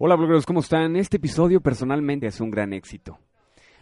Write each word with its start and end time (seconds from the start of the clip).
Hola 0.00 0.14
blogueros, 0.14 0.46
¿cómo 0.46 0.60
están? 0.60 0.94
Este 0.94 1.16
episodio 1.16 1.60
personalmente 1.60 2.28
es 2.28 2.40
un 2.40 2.52
gran 2.52 2.72
éxito. 2.72 3.18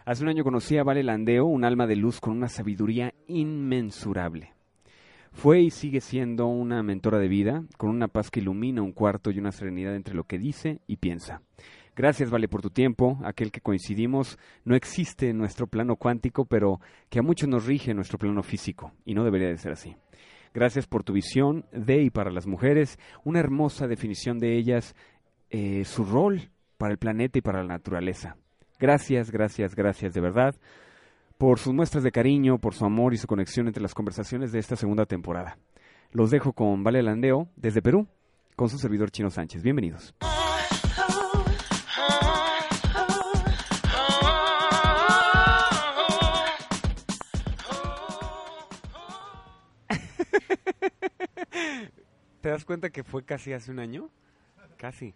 Hace 0.07 0.23
un 0.23 0.31
año 0.31 0.45
conocí 0.45 0.79
a 0.79 0.83
Vale 0.83 1.03
Landeo, 1.03 1.45
un 1.45 1.63
alma 1.63 1.87
de 1.87 1.95
luz 1.95 2.21
con 2.21 2.35
una 2.35 2.49
sabiduría 2.49 3.13
inmensurable. 3.27 4.55
Fue 5.33 5.61
y 5.61 5.71
sigue 5.71 6.01
siendo 6.01 6.47
una 6.47 6.83
mentora 6.83 7.19
de 7.19 7.29
vida, 7.29 7.65
con 7.77 7.91
una 7.91 8.09
paz 8.09 8.31
que 8.31 8.41
ilumina 8.41 8.81
un 8.81 8.93
cuarto 8.93 9.31
y 9.31 9.39
una 9.39 9.53
serenidad 9.53 9.95
entre 9.95 10.15
lo 10.15 10.25
que 10.25 10.39
dice 10.39 10.81
y 10.87 10.97
piensa. 10.97 11.43
Gracias, 11.95 12.31
Vale, 12.31 12.49
por 12.49 12.63
tu 12.63 12.71
tiempo. 12.71 13.19
Aquel 13.23 13.53
que 13.53 13.61
coincidimos 13.61 14.39
no 14.65 14.75
existe 14.75 15.29
en 15.29 15.37
nuestro 15.37 15.67
plano 15.67 15.97
cuántico, 15.97 16.47
pero 16.47 16.81
que 17.11 17.19
a 17.19 17.23
muchos 17.23 17.47
nos 17.47 17.67
rige 17.67 17.91
en 17.91 17.97
nuestro 17.99 18.17
plano 18.17 18.43
físico, 18.43 18.91
y 19.05 19.13
no 19.13 19.23
debería 19.23 19.49
de 19.49 19.59
ser 19.59 19.73
así. 19.73 19.95
Gracias 20.57 20.87
por 20.87 21.05
tu 21.05 21.13
visión 21.13 21.67
de 21.71 22.01
y 22.01 22.09
para 22.09 22.31
las 22.31 22.47
mujeres, 22.47 22.99
una 23.25 23.41
hermosa 23.41 23.87
definición 23.87 24.39
de 24.39 24.57
ellas, 24.57 24.97
eh, 25.51 25.85
su 25.85 26.05
rol 26.05 26.51
para 26.79 26.93
el 26.93 26.99
planeta 26.99 27.39
y 27.39 27.43
para 27.43 27.63
la 27.63 27.69
naturaleza. 27.69 28.37
Gracias, 28.79 29.31
gracias, 29.31 29.75
gracias 29.75 30.13
de 30.13 30.21
verdad 30.21 30.55
por 31.39 31.59
sus 31.59 31.75
muestras 31.75 32.03
de 32.03 32.13
cariño, 32.13 32.59
por 32.59 32.75
su 32.75 32.85
amor 32.85 33.15
y 33.15 33.19
su 33.19 33.27
conexión 33.27 33.67
entre 33.67 33.83
las 33.83 33.95
conversaciones 33.95 34.53
de 34.53 34.59
esta 34.59 34.77
segunda 34.77 35.07
temporada. 35.07 35.59
Los 36.13 36.31
dejo 36.31 36.53
con 36.53 36.83
Vale 36.83 37.03
Landeo 37.03 37.49
desde 37.57 37.83
Perú, 37.83 38.07
con 38.55 38.69
su 38.71 38.79
servidor 38.79 39.11
Chino 39.11 39.29
Sánchez. 39.31 39.63
Bienvenidos. 39.63 40.15
¿Te 52.41 52.49
das 52.49 52.65
cuenta 52.65 52.89
que 52.91 53.03
fue 53.05 53.25
casi 53.25 53.53
hace 53.53 53.71
un 53.71 53.81
año? 53.81 54.09
Casi. 54.79 55.15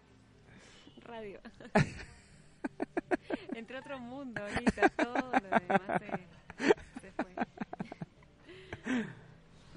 Radio. 1.11 1.39
Entre 3.55 3.77
otro 3.77 3.99
mundo 3.99 4.41
ahorita, 4.41 4.87
todo 4.89 5.13
lo 5.13 5.59
demás 5.59 5.99
se, 5.99 7.01
se 7.01 7.11
fue. 7.11 7.35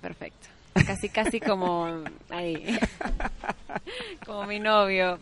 Perfecto. 0.00 0.46
Casi, 0.86 1.08
casi 1.08 1.40
como 1.40 2.04
ahí. 2.30 2.78
Como 4.24 4.44
mi 4.46 4.60
novio. 4.60 5.18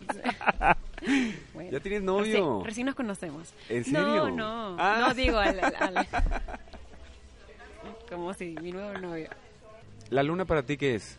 Bueno, 1.55 1.71
¿Ya 1.71 1.79
tienes 1.79 2.03
novio? 2.03 2.23
Recién, 2.59 2.65
recién 2.65 2.85
nos 2.85 2.95
conocemos. 2.95 3.51
¿En 3.69 3.83
serio? 3.83 4.29
No, 4.29 4.29
no. 4.29 4.75
Ah. 4.79 4.97
No 5.07 5.13
digo 5.15 5.37
al, 5.39 5.59
al- 5.59 5.75
al- 5.97 6.07
Como 8.07 8.33
si 8.35 8.55
mi 8.61 8.71
nuevo 8.71 8.97
novio. 8.99 9.29
¿La 10.11 10.21
luna 10.21 10.45
para 10.45 10.61
ti 10.63 10.77
qué 10.77 10.95
es? 10.95 11.17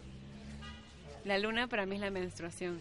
La 1.24 1.38
luna 1.38 1.66
para 1.66 1.84
mí 1.84 1.96
es 1.96 2.00
la 2.00 2.10
menstruación. 2.10 2.80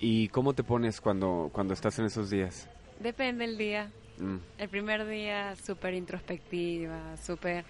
¿Y 0.00 0.28
cómo 0.28 0.54
te 0.54 0.62
pones 0.62 1.00
cuando, 1.00 1.50
cuando 1.52 1.74
estás 1.74 1.98
en 1.98 2.04
esos 2.04 2.30
días? 2.30 2.68
Depende 3.00 3.44
el 3.44 3.58
día. 3.58 3.90
Mm. 4.18 4.36
El 4.58 4.68
primer 4.68 5.06
día 5.06 5.56
súper 5.56 5.94
introspectiva, 5.94 7.16
súper 7.16 7.64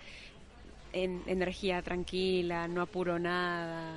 en 0.93 1.23
energía 1.27 1.83
tranquila, 1.83 2.69
no 2.69 2.83
apuro 2.83 3.19
nada, 3.19 3.97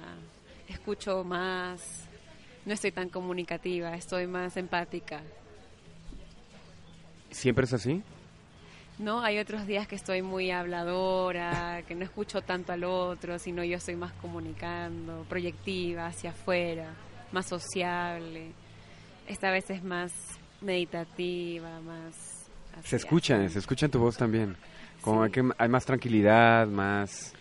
escucho 0.67 1.23
más, 1.23 2.05
no 2.65 2.73
estoy 2.73 2.91
tan 2.91 3.09
comunicativa, 3.09 3.95
estoy 3.95 4.27
más 4.27 4.57
empática. 4.57 5.21
¿Siempre 7.29 7.65
es 7.65 7.73
así? 7.73 8.03
No, 8.99 9.21
hay 9.21 9.39
otros 9.39 9.65
días 9.65 9.87
que 9.87 9.95
estoy 9.95 10.21
muy 10.21 10.51
habladora, 10.51 11.81
que 11.87 11.95
no 11.95 12.03
escucho 12.03 12.41
tanto 12.41 12.73
al 12.73 12.83
otro, 12.83 13.39
sino 13.39 13.63
yo 13.63 13.77
estoy 13.77 13.95
más 13.95 14.11
comunicando, 14.13 15.25
proyectiva, 15.29 16.07
hacia 16.07 16.31
afuera, 16.31 16.93
más 17.31 17.47
sociable. 17.47 18.51
Esta 19.27 19.51
vez 19.51 19.69
es 19.69 19.83
más 19.83 20.11
meditativa, 20.61 21.79
más... 21.81 22.15
Se 22.83 22.95
escucha, 22.95 23.47
se 23.49 23.59
escucha 23.59 23.85
en 23.85 23.91
tu 23.91 23.99
voz 23.99 24.17
también. 24.17 24.55
Como 25.01 25.25
Sí. 25.25 25.31
que 25.31 25.49
hay 25.57 25.69
más 25.69 25.85
tranquilidad, 25.85 26.67
más... 26.67 27.33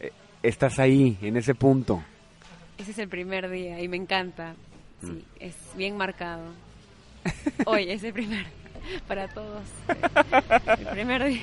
eh, 0.00 0.12
estás 0.42 0.78
ahí, 0.78 1.18
en 1.22 1.36
ese 1.36 1.54
punto. 1.54 2.02
Ese 2.78 2.90
es 2.92 2.98
el 2.98 3.08
primer 3.08 3.48
día 3.50 3.80
y 3.80 3.88
me 3.88 3.96
encanta. 3.96 4.54
Sí, 5.00 5.06
Mm. 5.10 5.18
es 5.40 5.56
bien 5.76 5.96
marcado. 5.96 6.52
Hoy 7.66 7.90
es 7.90 8.02
el 8.04 8.12
primer 8.12 8.46
para 9.08 9.28
todos. 9.28 9.62
El 10.78 10.86
primer 10.88 11.24
día. 11.24 11.42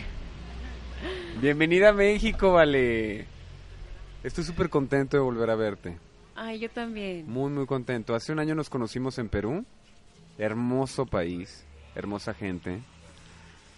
Bienvenida 1.41 1.89
a 1.89 1.93
México, 1.93 2.53
vale. 2.53 3.25
Estoy 4.23 4.43
súper 4.43 4.69
contento 4.69 5.17
de 5.17 5.23
volver 5.23 5.49
a 5.49 5.55
verte. 5.55 5.97
Ay, 6.35 6.59
yo 6.59 6.69
también. 6.69 7.29
Muy, 7.29 7.51
muy 7.51 7.65
contento. 7.65 8.15
Hace 8.15 8.31
un 8.31 8.39
año 8.39 8.55
nos 8.55 8.69
conocimos 8.69 9.17
en 9.19 9.29
Perú. 9.29 9.65
Hermoso 10.37 11.05
país, 11.05 11.65
hermosa 11.95 12.33
gente. 12.33 12.81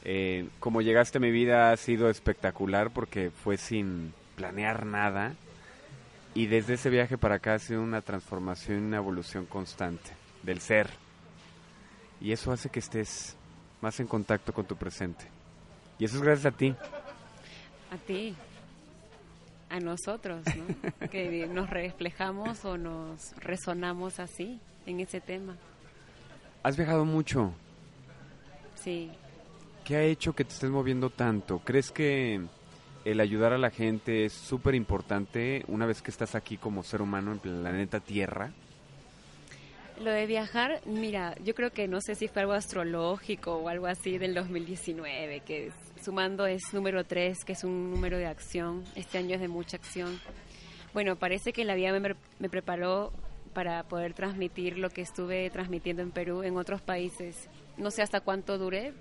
Eh, 0.06 0.50
como 0.60 0.82
llegaste 0.82 1.18
a 1.18 1.22
mi 1.22 1.32
vida 1.32 1.72
ha 1.72 1.78
sido 1.78 2.10
espectacular 2.10 2.92
porque 2.92 3.32
fue 3.32 3.58
sin 3.58 4.14
planear 4.36 4.86
nada. 4.86 5.34
Y 6.36 6.48
desde 6.48 6.74
ese 6.74 6.90
viaje 6.90 7.18
para 7.18 7.36
acá 7.36 7.56
ha 7.56 7.60
sido 7.60 7.82
una 7.82 8.02
transformación 8.02 8.84
una 8.84 8.98
evolución 8.98 9.46
constante 9.46 10.12
del 10.42 10.60
ser. 10.60 10.90
Y 12.20 12.32
eso 12.32 12.52
hace 12.52 12.70
que 12.70 12.80
estés 12.80 13.36
más 13.82 14.00
en 14.00 14.08
contacto 14.08 14.54
con 14.54 14.66
tu 14.66 14.76
presente. 14.76 15.26
Y 16.00 16.06
eso 16.06 16.18
es 16.18 16.22
gracias 16.22 16.54
a 16.54 16.58
ti. 16.58 16.76
A 17.92 17.98
ti. 17.98 18.36
A 19.74 19.80
nosotros, 19.80 20.44
¿no? 20.56 21.10
que 21.10 21.48
nos 21.48 21.68
reflejamos 21.68 22.64
o 22.64 22.78
nos 22.78 23.36
resonamos 23.38 24.20
así 24.20 24.60
en 24.86 25.00
ese 25.00 25.20
tema. 25.20 25.58
Has 26.62 26.78
viajado 26.78 27.06
mucho. 27.06 27.52
Sí. 28.76 29.10
¿Qué 29.84 29.96
ha 29.96 30.04
hecho 30.04 30.34
que 30.34 30.46
te 30.46 30.54
estés 30.54 30.70
moviendo 30.70 31.10
tanto? 31.10 31.58
¿Crees 31.58 31.90
que 31.90 32.40
el 33.04 33.20
ayudar 33.20 33.52
a 33.52 33.58
la 33.58 33.72
gente 33.72 34.26
es 34.26 34.34
súper 34.34 34.76
importante 34.76 35.66
una 35.68 35.88
vez 35.88 36.04
que 36.04 36.12
estás 36.12 36.36
aquí 36.36 36.58
como 36.58 36.84
ser 36.84 37.02
humano 37.02 37.32
en 37.32 37.40
planeta 37.40 38.00
Tierra? 38.00 38.52
Lo 40.02 40.12
de 40.12 40.26
viajar, 40.26 40.82
mira, 40.86 41.36
yo 41.44 41.54
creo 41.56 41.72
que 41.72 41.88
no 41.88 42.02
sé 42.02 42.16
si 42.16 42.28
fue 42.28 42.42
algo 42.42 42.54
astrológico 42.54 43.56
o 43.58 43.70
algo 43.70 43.86
así 43.88 44.18
del 44.18 44.34
2019, 44.34 45.42
que 45.42 45.72
sumando 46.02 46.46
es 46.46 46.62
número 46.74 47.04
3, 47.06 47.46
que 47.46 47.54
es 47.54 47.64
un 47.64 47.92
número 47.92 48.18
de 48.18 48.26
acción. 48.26 48.84
Este 48.96 49.20
año 49.20 49.36
es 49.36 49.42
de 49.42 49.48
mucha 49.48 49.78
acción. 49.78 50.20
Bueno, 50.94 51.16
parece 51.16 51.54
que 51.54 51.64
la 51.64 51.76
vida 51.76 51.98
me, 52.00 52.16
me 52.40 52.50
preparó 52.50 53.14
para 53.54 53.84
poder 53.84 54.14
transmitir 54.14 54.78
lo 54.80 54.90
que 54.90 55.02
estuve 55.02 55.50
transmitiendo 55.52 56.02
en 56.02 56.12
Perú 56.12 56.42
en 56.44 56.58
otros 56.58 56.82
países. 56.82 57.48
No 57.78 57.92
sé 57.92 58.02
hasta 58.02 58.20
cuánto 58.20 58.58
duré, 58.58 58.94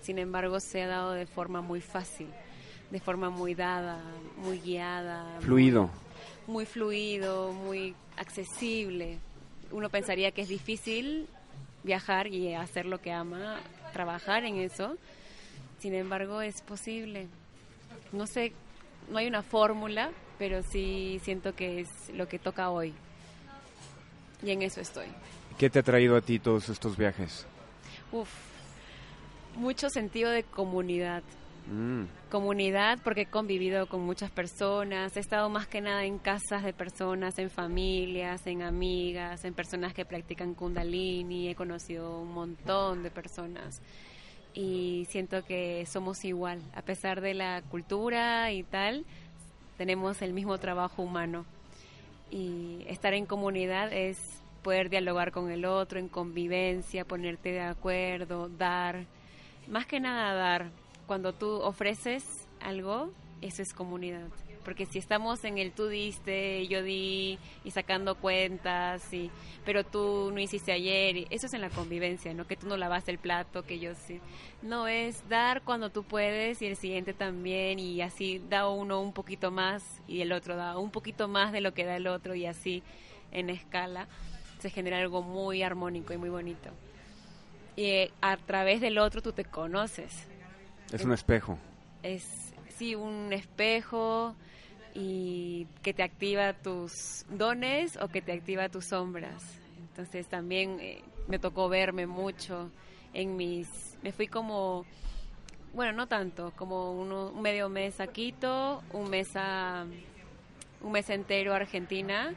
sin 0.00 0.18
embargo 0.18 0.58
se 0.58 0.82
ha 0.82 0.86
dado 0.88 1.12
de 1.12 1.26
forma 1.26 1.60
muy 1.60 1.80
fácil, 1.82 2.28
de 2.90 2.98
forma 2.98 3.28
muy 3.30 3.54
dada, 3.54 4.02
muy 4.38 4.58
guiada. 4.58 5.34
muy- 5.36 5.44
Fluido. 5.44 5.90
muy 6.46 6.64
fluido, 6.66 7.52
muy 7.52 7.94
accesible. 8.16 9.18
Uno 9.70 9.88
pensaría 9.88 10.32
que 10.32 10.42
es 10.42 10.48
difícil 10.48 11.28
viajar 11.82 12.26
y 12.26 12.54
hacer 12.54 12.86
lo 12.86 13.00
que 13.00 13.12
ama, 13.12 13.60
trabajar 13.92 14.44
en 14.44 14.56
eso. 14.56 14.96
Sin 15.78 15.94
embargo, 15.94 16.42
es 16.42 16.60
posible. 16.62 17.28
No 18.12 18.26
sé, 18.26 18.52
no 19.10 19.18
hay 19.18 19.26
una 19.26 19.42
fórmula, 19.42 20.10
pero 20.38 20.62
sí 20.62 21.20
siento 21.22 21.54
que 21.54 21.80
es 21.80 21.88
lo 22.14 22.28
que 22.28 22.38
toca 22.38 22.70
hoy. 22.70 22.92
Y 24.42 24.50
en 24.50 24.62
eso 24.62 24.80
estoy. 24.80 25.06
¿Qué 25.58 25.68
te 25.68 25.78
ha 25.78 25.82
traído 25.82 26.16
a 26.16 26.20
ti 26.20 26.38
todos 26.38 26.68
estos 26.68 26.96
viajes? 26.96 27.46
Uf, 28.12 28.28
mucho 29.56 29.90
sentido 29.90 30.30
de 30.30 30.42
comunidad. 30.42 31.22
Mm, 31.70 32.06
comunidad 32.30 32.98
porque 33.04 33.22
he 33.22 33.26
convivido 33.26 33.86
con 33.86 34.00
muchas 34.00 34.28
personas, 34.32 35.16
he 35.16 35.20
estado 35.20 35.48
más 35.48 35.68
que 35.68 35.80
nada 35.80 36.04
en 36.04 36.18
casas 36.18 36.64
de 36.64 36.72
personas, 36.72 37.38
en 37.38 37.48
familias, 37.48 38.44
en 38.48 38.62
amigas, 38.62 39.44
en 39.44 39.54
personas 39.54 39.94
que 39.94 40.04
practican 40.04 40.54
kundalini, 40.54 41.48
he 41.48 41.54
conocido 41.54 42.18
un 42.18 42.32
montón 42.32 43.04
de 43.04 43.12
personas 43.12 43.80
y 44.52 45.06
siento 45.10 45.44
que 45.44 45.86
somos 45.86 46.24
igual, 46.24 46.60
a 46.74 46.82
pesar 46.82 47.20
de 47.20 47.34
la 47.34 47.62
cultura 47.62 48.50
y 48.50 48.64
tal, 48.64 49.04
tenemos 49.78 50.22
el 50.22 50.32
mismo 50.32 50.58
trabajo 50.58 51.02
humano. 51.02 51.46
Y 52.32 52.84
estar 52.88 53.14
en 53.14 53.26
comunidad 53.26 53.92
es 53.92 54.18
poder 54.62 54.90
dialogar 54.90 55.30
con 55.30 55.50
el 55.50 55.64
otro 55.64 56.00
en 56.00 56.08
convivencia, 56.08 57.04
ponerte 57.04 57.52
de 57.52 57.60
acuerdo, 57.60 58.48
dar, 58.48 59.04
más 59.68 59.86
que 59.86 60.00
nada 60.00 60.34
dar. 60.34 60.79
Cuando 61.10 61.32
tú 61.32 61.50
ofreces 61.56 62.22
algo, 62.60 63.10
eso 63.40 63.62
es 63.62 63.74
comunidad. 63.74 64.28
Porque 64.64 64.86
si 64.86 65.00
estamos 65.00 65.42
en 65.42 65.58
el 65.58 65.72
tú 65.72 65.88
diste, 65.88 66.68
yo 66.68 66.84
di, 66.84 67.36
y 67.64 67.72
sacando 67.72 68.14
cuentas, 68.14 69.12
y, 69.12 69.28
pero 69.64 69.82
tú 69.82 70.30
no 70.32 70.38
hiciste 70.38 70.70
ayer, 70.70 71.16
y 71.16 71.26
eso 71.30 71.46
es 71.46 71.54
en 71.54 71.62
la 71.62 71.70
convivencia, 71.70 72.32
¿no? 72.32 72.46
Que 72.46 72.54
tú 72.54 72.68
no 72.68 72.76
lavaste 72.76 73.10
el 73.10 73.18
plato, 73.18 73.64
que 73.64 73.80
yo 73.80 73.96
sí. 73.96 74.20
No, 74.62 74.86
es 74.86 75.28
dar 75.28 75.62
cuando 75.62 75.90
tú 75.90 76.04
puedes 76.04 76.62
y 76.62 76.66
el 76.66 76.76
siguiente 76.76 77.12
también, 77.12 77.80
y 77.80 78.02
así 78.02 78.40
da 78.48 78.68
uno 78.68 79.00
un 79.00 79.12
poquito 79.12 79.50
más 79.50 79.82
y 80.06 80.20
el 80.20 80.30
otro 80.30 80.54
da 80.54 80.78
un 80.78 80.92
poquito 80.92 81.26
más 81.26 81.50
de 81.50 81.60
lo 81.60 81.74
que 81.74 81.86
da 81.86 81.96
el 81.96 82.06
otro, 82.06 82.36
y 82.36 82.46
así 82.46 82.84
en 83.32 83.50
escala. 83.50 84.06
se 84.60 84.70
genera 84.70 84.98
algo 84.98 85.22
muy 85.22 85.64
armónico 85.64 86.12
y 86.12 86.18
muy 86.18 86.28
bonito. 86.28 86.70
Y 87.74 87.84
eh, 87.86 88.12
a 88.20 88.36
través 88.36 88.80
del 88.80 88.98
otro 88.98 89.20
tú 89.22 89.32
te 89.32 89.44
conoces. 89.44 90.29
Es 90.92 91.04
un 91.04 91.12
espejo. 91.12 91.58
Es, 92.02 92.52
sí, 92.76 92.94
un 92.94 93.32
espejo 93.32 94.34
y 94.94 95.66
que 95.82 95.94
te 95.94 96.02
activa 96.02 96.52
tus 96.52 97.24
dones 97.28 97.96
o 97.96 98.08
que 98.08 98.22
te 98.22 98.32
activa 98.32 98.68
tus 98.68 98.86
sombras. 98.86 99.42
Entonces 99.78 100.26
también 100.28 100.78
eh, 100.80 101.02
me 101.28 101.38
tocó 101.38 101.68
verme 101.68 102.06
mucho 102.06 102.70
en 103.12 103.36
mis... 103.36 103.96
Me 104.02 104.12
fui 104.12 104.26
como 104.26 104.84
bueno, 105.72 105.92
no 105.92 106.08
tanto, 106.08 106.52
como 106.56 106.92
un 106.92 107.40
medio 107.40 107.68
mes 107.68 108.00
a 108.00 108.08
Quito, 108.08 108.82
un 108.92 109.08
mes 109.08 109.30
a, 109.36 109.86
un 110.82 110.92
mes 110.92 111.08
entero 111.10 111.52
a 111.52 111.56
Argentina 111.56 112.34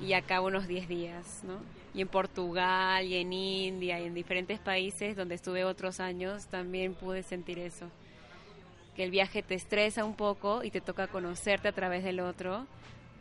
y 0.00 0.12
acá 0.12 0.40
unos 0.40 0.66
10 0.66 0.88
días, 0.88 1.42
¿no? 1.44 1.58
Y 1.94 2.00
en 2.00 2.08
Portugal 2.08 3.04
y 3.06 3.16
en 3.16 3.32
India 3.32 4.00
y 4.00 4.04
en 4.04 4.14
diferentes 4.14 4.58
países 4.58 5.16
donde 5.16 5.36
estuve 5.36 5.64
otros 5.64 6.00
años 6.00 6.46
también 6.46 6.94
pude 6.94 7.22
sentir 7.22 7.58
eso. 7.58 7.88
Que 8.96 9.04
el 9.04 9.10
viaje 9.10 9.42
te 9.42 9.54
estresa 9.54 10.04
un 10.04 10.14
poco 10.14 10.64
y 10.64 10.70
te 10.70 10.80
toca 10.80 11.06
conocerte 11.06 11.68
a 11.68 11.72
través 11.72 12.04
del 12.04 12.20
otro 12.20 12.66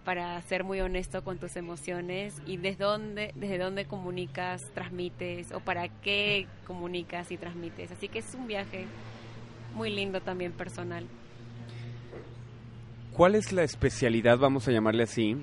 para 0.04 0.42
ser 0.42 0.64
muy 0.64 0.82
honesto 0.82 1.24
con 1.24 1.38
tus 1.38 1.56
emociones 1.56 2.36
y 2.46 2.58
desde 2.58 2.84
dónde, 2.84 3.32
desde 3.36 3.58
dónde 3.58 3.86
comunicas, 3.86 4.62
transmites 4.74 5.52
o 5.52 5.60
para 5.60 5.88
qué 5.88 6.48
comunicas 6.68 7.32
y 7.32 7.38
transmites. 7.38 7.92
Así 7.92 8.10
que 8.10 8.20
es 8.20 8.34
un 8.34 8.48
viaje 8.48 8.86
muy 9.74 9.90
lindo 9.90 10.22
también 10.22 10.52
personal. 10.52 11.06
¿Cuál 13.14 13.36
es 13.36 13.52
la 13.52 13.64
especialidad, 13.64 14.40
vamos 14.40 14.68
a 14.68 14.72
llamarle 14.72 15.04
así, 15.04 15.38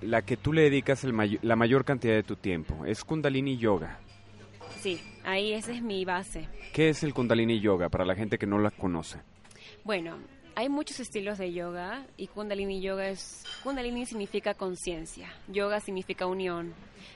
la 0.00 0.22
que 0.22 0.36
tú 0.36 0.52
le 0.52 0.62
dedicas 0.62 1.04
la 1.04 1.56
mayor 1.56 1.84
cantidad 1.84 2.14
de 2.14 2.22
tu 2.22 2.36
tiempo? 2.36 2.84
Es 2.84 3.04
Kundalini 3.04 3.56
Yoga. 3.56 3.98
Sí, 4.80 5.00
ahí 5.24 5.52
esa 5.52 5.72
es 5.72 5.82
mi 5.82 6.04
base. 6.04 6.48
¿Qué 6.72 6.90
es 6.90 7.02
el 7.02 7.14
Kundalini 7.14 7.60
Yoga 7.60 7.88
para 7.88 8.04
la 8.04 8.14
gente 8.14 8.38
que 8.38 8.46
no 8.46 8.58
la 8.58 8.70
conoce? 8.70 9.18
Bueno, 9.84 10.18
hay 10.54 10.68
muchos 10.68 11.00
estilos 11.00 11.36
de 11.36 11.52
yoga 11.52 12.06
y 12.16 12.28
Kundalini 12.28 12.80
Yoga 12.80 13.08
es... 13.08 13.44
Kundalini 13.62 14.06
significa 14.06 14.54
conciencia, 14.54 15.28
yoga 15.48 15.80
significa 15.80 16.26
unión. 16.26 16.72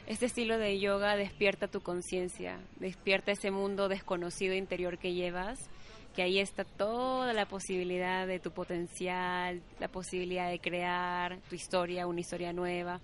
Este 0.07 0.27
estilo 0.27 0.59
de 0.59 0.79
yoga 0.79 1.17
despierta 1.17 1.67
tu 1.69 1.81
conciencia, 1.81 2.59
despierta 2.79 3.33
ese 3.33 3.51
mundo 3.51 3.89
desconocido 3.89 4.55
interior 4.55 4.99
que 4.99 5.15
llevas 5.15 5.71
que 6.15 6.23
ahí 6.23 6.39
está 6.39 6.65
toda 6.65 7.33
la 7.33 7.47
posibilidad 7.47 8.27
de 8.27 8.41
tu 8.41 8.51
potencial, 8.51 9.63
la 9.79 9.89
posibilidad 9.89 10.51
de 10.51 10.59
crear 10.59 11.39
tu 11.49 11.55
historia, 11.55 12.07
una 12.07 12.21
historia 12.21 12.53
nueva. 12.53 13.01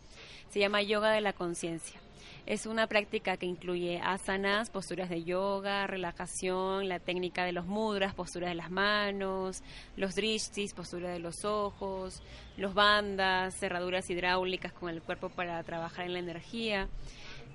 Se 0.51 0.59
llama 0.59 0.83
yoga 0.83 1.11
de 1.11 1.21
la 1.21 1.33
conciencia. 1.33 2.01
Es 2.47 2.67
una 2.67 2.87
práctica 2.87 3.37
que 3.37 3.47
incluye 3.47 4.01
asanas, 4.01 4.71
posturas 4.71 5.09
de 5.09 5.25
yoga, 5.25 5.89
relajación, 5.89 6.89
la 6.89 7.01
técnica 7.01 7.45
de 7.45 7.53
los 7.53 7.67
mudras, 7.67 8.15
posturas 8.15 8.51
de 8.51 8.55
las 8.55 8.71
manos, 8.71 9.63
los 9.97 10.15
drishtis, 10.15 10.73
postura 10.73 11.11
de 11.11 11.19
los 11.19 11.45
ojos, 11.45 12.23
los 12.57 12.73
bandas, 12.73 13.57
cerraduras 13.57 14.09
hidráulicas 14.11 14.73
con 14.73 14.91
el 14.91 15.03
cuerpo 15.03 15.29
para 15.29 15.61
trabajar 15.65 16.07
en 16.07 16.13
la 16.13 16.21
energía 16.21 16.89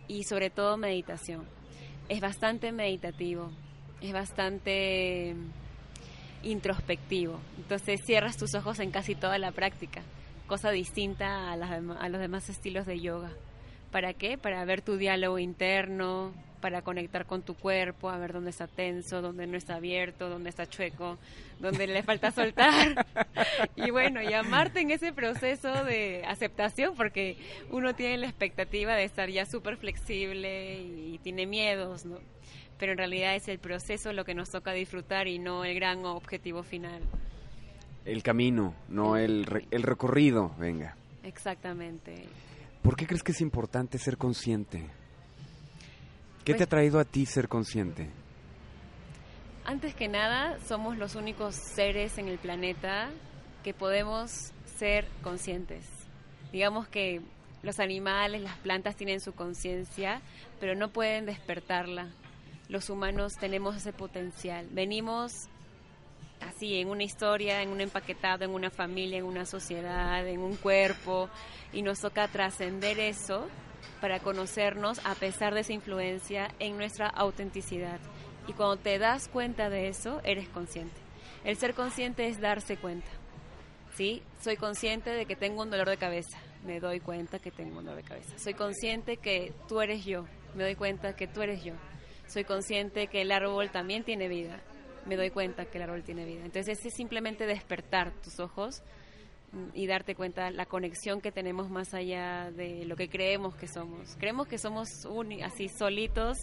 y 0.10 0.24
sobre 0.24 0.50
todo 0.50 0.76
meditación. 0.76 1.48
Es 2.10 2.20
bastante 2.20 2.74
meditativo 2.74 3.50
es 4.02 4.14
bastante 4.14 5.36
introspectivo. 6.44 7.40
Entonces 7.58 8.02
cierras 8.06 8.38
tus 8.38 8.56
ojos 8.56 8.80
en 8.80 8.92
casi 8.92 9.16
toda 9.16 9.38
la 9.38 9.52
práctica, 9.52 10.02
cosa 10.48 10.72
distinta 10.72 11.52
a, 11.52 11.54
a 11.54 12.10
los 12.10 12.22
demás 12.22 12.50
estilos 12.50 12.86
de 12.86 13.00
yoga. 13.00 13.32
¿Para 13.92 14.14
qué? 14.14 14.38
Para 14.38 14.64
ver 14.66 14.82
tu 14.82 14.98
diálogo 14.98 15.38
interno, 15.38 16.34
para 16.62 16.82
conectar 16.84 17.26
con 17.26 17.42
tu 17.42 17.56
cuerpo, 17.56 18.10
a 18.10 18.18
ver 18.18 18.32
dónde 18.32 18.52
está 18.52 18.68
tenso, 18.68 19.22
dónde 19.22 19.48
no 19.48 19.58
está 19.58 19.76
abierto, 19.76 20.30
dónde 20.30 20.50
está 20.50 20.68
chueco, 20.68 21.18
dónde 21.60 21.88
le 21.88 22.04
falta 22.04 22.32
soltar. 22.32 23.06
y 23.76 23.90
bueno, 23.90 24.22
y 24.22 24.32
amarte 24.34 24.80
en 24.80 24.92
ese 24.92 25.12
proceso 25.12 25.84
de 25.84 26.24
aceptación, 26.26 26.96
porque 26.96 27.36
uno 27.72 27.94
tiene 27.96 28.18
la 28.18 28.28
expectativa 28.28 28.96
de 28.96 29.04
estar 29.04 29.30
ya 29.30 29.46
súper 29.46 29.76
flexible 29.76 30.82
y 30.82 31.20
tiene 31.22 31.46
miedos, 31.46 32.06
¿no? 32.06 32.20
Pero 32.82 32.94
en 32.94 32.98
realidad 32.98 33.36
es 33.36 33.48
el 33.48 33.60
proceso 33.60 34.12
lo 34.12 34.26
que 34.26 34.34
nos 34.34 34.50
toca 34.50 34.72
disfrutar 34.72 35.28
y 35.28 35.38
no 35.38 35.64
el 35.64 35.76
gran 35.76 36.04
objetivo 36.04 36.64
final. 36.64 37.04
El 38.06 38.24
camino, 38.24 38.74
no 38.90 39.18
el, 39.18 39.68
el 39.70 39.84
recorrido, 39.84 40.56
venga. 40.58 40.96
Exactamente. 41.22 42.26
¿Por 42.82 42.96
qué 42.96 43.06
crees 43.06 43.22
que 43.22 43.34
es 43.34 43.42
importante 43.42 44.00
ser 44.00 44.18
consciente? 44.18 44.80
¿Qué 46.44 46.54
te 46.54 46.64
ha 46.64 46.66
pues 46.66 46.70
traído 46.70 47.00
a 47.00 47.06
ti 47.06 47.28
ser 47.28 47.48
consciente? 47.48 48.10
Antes 49.64 49.94
que 49.94 50.08
nada, 50.08 50.58
somos 50.66 50.98
los 50.98 51.14
únicos 51.14 51.54
seres 51.54 52.18
en 52.18 52.30
el 52.30 52.40
planeta 52.40 53.12
que 53.64 53.76
podemos 53.76 54.54
ser 54.80 55.06
conscientes. 55.22 55.86
Digamos 56.52 56.88
que 56.88 57.22
los 57.62 57.80
animales, 57.80 58.42
las 58.42 58.58
plantas 58.58 58.96
tienen 58.96 59.20
su 59.20 59.34
conciencia, 59.34 60.20
pero 60.60 60.74
no 60.74 60.90
pueden 60.90 61.28
despertarla 61.28 62.08
los 62.72 62.90
humanos 62.90 63.34
tenemos 63.38 63.76
ese 63.76 63.92
potencial. 63.92 64.66
Venimos 64.72 65.50
así 66.40 66.80
en 66.80 66.88
una 66.88 67.04
historia, 67.04 67.62
en 67.62 67.70
un 67.70 67.82
empaquetado, 67.82 68.46
en 68.46 68.52
una 68.52 68.70
familia, 68.70 69.20
en 69.20 69.26
una 69.26 69.46
sociedad, 69.46 70.26
en 70.26 70.40
un 70.40 70.56
cuerpo, 70.56 71.30
y 71.74 71.82
nos 71.82 72.00
toca 72.00 72.30
trascender 72.30 72.98
eso 72.98 73.46
para 74.00 74.20
conocernos 74.20 75.06
a 75.06 75.16
pesar 75.16 75.54
de 75.54 75.60
esa 75.60 75.74
influencia 75.74 76.48
en 76.60 76.78
nuestra 76.78 77.08
autenticidad. 77.08 78.00
Y 78.48 78.54
cuando 78.54 78.78
te 78.78 78.98
das 78.98 79.28
cuenta 79.28 79.70
de 79.70 79.90
eso, 79.90 80.22
eres 80.24 80.48
consciente. 80.48 80.96
El 81.44 81.58
ser 81.58 81.74
consciente 81.74 82.28
es 82.28 82.40
darse 82.40 82.78
cuenta. 82.78 83.10
¿Sí? 83.96 84.24
Soy 84.40 84.56
consciente 84.56 85.10
de 85.10 85.26
que 85.26 85.36
tengo 85.36 85.62
un 85.62 85.72
dolor 85.72 85.90
de 85.90 85.98
cabeza. 85.98 86.40
Me 86.64 86.80
doy 86.80 87.02
cuenta 87.02 87.40
que 87.40 87.52
tengo 87.52 87.80
un 87.80 87.86
dolor 87.86 88.02
de 88.02 88.08
cabeza. 88.08 88.40
Soy 88.40 88.54
consciente 88.54 89.18
que 89.18 89.52
tú 89.68 89.82
eres 89.82 90.06
yo. 90.06 90.26
Me 90.56 90.64
doy 90.64 90.76
cuenta 90.76 91.18
que 91.18 91.28
tú 91.28 91.42
eres 91.42 91.66
yo 91.66 91.74
soy 92.32 92.44
consciente 92.44 93.08
que 93.08 93.22
el 93.22 93.32
árbol 93.32 93.70
también 93.72 94.04
tiene 94.04 94.28
vida. 94.28 94.62
Me 95.06 95.16
doy 95.16 95.32
cuenta 95.32 95.66
que 95.66 95.78
el 95.78 95.84
árbol 95.84 96.04
tiene 96.04 96.26
vida. 96.26 96.46
Entonces 96.46 96.86
es 96.86 96.94
simplemente 96.94 97.46
despertar 97.46 98.12
tus 98.22 98.40
ojos 98.40 98.84
y 99.74 99.86
darte 99.88 100.16
cuenta 100.16 100.50
la 100.52 100.66
conexión 100.66 101.20
que 101.20 101.32
tenemos 101.32 101.70
más 101.70 101.94
allá 101.94 102.52
de 102.52 102.86
lo 102.86 102.96
que 102.96 103.10
creemos 103.10 103.56
que 103.56 103.68
somos. 103.68 104.16
Creemos 104.18 104.48
que 104.48 104.58
somos 104.58 104.88
así 105.44 105.68
solitos 105.68 106.38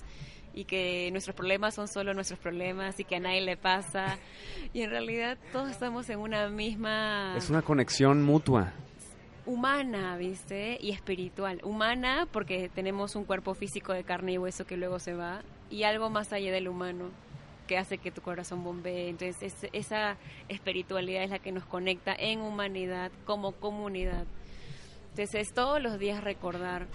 y 0.52 0.64
que 0.64 1.08
nuestros 1.12 1.36
problemas 1.36 1.74
son 1.74 1.88
solo 1.88 2.12
nuestros 2.14 2.38
problemas 2.38 2.98
y 3.00 3.04
que 3.04 3.16
a 3.16 3.20
nadie 3.20 3.40
le 3.40 3.56
pasa. 3.56 4.18
Y 4.74 4.82
en 4.82 4.90
realidad 4.90 5.38
todos 5.52 5.70
estamos 5.70 6.10
en 6.10 6.18
una 6.18 6.48
misma... 6.50 7.34
Es 7.36 7.48
una 7.48 7.62
conexión 7.62 8.22
mutua 8.22 8.74
humana, 9.46 10.18
¿viste? 10.18 10.76
Y 10.78 10.90
espiritual. 10.90 11.60
Humana 11.64 12.28
porque 12.30 12.68
tenemos 12.68 13.16
un 13.16 13.24
cuerpo 13.24 13.54
físico 13.54 13.94
de 13.94 14.04
carne 14.04 14.32
y 14.32 14.38
hueso 14.38 14.66
que 14.66 14.76
luego 14.76 14.98
se 14.98 15.14
va 15.14 15.42
y 15.70 15.84
algo 15.84 16.10
más 16.10 16.32
allá 16.32 16.52
del 16.52 16.68
humano 16.68 17.10
que 17.66 17.78
hace 17.78 17.98
que 17.98 18.10
tu 18.10 18.22
corazón 18.22 18.64
bombee. 18.64 19.08
Entonces 19.08 19.54
esa 19.72 20.16
espiritualidad 20.48 21.22
es 21.22 21.30
la 21.30 21.38
que 21.38 21.52
nos 21.52 21.64
conecta 21.64 22.14
en 22.18 22.40
humanidad 22.40 23.12
como 23.24 23.52
comunidad. 23.52 24.24
Entonces 25.10 25.48
es 25.48 25.54
todos 25.54 25.80
los 25.82 25.98
días 25.98 26.24
recordar 26.24 26.86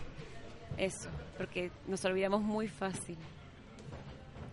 eso, 0.78 1.10
porque 1.38 1.72
nos 1.88 2.04
olvidamos 2.06 2.42
muy 2.42 2.68
fácil. 2.68 3.18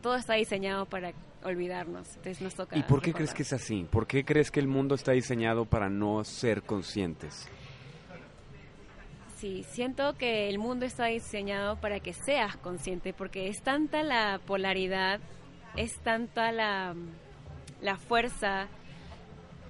Todo 0.02 0.16
está 0.16 0.34
diseñado 0.34 0.86
para 0.86 1.12
olvidarnos, 1.44 2.08
entonces 2.08 2.40
nos 2.42 2.54
toca. 2.54 2.76
¿Y 2.76 2.82
por 2.82 3.00
qué 3.00 3.12
crees 3.12 3.32
que 3.32 3.42
es 3.42 3.52
así? 3.52 3.86
¿Por 3.90 4.06
qué 4.06 4.24
crees 4.24 4.50
que 4.50 4.60
el 4.60 4.66
mundo 4.66 4.94
está 4.94 5.12
diseñado 5.12 5.64
para 5.64 5.88
no 5.88 6.24
ser 6.24 6.62
conscientes? 6.62 7.48
Sí, 9.40 9.64
siento 9.70 10.18
que 10.18 10.50
el 10.50 10.58
mundo 10.58 10.84
está 10.84 11.06
diseñado 11.06 11.80
para 11.80 11.98
que 11.98 12.12
seas 12.12 12.58
consciente, 12.58 13.14
porque 13.14 13.48
es 13.48 13.62
tanta 13.62 14.02
la 14.02 14.38
polaridad, 14.44 15.18
es 15.76 15.98
tanta 16.00 16.52
la, 16.52 16.94
la 17.80 17.96
fuerza, 17.96 18.68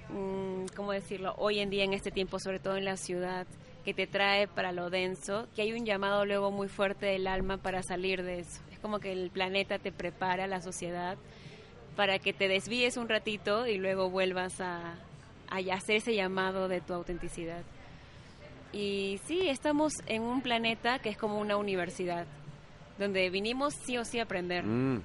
mm, 0.08 0.74
¿cómo 0.74 0.90
decirlo?, 0.90 1.36
hoy 1.38 1.60
en 1.60 1.70
día 1.70 1.84
en 1.84 1.92
este 1.92 2.10
tiempo, 2.10 2.40
sobre 2.40 2.58
todo 2.58 2.76
en 2.78 2.84
la 2.84 2.96
ciudad, 2.96 3.46
que 3.84 3.94
te 3.94 4.08
trae 4.08 4.48
para 4.48 4.72
lo 4.72 4.90
denso, 4.90 5.46
que 5.54 5.62
hay 5.62 5.72
un 5.72 5.86
llamado 5.86 6.24
luego 6.24 6.50
muy 6.50 6.66
fuerte 6.66 7.06
del 7.06 7.28
alma 7.28 7.56
para 7.58 7.84
salir 7.84 8.24
de 8.24 8.40
eso. 8.40 8.60
Es 8.72 8.80
como 8.80 8.98
que 8.98 9.12
el 9.12 9.30
planeta 9.30 9.78
te 9.78 9.92
prepara, 9.92 10.48
la 10.48 10.60
sociedad, 10.60 11.16
para 11.94 12.18
que 12.18 12.32
te 12.32 12.48
desvíes 12.48 12.96
un 12.96 13.08
ratito 13.08 13.68
y 13.68 13.78
luego 13.78 14.10
vuelvas 14.10 14.60
a, 14.60 14.96
a 15.48 15.58
hacer 15.72 15.98
ese 15.98 16.16
llamado 16.16 16.66
de 16.66 16.80
tu 16.80 16.92
autenticidad. 16.92 17.62
Y 18.72 19.20
sí, 19.26 19.48
estamos 19.48 19.92
en 20.06 20.22
un 20.22 20.42
planeta 20.42 20.98
que 21.00 21.08
es 21.10 21.16
como 21.16 21.38
una 21.40 21.56
universidad, 21.56 22.26
donde 22.98 23.28
vinimos 23.30 23.74
sí 23.74 23.98
o 23.98 24.04
sí 24.04 24.18
a 24.20 24.24
aprender. 24.24 24.64
Mm. 24.64 25.02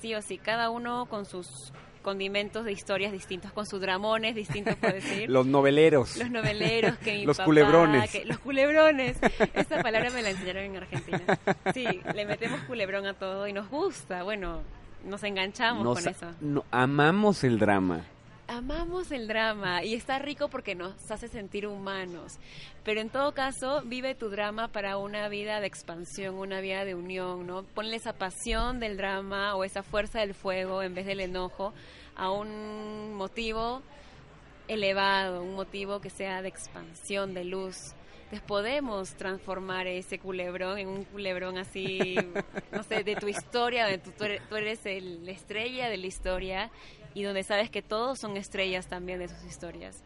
Sí 0.00 0.14
o 0.14 0.22
sí, 0.22 0.38
cada 0.38 0.70
uno 0.70 1.06
con 1.06 1.24
sus 1.24 1.72
condimentos 2.02 2.64
de 2.64 2.70
historias 2.72 3.10
distintos, 3.12 3.52
con 3.52 3.66
sus 3.66 3.80
dramones 3.80 4.34
distintos, 4.34 4.76
puedo 4.76 4.94
decir. 4.94 5.28
los 5.30 5.46
noveleros. 5.46 6.16
Los 6.16 6.30
noveleros 6.30 6.96
que 6.98 7.14
mi 7.14 7.24
Los 7.24 7.36
papá- 7.36 7.44
culebrones. 7.46 8.10
que- 8.10 8.24
los 8.24 8.38
culebrones. 8.38 9.18
Esta 9.54 9.82
palabra 9.82 10.10
me 10.10 10.22
la 10.22 10.30
enseñaron 10.30 10.64
en 10.64 10.76
Argentina. 10.76 11.20
Sí, 11.74 11.84
le 12.14 12.24
metemos 12.26 12.60
culebrón 12.62 13.06
a 13.06 13.14
todo 13.14 13.46
y 13.48 13.52
nos 13.52 13.68
gusta. 13.70 14.22
Bueno, 14.22 14.62
nos 15.04 15.22
enganchamos 15.24 15.84
Nos- 15.84 16.00
con 16.00 16.08
eso. 16.08 16.26
no- 16.40 16.64
amamos 16.70 17.42
el 17.44 17.58
drama. 17.58 18.04
Amamos 18.48 19.10
el 19.10 19.26
drama 19.26 19.82
y 19.82 19.94
está 19.94 20.20
rico 20.20 20.46
porque 20.48 20.76
nos 20.76 21.10
hace 21.10 21.26
sentir 21.26 21.66
humanos. 21.66 22.38
Pero 22.84 23.00
en 23.00 23.10
todo 23.10 23.32
caso, 23.32 23.82
vive 23.84 24.14
tu 24.14 24.30
drama 24.30 24.68
para 24.68 24.98
una 24.98 25.28
vida 25.28 25.60
de 25.60 25.66
expansión, 25.66 26.36
una 26.36 26.60
vida 26.60 26.84
de 26.84 26.94
unión, 26.94 27.44
¿no? 27.44 27.64
Ponle 27.64 27.96
esa 27.96 28.12
pasión 28.12 28.78
del 28.78 28.96
drama 28.96 29.56
o 29.56 29.64
esa 29.64 29.82
fuerza 29.82 30.20
del 30.20 30.32
fuego 30.34 30.84
en 30.84 30.94
vez 30.94 31.06
del 31.06 31.20
enojo 31.20 31.74
a 32.14 32.30
un 32.30 33.14
motivo 33.14 33.82
elevado, 34.68 35.42
un 35.42 35.54
motivo 35.54 36.00
que 36.00 36.10
sea 36.10 36.40
de 36.40 36.48
expansión, 36.48 37.34
de 37.34 37.44
luz. 37.44 37.94
Entonces 38.24 38.42
podemos 38.46 39.14
transformar 39.14 39.86
ese 39.86 40.18
culebrón 40.18 40.78
en 40.78 40.88
un 40.88 41.04
culebrón 41.04 41.58
así, 41.58 42.16
no 42.72 42.82
sé, 42.82 43.04
de 43.04 43.14
tu 43.16 43.28
historia, 43.28 43.86
tú 44.02 44.24
eres, 44.24 44.48
tú 44.48 44.56
eres 44.56 44.84
el- 44.86 45.24
la 45.24 45.30
estrella 45.30 45.88
de 45.88 45.96
la 45.96 46.06
historia 46.06 46.70
y 47.16 47.22
donde 47.22 47.42
sabes 47.42 47.70
que 47.70 47.80
todos 47.80 48.18
son 48.18 48.36
estrellas 48.36 48.88
también 48.88 49.18
de 49.18 49.28
sus 49.28 49.42
historias. 49.44 50.04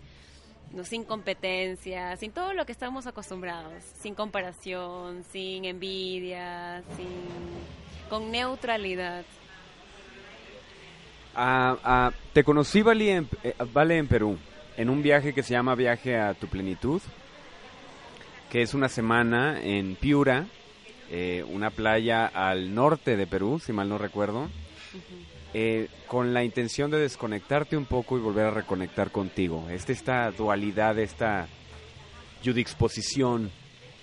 No, 0.72 0.84
sin 0.84 1.02
competencia, 1.02 2.16
sin 2.16 2.30
todo 2.30 2.54
lo 2.54 2.64
que 2.64 2.70
estamos 2.70 3.08
acostumbrados, 3.08 3.82
sin 3.98 4.14
comparación, 4.14 5.24
sin 5.32 5.64
envidia, 5.64 6.84
sin, 6.96 7.08
con 8.08 8.30
neutralidad. 8.30 9.24
Ah, 11.34 11.76
ah, 11.82 12.12
te 12.32 12.44
conocí, 12.44 12.80
Vale 12.80 13.10
en, 13.10 13.28
eh, 13.42 13.54
Vale, 13.72 13.98
en 13.98 14.06
Perú, 14.06 14.38
en 14.76 14.88
un 14.88 15.02
viaje 15.02 15.34
que 15.34 15.42
se 15.42 15.54
llama 15.54 15.74
Viaje 15.74 16.16
a 16.16 16.34
tu 16.34 16.46
Plenitud, 16.46 17.02
que 18.50 18.62
es 18.62 18.72
una 18.72 18.88
semana 18.88 19.60
en 19.60 19.96
Piura, 19.96 20.46
eh, 21.10 21.44
una 21.50 21.70
playa 21.70 22.26
al 22.26 22.72
norte 22.72 23.16
de 23.16 23.26
Perú, 23.26 23.58
si 23.58 23.72
mal 23.72 23.88
no 23.88 23.98
recuerdo, 23.98 24.48
eh, 25.52 25.88
con 26.06 26.32
la 26.32 26.44
intención 26.44 26.90
de 26.90 26.98
desconectarte 26.98 27.76
un 27.76 27.84
poco 27.86 28.16
y 28.16 28.20
volver 28.20 28.46
a 28.46 28.50
reconectar 28.50 29.10
contigo. 29.10 29.68
Esta, 29.70 29.92
esta 29.92 30.30
dualidad, 30.30 30.98
esta 30.98 31.48
judiexposición 32.44 33.50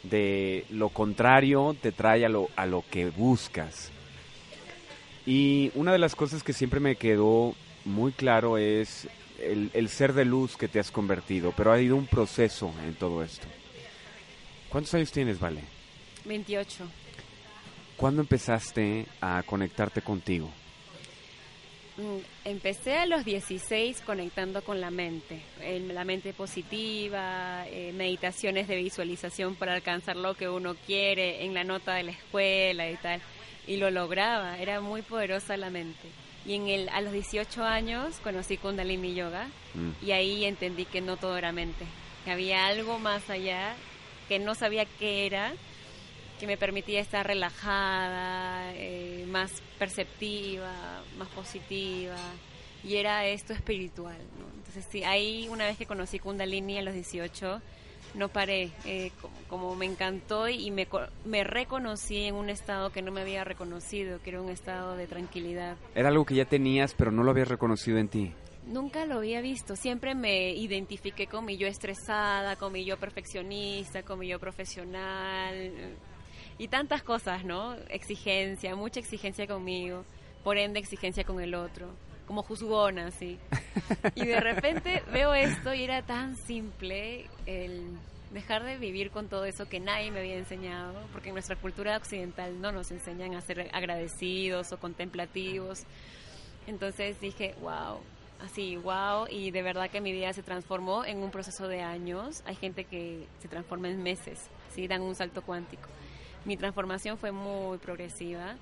de 0.03 0.65
lo 0.69 0.89
contrario 0.89 1.75
te 1.81 1.91
trae 1.91 2.25
a 2.25 2.29
lo, 2.29 2.49
a 2.55 2.65
lo 2.65 2.83
que 2.89 3.09
buscas. 3.09 3.91
Y 5.25 5.71
una 5.75 5.91
de 5.91 5.99
las 5.99 6.15
cosas 6.15 6.43
que 6.43 6.53
siempre 6.53 6.79
me 6.79 6.95
quedó 6.95 7.55
muy 7.85 8.11
claro 8.11 8.57
es 8.57 9.07
el, 9.41 9.71
el 9.73 9.89
ser 9.89 10.13
de 10.13 10.25
luz 10.25 10.57
que 10.57 10.67
te 10.67 10.79
has 10.79 10.91
convertido, 10.91 11.53
pero 11.55 11.71
ha 11.71 11.75
habido 11.75 11.95
un 11.95 12.07
proceso 12.07 12.73
en 12.85 12.93
todo 12.95 13.23
esto. 13.23 13.47
¿Cuántos 14.69 14.93
años 14.93 15.11
tienes, 15.11 15.39
Vale? 15.39 15.61
28. 16.25 16.85
¿Cuándo 17.95 18.21
empezaste 18.21 19.05
a 19.21 19.41
conectarte 19.45 20.01
contigo? 20.01 20.49
Mm, 21.97 22.17
Empecé 22.45 22.95
a 22.97 23.05
los 23.05 23.25
16 23.25 24.01
conectando 24.01 24.61
con 24.63 24.79
la 24.79 24.91
mente, 24.91 25.41
en 25.61 25.93
la 25.95 26.03
mente 26.05 26.31
positiva, 26.33 27.65
eh, 27.67 27.91
meditaciones 27.93 28.67
de 28.67 28.75
visualización 28.77 29.55
para 29.55 29.73
alcanzar 29.73 30.15
lo 30.15 30.35
que 30.35 30.47
uno 30.47 30.75
quiere 30.85 31.43
en 31.43 31.53
la 31.53 31.63
nota 31.63 31.95
de 31.95 32.03
la 32.03 32.11
escuela 32.11 32.89
y 32.89 32.95
tal. 32.97 33.19
Y 33.65 33.77
lo 33.77 33.89
lograba, 33.91 34.57
era 34.59 34.79
muy 34.79 35.01
poderosa 35.01 35.57
la 35.57 35.69
mente. 35.69 36.07
Y 36.45 36.53
en 36.53 36.69
el, 36.69 36.87
a 36.89 37.01
los 37.01 37.11
18 37.11 37.63
años 37.63 38.19
conocí 38.23 38.57
Kundalini 38.57 39.13
Yoga 39.13 39.47
Mm. 39.73 39.91
y 40.05 40.11
ahí 40.11 40.45
entendí 40.45 40.85
que 40.85 41.01
no 41.01 41.17
todo 41.17 41.37
era 41.37 41.51
mente, 41.51 41.85
que 42.25 42.31
había 42.31 42.65
algo 42.67 42.97
más 42.99 43.29
allá 43.29 43.75
que 44.27 44.39
no 44.39 44.55
sabía 44.55 44.85
qué 44.97 45.25
era, 45.25 45.53
que 46.39 46.47
me 46.47 46.57
permitía 46.57 46.99
estar 46.99 47.25
relajada, 47.25 48.73
eh, 48.75 49.25
más 49.27 49.61
perceptiva, 49.79 50.71
más 51.17 51.27
positiva, 51.29 52.15
y 52.83 52.95
era 52.95 53.25
esto 53.25 53.53
espiritual. 53.53 54.17
¿no? 54.39 54.45
Entonces, 54.57 54.85
sí, 54.89 55.03
ahí 55.03 55.47
una 55.49 55.65
vez 55.65 55.77
que 55.77 55.85
conocí 55.85 56.19
Kundalini 56.19 56.77
a 56.77 56.83
los 56.83 56.93
18, 56.93 57.61
no 58.13 58.29
paré, 58.29 58.71
eh, 58.85 59.11
como, 59.21 59.35
como 59.49 59.75
me 59.75 59.85
encantó 59.85 60.47
y 60.47 60.71
me, 60.71 60.87
me 61.25 61.43
reconocí 61.43 62.23
en 62.23 62.35
un 62.35 62.49
estado 62.49 62.91
que 62.91 63.01
no 63.01 63.11
me 63.11 63.21
había 63.21 63.43
reconocido, 63.43 64.21
que 64.21 64.29
era 64.29 64.41
un 64.41 64.49
estado 64.49 64.95
de 64.95 65.07
tranquilidad. 65.07 65.75
Era 65.95 66.09
algo 66.09 66.25
que 66.25 66.35
ya 66.35 66.45
tenías, 66.45 66.93
pero 66.93 67.11
no 67.11 67.23
lo 67.23 67.31
habías 67.31 67.47
reconocido 67.47 67.97
en 67.97 68.09
ti. 68.09 68.33
Nunca 68.65 69.05
lo 69.05 69.19
había 69.19 69.39
visto, 69.39 69.77
siempre 69.77 70.13
me 70.13 70.51
identifiqué 70.51 71.27
con 71.27 71.45
mi 71.45 71.57
yo 71.57 71.67
estresada, 71.67 72.57
con 72.57 72.73
mi 72.73 72.83
yo 72.83 72.97
perfeccionista, 72.97 74.03
con 74.03 74.19
mi 74.19 74.27
yo 74.27 74.39
profesional 74.39 75.71
y 76.57 76.67
tantas 76.67 77.03
cosas, 77.03 77.45
¿no? 77.45 77.75
Exigencia, 77.89 78.75
mucha 78.75 78.99
exigencia 78.99 79.47
conmigo, 79.47 80.03
por 80.43 80.57
ende 80.57 80.79
exigencia 80.79 81.23
con 81.23 81.39
el 81.39 81.53
otro, 81.55 81.89
como 82.25 82.43
juzgona, 82.43 83.11
sí. 83.11 83.37
Y 84.15 84.25
de 84.25 84.39
repente 84.39 85.03
veo 85.11 85.33
esto 85.33 85.73
y 85.73 85.83
era 85.83 86.01
tan 86.01 86.35
simple 86.35 87.25
el 87.45 87.97
dejar 88.31 88.63
de 88.63 88.77
vivir 88.77 89.11
con 89.11 89.29
todo 89.29 89.45
eso 89.45 89.69
que 89.69 89.79
nadie 89.79 90.11
me 90.11 90.19
había 90.19 90.35
enseñado, 90.35 90.93
porque 91.11 91.29
en 91.29 91.35
nuestra 91.35 91.55
cultura 91.55 91.95
occidental 91.97 92.59
no 92.59 92.71
nos 92.71 92.91
enseñan 92.91 93.35
a 93.35 93.41
ser 93.41 93.69
agradecidos 93.73 94.71
o 94.71 94.79
contemplativos. 94.79 95.83
Entonces 96.65 97.19
dije, 97.21 97.55
wow, 97.61 97.99
así, 98.41 98.75
wow, 98.75 99.27
y 99.29 99.51
de 99.51 99.61
verdad 99.61 99.89
que 99.89 100.01
mi 100.01 100.11
vida 100.11 100.33
se 100.33 100.43
transformó 100.43 101.05
en 101.05 101.19
un 101.19 101.31
proceso 101.31 101.67
de 101.67 101.81
años. 101.81 102.43
Hay 102.45 102.55
gente 102.55 102.83
que 102.83 103.25
se 103.39 103.47
transforma 103.47 103.89
en 103.89 104.03
meses, 104.03 104.49
¿sí? 104.73 104.87
dan 104.87 105.01
un 105.01 105.15
salto 105.15 105.41
cuántico. 105.41 105.87
Mi 106.47 106.55
transformación 106.55 107.17
fue 107.17 107.31
muy 107.31 107.77
progresiva, 107.77 108.55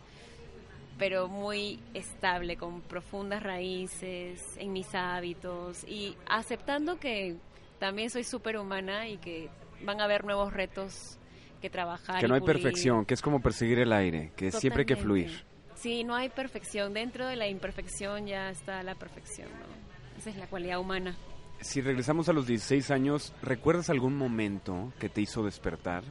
pero 0.97 1.27
muy 1.27 1.79
estable, 1.93 2.57
con 2.57 2.81
profundas 2.81 3.43
raíces 3.43 4.41
en 4.57 4.73
mis 4.73 4.93
hábitos 4.95 5.83
y 5.87 6.17
aceptando 6.27 6.99
que 6.99 7.35
también 7.79 8.09
soy 8.09 8.23
súper 8.23 8.57
humana 8.57 9.07
y 9.07 9.17
que 9.17 9.49
van 9.83 10.01
a 10.01 10.05
haber 10.05 10.25
nuevos 10.25 10.51
retos 10.51 11.19
que 11.61 11.69
trabajar. 11.69 12.19
Que 12.19 12.27
no 12.27 12.33
hay 12.33 12.41
pulir. 12.41 12.55
perfección, 12.55 13.05
que 13.05 13.13
es 13.13 13.21
como 13.21 13.39
perseguir 13.39 13.77
el 13.77 13.93
aire, 13.93 14.31
que 14.35 14.51
siempre 14.51 14.81
hay 14.81 14.85
que 14.87 14.95
Totalmente. 14.95 15.29
fluir. 15.29 15.45
Sí, 15.75 16.03
no 16.03 16.15
hay 16.15 16.29
perfección. 16.29 16.93
Dentro 16.93 17.27
de 17.27 17.35
la 17.35 17.47
imperfección 17.47 18.25
ya 18.25 18.49
está 18.49 18.81
la 18.81 18.95
perfección, 18.95 19.49
¿no? 19.49 20.17
Esa 20.17 20.31
es 20.31 20.37
la 20.37 20.47
cualidad 20.47 20.79
humana. 20.79 21.15
Si 21.61 21.81
regresamos 21.81 22.29
a 22.29 22.33
los 22.33 22.47
16 22.47 22.89
años, 22.91 23.33
¿recuerdas 23.43 23.89
algún 23.91 24.17
momento 24.17 24.91
que 24.99 25.09
te 25.09 25.21
hizo 25.21 25.43
despertar? 25.43 26.03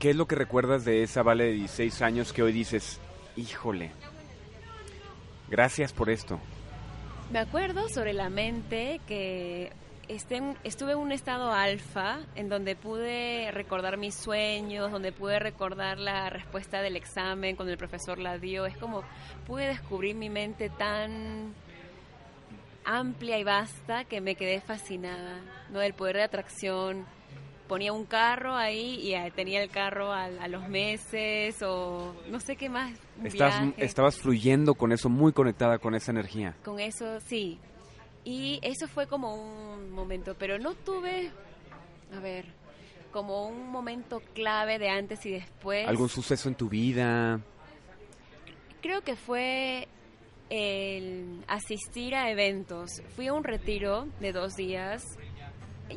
¿Qué 0.00 0.10
es 0.10 0.16
lo 0.16 0.26
que 0.26 0.34
recuerdas 0.34 0.84
de 0.84 1.02
esa 1.04 1.22
Vale 1.22 1.44
de 1.44 1.52
16 1.52 2.02
años 2.02 2.32
que 2.32 2.42
hoy 2.42 2.52
dices, 2.52 2.98
híjole, 3.36 3.92
gracias 5.48 5.92
por 5.92 6.10
esto? 6.10 6.40
Me 7.30 7.38
acuerdo 7.38 7.88
sobre 7.88 8.12
la 8.14 8.28
mente 8.30 9.00
que 9.06 9.70
esté 10.08 10.36
en- 10.38 10.56
estuve 10.64 10.92
en 10.92 10.98
un 10.98 11.12
estado 11.12 11.52
alfa 11.52 12.20
en 12.34 12.48
donde 12.48 12.74
pude 12.76 13.50
recordar 13.52 13.98
mis 13.98 14.14
sueños, 14.16 14.90
donde 14.90 15.12
pude 15.12 15.38
recordar 15.38 15.98
la 15.98 16.28
respuesta 16.30 16.80
del 16.82 16.96
examen 16.96 17.54
cuando 17.54 17.70
el 17.70 17.78
profesor 17.78 18.18
la 18.18 18.38
dio. 18.38 18.64
Es 18.66 18.76
como 18.78 19.02
pude 19.46 19.66
descubrir 19.68 20.16
mi 20.16 20.30
mente 20.30 20.70
tan 20.70 21.54
amplia 22.86 23.38
y 23.38 23.44
vasta 23.44 24.04
que 24.06 24.20
me 24.22 24.34
quedé 24.34 24.60
fascinada, 24.62 25.40
¿no? 25.70 25.78
Del 25.78 25.92
poder 25.94 26.16
de 26.16 26.22
atracción. 26.24 27.04
Ponía 27.70 27.92
un 27.92 28.04
carro 28.04 28.56
ahí 28.56 28.96
y 28.96 29.14
ah, 29.14 29.30
tenía 29.30 29.62
el 29.62 29.70
carro 29.70 30.12
a, 30.12 30.24
a 30.24 30.48
los 30.48 30.68
meses 30.68 31.62
o 31.62 32.16
no 32.28 32.40
sé 32.40 32.56
qué 32.56 32.68
más. 32.68 32.98
Estás, 33.22 33.62
estabas 33.76 34.18
fluyendo 34.18 34.74
con 34.74 34.90
eso, 34.90 35.08
muy 35.08 35.32
conectada 35.32 35.78
con 35.78 35.94
esa 35.94 36.10
energía. 36.10 36.56
Con 36.64 36.80
eso, 36.80 37.20
sí. 37.20 37.60
Y 38.24 38.58
eso 38.62 38.88
fue 38.88 39.06
como 39.06 39.36
un 39.36 39.92
momento, 39.92 40.34
pero 40.36 40.58
no 40.58 40.74
tuve, 40.74 41.30
a 42.12 42.18
ver, 42.18 42.46
como 43.12 43.46
un 43.46 43.70
momento 43.70 44.20
clave 44.34 44.80
de 44.80 44.88
antes 44.88 45.24
y 45.24 45.30
después. 45.30 45.86
¿Algún 45.86 46.08
suceso 46.08 46.48
en 46.48 46.56
tu 46.56 46.68
vida? 46.68 47.40
Creo 48.82 49.02
que 49.02 49.14
fue 49.14 49.86
el 50.48 51.44
asistir 51.46 52.16
a 52.16 52.30
eventos. 52.32 52.90
Fui 53.14 53.28
a 53.28 53.32
un 53.32 53.44
retiro 53.44 54.08
de 54.18 54.32
dos 54.32 54.56
días, 54.56 55.04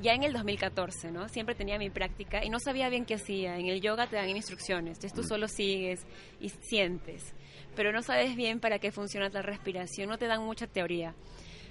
ya 0.01 0.13
en 0.13 0.23
el 0.23 0.33
2014, 0.33 1.11
¿no? 1.11 1.27
Siempre 1.29 1.55
tenía 1.55 1.77
mi 1.77 1.89
práctica 1.89 2.43
y 2.43 2.49
no 2.49 2.59
sabía 2.59 2.89
bien 2.89 3.05
qué 3.05 3.15
hacía. 3.15 3.57
En 3.57 3.67
el 3.67 3.81
yoga 3.81 4.07
te 4.07 4.15
dan 4.15 4.29
instrucciones, 4.29 4.97
entonces 4.97 5.13
tú 5.13 5.23
solo 5.23 5.47
sigues 5.47 6.05
y 6.39 6.49
sientes, 6.49 7.33
pero 7.75 7.91
no 7.91 8.01
sabes 8.01 8.35
bien 8.35 8.59
para 8.59 8.79
qué 8.79 8.91
funciona 8.91 9.29
la 9.29 9.41
respiración, 9.41 10.09
no 10.09 10.17
te 10.17 10.27
dan 10.27 10.43
mucha 10.43 10.67
teoría. 10.67 11.13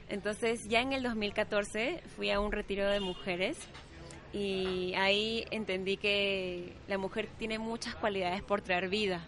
Entonces, 0.09 0.69
ya 0.69 0.81
en 0.81 0.93
el 0.93 1.03
2014 1.03 2.03
fui 2.17 2.31
a 2.31 2.41
un 2.41 2.53
retiro 2.53 2.89
de 2.89 3.01
mujeres 3.01 3.57
y 4.33 4.95
ahí 4.95 5.45
entendí 5.51 5.97
que 5.97 6.73
la 6.89 6.99
mujer 6.99 7.29
tiene 7.39 7.59
muchas 7.59 7.95
cualidades 7.95 8.43
por 8.43 8.63
traer 8.63 8.89
vida. 8.89 9.27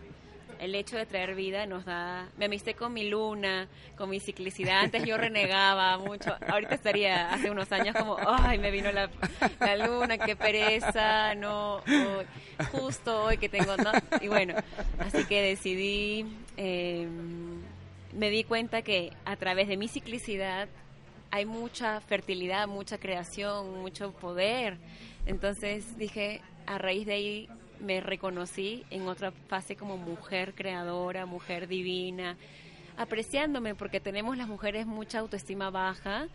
El 0.65 0.75
hecho 0.75 0.97
de 0.97 1.07
traer 1.07 1.35
vida 1.35 1.67
nos 1.67 1.85
da... 1.85 2.29
Me 2.39 2.47
amisté 2.47 2.75
con 2.75 2.93
mi 2.93 3.09
luna, 3.09 3.69
con 3.97 4.11
mi 4.11 4.21
ciclicidad. 4.21 4.81
Antes 4.81 5.05
yo 5.05 5.17
renegaba 5.17 5.99
mucho. 5.99 6.35
Ahorita 6.49 6.75
estaría 6.75 7.33
hace 7.33 7.51
unos 7.51 7.71
años 7.73 7.95
como, 7.97 8.17
ay, 8.27 8.59
me 8.59 8.71
vino 8.71 8.91
la, 8.91 9.11
la 9.61 9.77
luna, 9.87 10.19
qué 10.19 10.37
pereza, 10.37 11.35
no, 11.35 11.83
justo 12.73 13.25
hoy 13.25 13.39
que 13.39 13.49
tengo... 13.49 13.77
No. 13.77 13.93
Y 14.21 14.29
bueno, 14.29 14.55
así 14.99 15.25
que 15.25 15.43
decidí... 15.43 16.27
Eh, 16.57 17.07
me 18.13 18.31
di 18.31 18.45
cuenta 18.45 18.83
que 18.83 19.13
a 19.25 19.37
través 19.37 19.69
de 19.69 19.77
mi 19.77 19.89
ciclicidad 19.89 20.69
hay 21.31 21.47
mucha 21.47 22.01
fertilidad, 22.01 22.69
mucha 22.69 22.99
creación, 22.99 23.81
mucho 23.81 24.13
poder. 24.13 24.79
Entonces 25.27 25.99
dije, 25.99 26.41
a 26.67 26.79
raíz 26.79 27.07
de 27.07 27.15
ahí 27.15 27.49
me 27.85 28.01
reconocí 28.01 28.85
en 28.91 29.07
otra 29.07 29.31
fase 29.49 29.77
como 29.77 29.97
mujer 29.97 30.55
creadora, 30.55 31.27
mujer 31.27 31.69
divina, 31.69 32.37
apreciándome 32.97 33.75
porque 33.75 34.01
tenemos 34.01 34.37
las 34.37 34.49
mujeres 34.49 34.87
mucha 34.87 35.21
autoestima 35.21 35.71
baja 35.71 36.29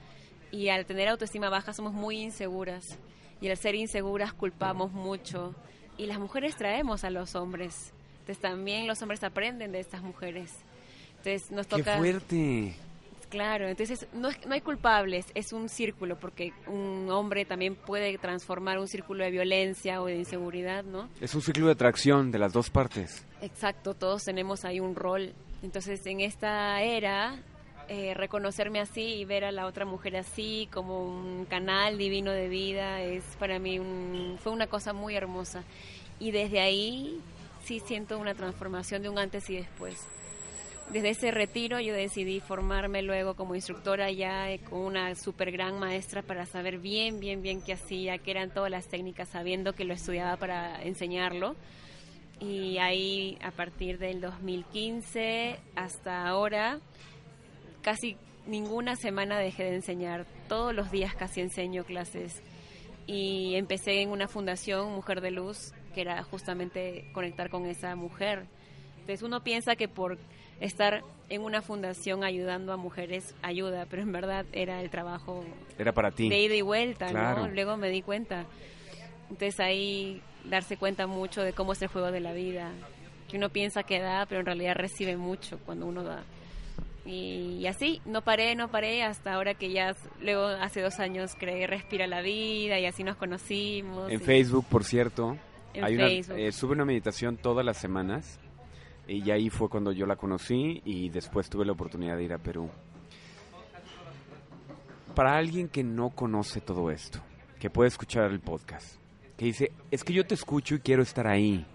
y 0.52 0.70
al 0.70 0.86
tener 0.86 1.08
autoestima 1.08 1.50
baja 1.50 1.74
somos 1.74 1.94
muy 1.94 2.22
inseguras 2.22 2.98
y 3.42 3.50
al 3.50 3.58
ser 3.58 3.76
inseguras 3.76 4.34
culpamos 4.34 4.92
mucho 4.92 5.56
y 5.98 6.06
las 6.06 6.20
mujeres 6.20 6.56
traemos 6.56 7.04
a 7.04 7.10
los 7.10 7.36
hombres. 7.36 7.94
Entonces 8.22 8.40
también 8.40 8.88
los 8.88 9.02
hombres 9.02 9.24
aprenden 9.24 9.72
de 9.72 9.80
estas 9.80 10.02
mujeres. 10.02 10.54
Entonces 11.18 11.52
nos 11.52 11.68
toca... 11.68 11.96
¡Qué 11.96 11.98
fuerte! 11.98 12.76
Claro, 13.30 13.68
entonces 13.68 14.08
no, 14.14 14.30
no 14.48 14.54
hay 14.54 14.62
culpables, 14.62 15.28
es 15.36 15.54
un 15.54 15.70
círculo, 15.70 16.20
porque 16.20 16.52
un 16.68 17.10
hombre 17.12 17.46
también 17.46 17.76
puede 17.76 18.18
transformar 18.18 18.80
un 18.80 18.88
círculo 18.88 19.24
de 19.24 19.30
violencia 19.30 20.02
o 20.02 20.08
de 20.08 20.16
inseguridad, 20.16 20.84
¿no? 20.84 21.10
Es 21.22 21.36
un 21.36 21.42
ciclo 21.42 21.68
de 21.68 21.74
atracción 21.74 22.32
de 22.32 22.40
las 22.40 22.54
dos 22.54 22.70
partes. 22.72 23.26
Exacto, 23.42 23.94
todos 23.94 24.26
tenemos 24.26 24.66
ahí 24.66 24.80
un 24.80 24.96
rol. 24.96 25.34
Entonces 25.62 26.04
en 26.08 26.22
esta 26.22 26.82
era, 26.82 27.40
eh, 27.88 28.14
reconocerme 28.16 28.80
así 28.80 29.02
y 29.02 29.26
ver 29.26 29.46
a 29.46 29.52
la 29.52 29.66
otra 29.66 29.86
mujer 29.86 30.16
así 30.16 30.68
como 30.72 31.04
un 31.06 31.46
canal 31.46 31.98
divino 31.98 32.32
de 32.32 32.48
vida 32.48 33.02
es 33.02 33.24
para 33.40 33.60
mí 33.60 33.80
un, 33.80 34.38
fue 34.42 34.52
una 34.52 34.68
cosa 34.68 34.94
muy 34.94 35.16
hermosa. 35.16 35.64
Y 36.20 36.32
desde 36.32 36.62
ahí 36.62 37.20
sí 37.64 37.80
siento 37.80 38.18
una 38.18 38.34
transformación 38.34 39.02
de 39.04 39.10
un 39.10 39.20
antes 39.20 39.50
y 39.50 39.58
después 39.58 40.08
desde 40.92 41.10
ese 41.10 41.32
retiro 41.32 41.80
yo 41.80 41.94
decidí 41.94 42.40
formarme 42.40 43.02
luego 43.04 43.36
como 43.36 43.56
instructora 43.56 44.12
ya 44.12 44.48
con 44.70 44.80
una 44.80 45.14
super 45.16 45.52
gran 45.52 45.80
maestra 45.80 46.24
para 46.24 46.46
saber 46.46 46.80
bien, 46.80 47.20
bien, 47.20 47.42
bien 47.42 47.62
qué 47.62 47.74
hacía, 47.74 48.18
qué 48.18 48.32
eran 48.32 48.52
todas 48.52 48.72
las 48.72 48.88
técnicas, 48.88 49.30
sabiendo 49.30 49.74
que 49.74 49.86
lo 49.86 49.94
estudiaba 49.94 50.38
para 50.38 50.82
enseñarlo. 50.82 51.56
Y 52.40 52.78
ahí 52.78 53.38
a 53.44 53.52
partir 53.52 54.00
del 54.00 54.22
2015 54.22 55.60
hasta 55.76 56.26
ahora, 56.28 56.80
casi 57.82 58.18
ninguna 58.48 58.96
semana 58.96 59.38
dejé 59.38 59.66
de 59.66 59.76
enseñar. 59.76 60.26
Todos 60.48 60.74
los 60.74 60.90
días 60.90 61.14
casi 61.16 61.42
enseño 61.42 61.84
clases. 61.84 62.42
Y 63.06 63.56
empecé 63.56 64.02
en 64.02 64.10
una 64.10 64.28
fundación, 64.28 64.94
Mujer 64.94 65.22
de 65.22 65.32
Luz, 65.32 65.74
que 65.94 66.02
era 66.02 66.24
justamente 66.24 67.12
conectar 67.14 67.50
con 67.50 67.66
esa 67.66 67.96
mujer. 67.96 68.48
Entonces 69.00 69.22
uno 69.22 69.44
piensa 69.44 69.76
que 69.76 69.88
por 69.88 70.18
estar 70.60 71.04
en 71.30 71.42
una 71.44 71.62
fundación 71.62 72.24
ayudando 72.24 72.74
a 72.74 72.78
mujeres 72.78 73.36
ayuda, 73.42 73.86
pero 73.90 74.02
en 74.02 74.12
verdad 74.12 74.46
era 74.52 74.82
el 74.82 74.90
trabajo 74.90 75.46
era 75.78 75.94
para 75.94 76.12
ti. 76.12 76.28
de 76.28 76.40
ida 76.42 76.56
y 76.56 76.62
vuelta, 76.62 77.12
¿no? 77.12 77.48
Luego 77.48 77.78
me 77.78 77.90
di 77.90 78.02
cuenta. 78.02 78.46
Entonces 79.30 79.60
ahí 79.60 80.22
darse 80.46 80.78
cuenta 80.78 81.08
mucho 81.08 81.44
de 81.44 81.54
cómo 81.54 81.74
es 81.74 81.82
el 81.82 81.88
juego 81.88 82.12
de 82.12 82.20
la 82.20 82.34
vida, 82.34 82.72
que 83.28 83.38
uno 83.38 83.50
piensa 83.50 83.84
que 83.84 84.00
da, 84.00 84.26
pero 84.26 84.40
en 84.40 84.46
realidad 84.46 84.76
recibe 84.76 85.18
mucho 85.18 85.60
cuando 85.66 85.86
uno 85.86 86.04
da. 86.04 86.24
Y, 87.06 87.66
así, 87.66 88.02
no 88.06 88.22
paré, 88.24 88.56
no 88.56 88.70
paré, 88.70 89.04
hasta 89.04 89.34
ahora 89.34 89.56
que 89.56 89.72
ya, 89.72 89.96
luego 90.22 90.46
hace 90.46 90.82
dos 90.82 91.00
años 91.00 91.36
creé 91.40 91.66
Respira 91.66 92.06
la 92.06 92.22
Vida 92.22 92.80
y 92.80 92.86
así 92.86 93.04
nos 93.04 93.16
conocimos. 93.16 94.12
En 94.12 94.22
Facebook, 94.22 94.66
por 94.70 94.84
cierto, 94.84 95.38
hay 95.82 95.96
Una, 95.96 96.08
eh, 96.08 96.52
sube 96.52 96.74
una 96.74 96.86
meditación 96.86 97.38
todas 97.38 97.66
las 97.66 97.78
semanas 97.78 98.40
y 99.10 99.32
ahí 99.32 99.50
fue 99.50 99.70
cuando 99.70 99.92
yo 99.92 100.06
la 100.06 100.16
conocí 100.16 100.82
y 100.86 101.10
después 101.10 101.50
tuve 101.50 101.66
la 101.66 101.72
oportunidad 101.72 102.16
de 102.16 102.24
ir 102.24 102.34
a 102.34 102.38
Perú. 102.38 102.70
Para 105.16 105.36
alguien 105.36 105.68
que 105.68 105.84
no 105.84 106.12
conoce 106.12 106.62
todo 106.62 106.92
esto, 106.92 107.20
que 107.60 107.70
puede 107.70 107.88
escuchar 107.88 108.32
el 108.32 108.40
podcast, 108.40 108.98
que 109.36 109.46
dice, 109.46 109.72
es 109.90 110.04
que 110.04 110.14
yo 110.14 110.26
te 110.26 110.36
escucho 110.36 110.76
y 110.76 110.80
quiero 110.80 111.02
estar 111.02 111.28
ahí. 111.28 111.66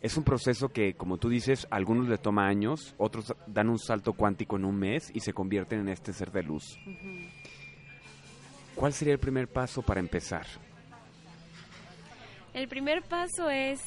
Es 0.00 0.16
un 0.16 0.24
proceso 0.24 0.70
que, 0.70 0.94
como 0.94 1.18
tú 1.18 1.28
dices, 1.28 1.66
a 1.70 1.76
algunos 1.76 2.08
le 2.08 2.18
toma 2.18 2.48
años, 2.48 2.94
otros 2.98 3.34
dan 3.46 3.68
un 3.68 3.78
salto 3.78 4.14
cuántico 4.14 4.56
en 4.56 4.64
un 4.64 4.76
mes 4.76 5.10
y 5.14 5.20
se 5.20 5.32
convierten 5.32 5.80
en 5.80 5.88
este 5.90 6.12
ser 6.12 6.32
de 6.32 6.42
luz. 6.42 6.78
¿Cuál 8.74 8.92
sería 8.92 9.12
el 9.12 9.20
primer 9.20 9.48
paso 9.48 9.82
para 9.82 10.00
empezar? 10.00 10.46
El 12.54 12.66
primer 12.68 13.02
paso 13.02 13.48
es 13.48 13.80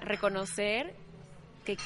reconocer 0.00 0.94
que 1.68 1.76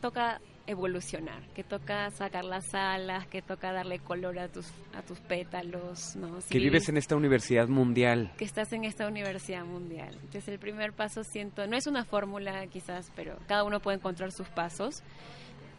toca 0.00 0.40
evolucionar, 0.66 1.42
que 1.54 1.62
toca 1.62 2.10
sacar 2.10 2.46
las 2.46 2.74
alas, 2.74 3.26
que 3.26 3.42
toca 3.42 3.72
darle 3.72 3.98
color 3.98 4.38
a 4.38 4.48
tus 4.48 4.66
a 4.94 5.02
tus 5.02 5.20
pétalos, 5.20 6.16
¿no? 6.16 6.38
que 6.48 6.58
vives 6.58 6.88
en 6.88 6.96
esta 6.96 7.14
universidad 7.14 7.68
mundial. 7.68 8.32
Que 8.38 8.46
estás 8.46 8.72
en 8.72 8.84
esta 8.84 9.06
universidad 9.06 9.66
mundial. 9.66 10.14
Entonces 10.14 10.48
el 10.48 10.58
primer 10.58 10.94
paso 10.94 11.24
siento, 11.24 11.66
no 11.66 11.76
es 11.76 11.86
una 11.86 12.04
fórmula 12.06 12.66
quizás, 12.68 13.12
pero 13.14 13.36
cada 13.46 13.64
uno 13.64 13.80
puede 13.80 13.98
encontrar 13.98 14.32
sus 14.32 14.48
pasos. 14.48 15.02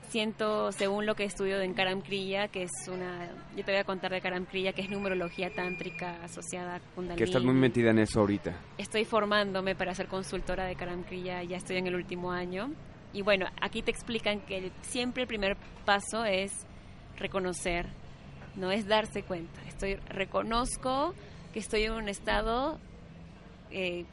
Siento, 0.09 0.71
según 0.71 1.05
lo 1.05 1.15
que 1.15 1.25
estudio 1.25 1.59
en 1.59 1.73
Karam 1.73 2.01
Kriya, 2.01 2.47
que 2.47 2.63
es 2.63 2.71
una, 2.87 3.27
yo 3.57 3.65
te 3.65 3.71
voy 3.71 3.81
a 3.81 3.83
contar 3.83 4.11
de 4.11 4.21
Karam 4.21 4.45
Kriya, 4.45 4.71
que 4.71 4.83
es 4.83 4.89
numerología 4.89 5.49
tántrica 5.53 6.23
asociada 6.23 6.75
a 6.75 6.79
Kundalini. 6.79 7.17
Que 7.17 7.25
estás 7.25 7.43
muy 7.43 7.55
metida 7.55 7.89
en 7.89 7.99
eso 7.99 8.21
ahorita. 8.21 8.55
Estoy 8.77 9.03
formándome 9.03 9.75
para 9.75 9.93
ser 9.95 10.07
consultora 10.07 10.65
de 10.65 10.75
Karam 10.75 11.03
Kriya, 11.03 11.43
ya 11.43 11.57
estoy 11.57 11.77
en 11.77 11.87
el 11.87 11.95
último 11.95 12.31
año 12.31 12.71
y 13.13 13.21
bueno, 13.21 13.47
aquí 13.61 13.81
te 13.81 13.91
explican 13.91 14.41
que 14.41 14.71
siempre 14.81 15.23
el 15.23 15.27
primer 15.27 15.57
paso 15.85 16.25
es 16.25 16.65
reconocer, 17.17 17.87
no 18.55 18.71
es 18.71 18.87
darse 18.87 19.23
cuenta. 19.23 19.59
Estoy 19.67 19.95
reconozco 20.09 21.13
que 21.53 21.59
estoy 21.59 21.83
en 21.83 21.93
un 21.93 22.09
estado 22.09 22.79
eh, 23.71 24.05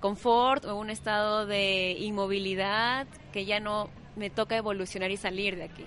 confort 0.00 0.64
o 0.64 0.76
un 0.76 0.90
estado 0.90 1.46
de 1.46 1.92
inmovilidad 1.98 3.06
que 3.32 3.44
ya 3.44 3.60
no 3.60 3.90
me 4.16 4.30
toca 4.30 4.56
evolucionar 4.56 5.10
y 5.10 5.16
salir 5.16 5.56
de 5.56 5.64
aquí. 5.64 5.84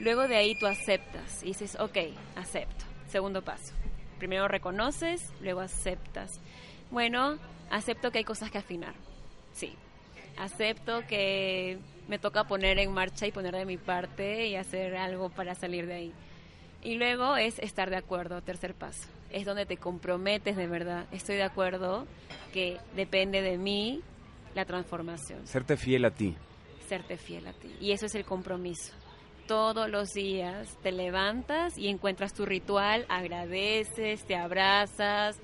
Luego 0.00 0.26
de 0.26 0.36
ahí 0.36 0.58
tú 0.58 0.66
aceptas 0.66 1.42
y 1.42 1.48
dices, 1.48 1.76
ok, 1.78 1.98
acepto. 2.36 2.84
Segundo 3.08 3.42
paso. 3.42 3.74
Primero 4.18 4.48
reconoces, 4.48 5.32
luego 5.40 5.60
aceptas. 5.60 6.40
Bueno, 6.90 7.38
acepto 7.70 8.10
que 8.10 8.18
hay 8.18 8.24
cosas 8.24 8.50
que 8.50 8.58
afinar. 8.58 8.94
Sí, 9.52 9.74
acepto 10.36 11.02
que 11.06 11.78
me 12.08 12.18
toca 12.18 12.44
poner 12.44 12.78
en 12.78 12.92
marcha 12.92 13.26
y 13.26 13.32
poner 13.32 13.54
de 13.54 13.64
mi 13.64 13.76
parte 13.76 14.46
y 14.48 14.56
hacer 14.56 14.96
algo 14.96 15.30
para 15.30 15.54
salir 15.54 15.86
de 15.86 15.94
ahí. 15.94 16.12
Y 16.82 16.94
luego 16.94 17.36
es 17.36 17.58
estar 17.58 17.90
de 17.90 17.96
acuerdo, 17.96 18.40
tercer 18.42 18.74
paso. 18.74 19.08
Es 19.30 19.44
donde 19.44 19.66
te 19.66 19.76
comprometes 19.76 20.56
de 20.56 20.66
verdad. 20.66 21.06
Estoy 21.12 21.36
de 21.36 21.42
acuerdo 21.42 22.06
que 22.52 22.78
depende 22.96 23.42
de 23.42 23.58
mí 23.58 24.00
la 24.54 24.64
transformación. 24.64 25.46
Serte 25.46 25.76
fiel 25.76 26.04
a 26.04 26.10
ti. 26.10 26.34
Serte 26.88 27.16
fiel 27.16 27.46
a 27.46 27.52
ti. 27.52 27.74
Y 27.80 27.92
eso 27.92 28.06
es 28.06 28.14
el 28.14 28.24
compromiso. 28.24 28.92
Todos 29.46 29.90
los 29.90 30.10
días 30.10 30.76
te 30.82 30.90
levantas 30.90 31.76
y 31.76 31.88
encuentras 31.88 32.32
tu 32.32 32.46
ritual, 32.46 33.04
agradeces, 33.08 34.24
te 34.24 34.36
abrazas, 34.36 35.38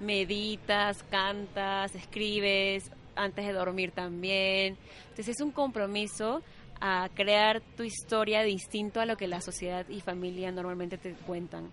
meditas, 0.00 1.02
cantas, 1.04 1.94
escribes, 1.94 2.90
antes 3.16 3.46
de 3.46 3.52
dormir 3.52 3.92
también. 3.92 4.76
Entonces 5.08 5.28
es 5.28 5.40
un 5.40 5.52
compromiso 5.52 6.42
a 6.80 7.08
crear 7.14 7.60
tu 7.76 7.82
historia 7.82 8.42
distinto 8.42 9.00
a 9.00 9.06
lo 9.06 9.16
que 9.16 9.28
la 9.28 9.40
sociedad 9.40 9.86
y 9.88 10.00
familia 10.00 10.50
normalmente 10.50 10.98
te 10.98 11.12
cuentan. 11.12 11.70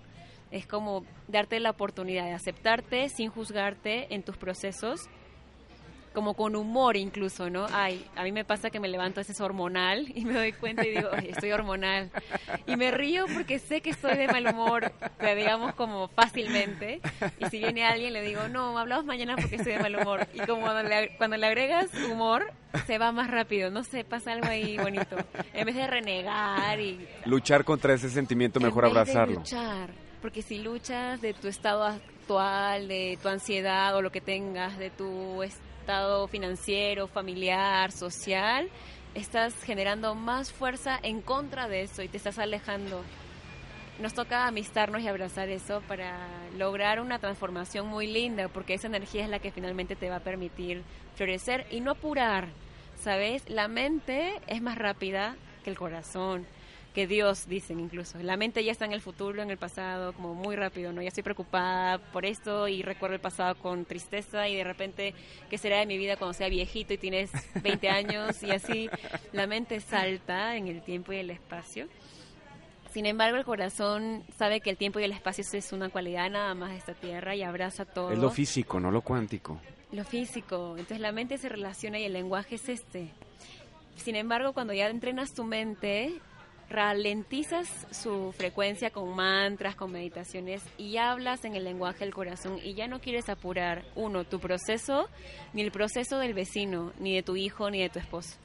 Es 0.52 0.66
como 0.66 1.06
darte 1.28 1.60
la 1.60 1.72
oportunidad 1.72 2.26
de 2.26 2.34
aceptarte 2.34 3.10
sin 3.10 3.30
juzgarte 3.30 4.14
en 4.14 4.24
tus 4.24 4.38
procesos 4.38 5.02
como 6.18 6.34
con 6.34 6.56
humor 6.56 6.98
incluso, 6.98 7.48
¿no? 7.52 7.68
Ay, 7.72 8.04
a 8.16 8.24
mí 8.24 8.32
me 8.32 8.44
pasa 8.44 8.72
que 8.72 8.80
me 8.80 8.88
levanto 8.88 9.22
ese 9.22 9.40
hormonal 9.44 10.08
y 10.16 10.26
me 10.26 10.34
doy 10.34 10.52
cuenta 10.52 10.84
y 10.84 10.90
digo, 10.90 11.12
estoy 11.12 11.52
hormonal. 11.52 12.10
Y 12.66 12.76
me 12.76 12.90
río 12.90 13.28
porque 13.32 13.60
sé 13.60 13.82
que 13.82 13.92
estoy 13.92 14.18
de 14.18 14.28
mal 14.28 14.48
humor, 14.48 14.92
digamos 15.20 15.76
como 15.76 16.08
fácilmente. 16.08 17.02
Y 17.38 17.46
si 17.50 17.60
viene 17.60 17.86
alguien 17.86 18.14
le 18.14 18.24
digo, 18.24 18.48
no, 18.48 18.80
hablamos 18.80 19.06
mañana 19.06 19.36
porque 19.36 19.58
estoy 19.58 19.74
de 19.74 19.80
mal 19.80 19.96
humor. 19.96 20.28
Y 20.34 20.40
como 20.40 20.62
cuando 20.62 20.82
le, 20.90 21.16
cuando 21.18 21.38
le 21.38 21.46
agregas 21.46 21.94
humor, 22.10 22.52
se 22.88 22.98
va 22.98 23.12
más 23.12 23.30
rápido, 23.30 23.70
no 23.70 23.84
sé, 23.84 24.04
pasa 24.04 24.32
algo 24.32 24.48
ahí 24.48 24.76
bonito. 24.80 25.18
En 25.54 25.68
vez 25.68 25.76
de 25.76 25.86
renegar 25.86 26.80
y... 26.80 27.08
Luchar 27.26 27.64
contra 27.64 27.94
ese 27.94 28.10
sentimiento, 28.10 28.60
mejor 28.60 28.86
en 28.86 28.90
vez 28.90 29.02
abrazarlo. 29.02 29.34
De 29.34 29.40
luchar, 29.42 29.92
porque 30.20 30.42
si 30.42 30.58
luchas 30.64 31.22
de 31.22 31.36
tu 31.36 31.48
estado 31.48 31.84
actual, 31.84 32.88
de 32.88 33.20
tu 33.22 33.28
ansiedad 33.28 33.96
o 33.96 34.02
lo 34.02 34.12
que 34.12 34.20
tengas, 34.20 34.80
de 34.80 34.90
tu 34.90 35.44
financiero, 36.28 37.08
familiar, 37.08 37.92
social, 37.92 38.70
estás 39.16 39.54
generando 39.64 40.16
más 40.16 40.52
fuerza 40.52 41.00
en 41.02 41.22
contra 41.22 41.68
de 41.68 41.84
eso 41.84 42.04
y 42.04 42.08
te 42.08 42.18
estás 42.18 42.40
alejando. 42.40 43.02
Nos 44.02 44.14
toca 44.14 44.48
amistarnos 44.48 45.02
y 45.02 45.08
abrazar 45.08 45.50
eso 45.50 45.82
para 45.88 46.28
lograr 46.58 47.00
una 47.00 47.20
transformación 47.20 47.88
muy 47.88 48.06
linda, 48.06 48.48
porque 48.50 48.74
esa 48.74 48.88
energía 48.88 49.24
es 49.24 49.30
la 49.30 49.40
que 49.40 49.52
finalmente 49.52 49.96
te 49.96 50.10
va 50.10 50.18
a 50.18 50.24
permitir 50.24 50.84
florecer 51.16 51.66
y 51.72 51.80
no 51.80 51.92
apurar, 51.92 52.50
¿sabes? 53.00 53.50
La 53.50 53.68
mente 53.68 54.34
es 54.48 54.62
más 54.62 54.78
rápida 54.78 55.36
que 55.64 55.70
el 55.70 55.78
corazón 55.78 56.46
que 56.98 57.06
Dios, 57.06 57.48
dicen 57.48 57.80
incluso. 57.80 58.18
La 58.24 58.38
mente 58.38 58.64
ya 58.64 58.72
está 58.72 58.86
en 58.86 58.92
el 58.92 59.02
futuro, 59.02 59.44
en 59.44 59.52
el 59.52 59.58
pasado, 59.58 60.14
como 60.14 60.34
muy 60.34 60.56
rápido, 60.56 60.92
¿no? 60.92 61.04
Ya 61.04 61.10
estoy 61.10 61.22
preocupada 61.22 62.00
por 62.00 62.26
esto 62.26 62.68
y 62.68 62.82
recuerdo 62.82 63.14
el 63.14 63.22
pasado 63.22 63.54
con 63.54 63.86
tristeza 63.86 64.50
y 64.50 64.56
de 64.56 64.64
repente, 64.64 65.14
¿qué 65.48 65.60
será 65.60 65.78
de 65.78 65.86
mi 65.86 66.00
vida 66.00 66.18
cuando 66.18 66.34
sea 66.34 66.50
viejito 66.50 66.96
y 66.96 66.98
tienes 66.98 67.30
20 67.62 67.90
años? 67.90 68.42
Y 68.42 68.50
así 68.50 68.90
la 69.32 69.46
mente 69.46 69.80
salta 69.80 70.56
en 70.56 70.70
el 70.70 70.82
tiempo 70.82 71.14
y 71.14 71.18
el 71.18 71.30
espacio. 71.30 71.88
Sin 72.90 73.06
embargo, 73.06 73.38
el 73.38 73.46
corazón 73.46 74.24
sabe 74.36 74.60
que 74.60 74.72
el 74.72 74.78
tiempo 74.78 75.00
y 75.00 75.04
el 75.04 75.12
espacio 75.12 75.44
es 75.54 75.72
una 75.72 75.90
cualidad 75.90 76.32
nada 76.32 76.56
más 76.56 76.72
de 76.72 76.78
esta 76.78 76.96
tierra 76.96 77.36
y 77.36 77.44
abraza 77.44 77.86
todo. 77.86 78.10
Es 78.10 78.18
lo 78.18 78.32
físico, 78.32 78.80
no 78.80 78.90
lo 78.90 79.02
cuántico. 79.02 79.62
Lo 79.92 80.04
físico. 80.04 80.72
Entonces 80.72 81.00
la 81.00 81.12
mente 81.12 81.38
se 81.38 81.48
relaciona 81.48 82.00
y 82.00 82.06
el 82.06 82.14
lenguaje 82.14 82.56
es 82.56 82.68
este. 82.70 83.12
Sin 83.98 84.16
embargo, 84.16 84.54
cuando 84.54 84.74
ya 84.74 84.88
entrenas 84.88 85.36
tu 85.36 85.44
mente, 85.44 86.22
ralentizas 86.70 87.88
su 87.92 88.34
frecuencia 88.34 88.90
con 88.92 89.16
mantras, 89.16 89.76
con 89.76 89.92
meditaciones 89.92 90.64
y 90.78 90.98
hablas 90.98 91.46
en 91.46 91.56
el 91.56 91.64
lenguaje 91.64 92.00
del 92.00 92.14
corazón 92.14 92.60
y 92.62 92.74
ya 92.74 92.88
no 92.88 93.00
quieres 93.00 93.30
apurar, 93.30 93.86
uno, 93.96 94.26
tu 94.26 94.40
proceso, 94.40 95.08
ni 95.54 95.62
el 95.62 95.72
proceso 95.72 96.20
del 96.20 96.34
vecino, 96.34 96.92
ni 97.00 97.16
de 97.16 97.24
tu 97.24 97.36
hijo, 97.36 97.70
ni 97.70 97.82
de 97.82 97.90
tu 97.90 98.00
esposo. 98.00 98.38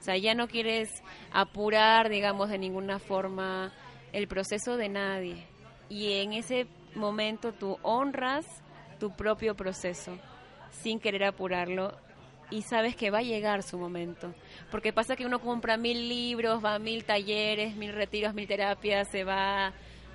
O 0.00 0.02
sea, 0.02 0.16
ya 0.16 0.34
no 0.34 0.48
quieres 0.48 1.02
apurar, 1.32 2.08
digamos, 2.08 2.50
de 2.50 2.58
ninguna 2.58 2.98
forma 2.98 3.72
el 4.12 4.28
proceso 4.28 4.76
de 4.76 4.88
nadie. 4.88 5.46
Y 5.88 6.20
en 6.20 6.32
ese 6.32 6.66
momento 6.94 7.52
tú 7.52 7.78
honras 7.82 8.46
tu 8.98 9.10
propio 9.14 9.54
proceso 9.54 10.18
sin 10.70 11.00
querer 11.00 11.24
apurarlo 11.24 11.96
y 12.50 12.62
sabes 12.62 12.96
que 12.96 13.10
va 13.10 13.18
a 13.18 13.22
llegar 13.22 13.62
su 13.62 13.78
momento. 13.78 14.34
Porque 14.70 14.92
pasa 14.92 15.16
que 15.16 15.26
uno 15.26 15.40
compra 15.40 15.76
mil 15.76 16.08
libros, 16.08 16.64
va 16.64 16.74
a 16.74 16.78
mil 16.78 17.04
talleres, 17.04 17.76
mil 17.76 17.92
retiros, 17.92 18.34
mil 18.34 18.46
terapias, 18.46 19.08
se 19.10 19.24
va 19.24 19.72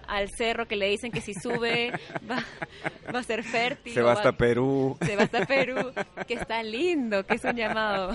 al 0.08 0.30
cerro 0.30 0.67
que 0.67 0.76
le 0.76 0.89
dicen 0.89 1.12
que 1.12 1.22
si 1.22 1.34
sube 1.34 1.91
va, 2.30 2.43
va 3.13 3.19
a 3.19 3.24
ser 3.24 3.43
fértil. 3.43 3.93
Se 3.93 4.02
va 4.02 4.13
hasta 4.13 4.32
Perú. 4.34 4.98
Se 5.02 5.15
va 5.15 5.24
hasta 5.24 5.46
Perú, 5.46 5.93
que 6.28 6.34
está 6.34 6.62
lindo, 6.63 7.26
que 7.26 7.36
es 7.36 7.43
un 7.43 7.56
llamado. 7.56 8.13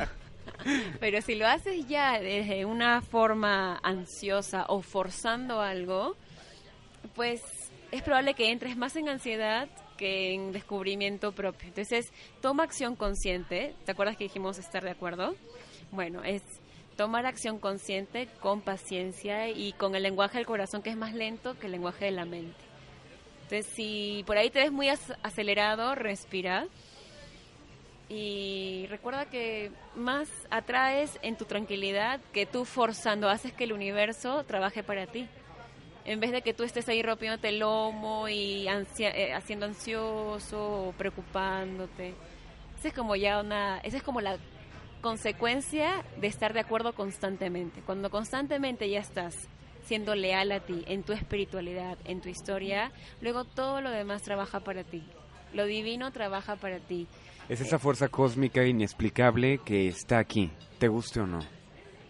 Pero 1.00 1.22
si 1.22 1.34
lo 1.34 1.46
haces 1.46 1.86
ya 1.86 2.20
desde 2.20 2.64
una 2.64 3.00
forma 3.00 3.78
ansiosa 3.82 4.66
o 4.68 4.82
forzando 4.82 5.60
algo, 5.60 6.16
pues 7.14 7.42
es 7.92 8.02
probable 8.02 8.34
que 8.34 8.50
entres 8.50 8.76
más 8.76 8.96
en 8.96 9.08
ansiedad 9.08 9.68
que 9.98 10.32
en 10.32 10.52
descubrimiento 10.52 11.32
propio. 11.32 11.68
Entonces, 11.68 12.10
toma 12.40 12.62
acción 12.62 12.96
consciente. 12.96 13.74
¿Te 13.84 13.92
acuerdas 13.92 14.16
que 14.16 14.24
dijimos 14.24 14.58
estar 14.58 14.82
de 14.82 14.90
acuerdo? 14.90 15.34
Bueno, 15.90 16.24
es 16.24 16.42
tomar 16.96 17.26
acción 17.26 17.58
consciente 17.58 18.28
con 18.40 18.62
paciencia 18.62 19.50
y 19.50 19.72
con 19.72 19.94
el 19.94 20.02
lenguaje 20.02 20.38
del 20.38 20.46
corazón 20.46 20.80
que 20.82 20.90
es 20.90 20.96
más 20.96 21.12
lento 21.12 21.58
que 21.58 21.66
el 21.66 21.72
lenguaje 21.72 22.06
de 22.06 22.12
la 22.12 22.24
mente. 22.24 22.56
Entonces, 23.42 23.66
si 23.74 24.24
por 24.26 24.38
ahí 24.38 24.48
te 24.48 24.60
ves 24.60 24.72
muy 24.72 24.88
acelerado, 24.88 25.94
respira. 25.94 26.66
Y 28.08 28.86
recuerda 28.88 29.26
que 29.26 29.70
más 29.94 30.30
atraes 30.50 31.18
en 31.20 31.36
tu 31.36 31.44
tranquilidad 31.44 32.20
que 32.32 32.46
tú 32.46 32.64
forzando, 32.64 33.28
haces 33.28 33.52
que 33.52 33.64
el 33.64 33.74
universo 33.74 34.44
trabaje 34.44 34.82
para 34.82 35.06
ti 35.06 35.28
en 36.08 36.20
vez 36.20 36.32
de 36.32 36.40
que 36.40 36.54
tú 36.54 36.62
estés 36.62 36.88
ahí 36.88 37.02
rompiéndote 37.02 37.50
el 37.50 37.58
lomo 37.58 38.30
y 38.30 38.66
eh, 38.66 39.34
haciendo 39.34 39.66
ansioso 39.66 40.88
o 40.88 40.92
preocupándote. 40.92 42.14
Esa 42.78 42.88
es 42.88 42.94
como 42.94 43.14
ya 43.14 43.40
una, 43.40 43.78
esa 43.80 43.98
es 43.98 44.02
como 44.02 44.22
la 44.22 44.38
consecuencia 45.02 46.02
de 46.18 46.26
estar 46.26 46.54
de 46.54 46.60
acuerdo 46.60 46.94
constantemente. 46.94 47.82
Cuando 47.82 48.08
constantemente 48.08 48.88
ya 48.88 49.00
estás 49.00 49.34
siendo 49.82 50.14
leal 50.14 50.50
a 50.52 50.60
ti, 50.60 50.82
en 50.86 51.02
tu 51.02 51.12
espiritualidad, 51.12 51.98
en 52.06 52.22
tu 52.22 52.30
historia, 52.30 52.90
luego 53.20 53.44
todo 53.44 53.82
lo 53.82 53.90
demás 53.90 54.22
trabaja 54.22 54.60
para 54.60 54.84
ti. 54.84 55.02
Lo 55.52 55.66
divino 55.66 56.10
trabaja 56.10 56.56
para 56.56 56.78
ti. 56.78 57.06
Es 57.50 57.60
esa 57.60 57.78
fuerza 57.78 58.08
cósmica 58.08 58.64
inexplicable 58.64 59.58
que 59.58 59.88
está 59.88 60.18
aquí, 60.18 60.50
te 60.78 60.88
guste 60.88 61.20
o 61.20 61.26
no. 61.26 61.57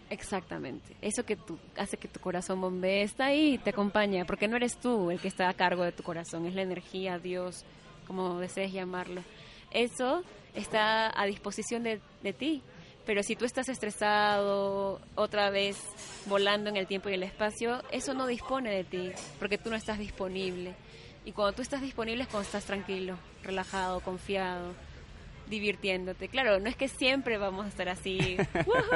Exactamente. 0.09 0.95
Eso 1.01 1.23
que 1.23 1.35
tú, 1.35 1.59
hace 1.77 1.97
que 1.97 2.07
tu 2.07 2.19
corazón 2.19 2.61
bombee 2.61 3.03
está 3.03 3.25
ahí, 3.25 3.57
te 3.59 3.69
acompaña, 3.69 4.25
porque 4.25 4.47
no 4.47 4.55
eres 4.55 4.79
tú 4.79 5.11
el 5.11 5.19
que 5.19 5.27
está 5.27 5.49
a 5.49 5.53
cargo 5.53 5.83
de 5.83 5.91
tu 5.91 6.03
corazón, 6.03 6.45
es 6.47 6.55
la 6.55 6.63
energía, 6.63 7.19
Dios, 7.19 7.63
como 8.07 8.39
desees 8.39 8.73
llamarlo. 8.73 9.21
Eso 9.71 10.23
está 10.55 11.11
a 11.19 11.25
disposición 11.25 11.83
de, 11.83 12.01
de 12.23 12.33
ti. 12.33 12.63
Pero 13.05 13.23
si 13.23 13.35
tú 13.35 13.45
estás 13.45 13.69
estresado, 13.69 15.01
otra 15.15 15.49
vez 15.49 15.77
volando 16.25 16.69
en 16.69 16.77
el 16.77 16.85
tiempo 16.85 17.09
y 17.09 17.13
el 17.13 17.23
espacio, 17.23 17.81
eso 17.91 18.13
no 18.13 18.27
dispone 18.27 18.71
de 18.71 18.83
ti, 18.83 19.11
porque 19.39 19.57
tú 19.57 19.69
no 19.69 19.75
estás 19.75 19.97
disponible. 19.97 20.75
Y 21.25 21.31
cuando 21.31 21.53
tú 21.53 21.61
estás 21.61 21.81
disponible 21.81 22.23
es 22.23 22.29
cuando 22.29 22.45
estás 22.45 22.65
tranquilo, 22.65 23.17
relajado, 23.43 23.99
confiado 24.01 24.73
divirtiéndote. 25.49 26.27
Claro, 26.27 26.59
no 26.59 26.69
es 26.69 26.75
que 26.75 26.87
siempre 26.87 27.37
vamos 27.37 27.65
a 27.65 27.69
estar 27.69 27.89
así, 27.89 28.37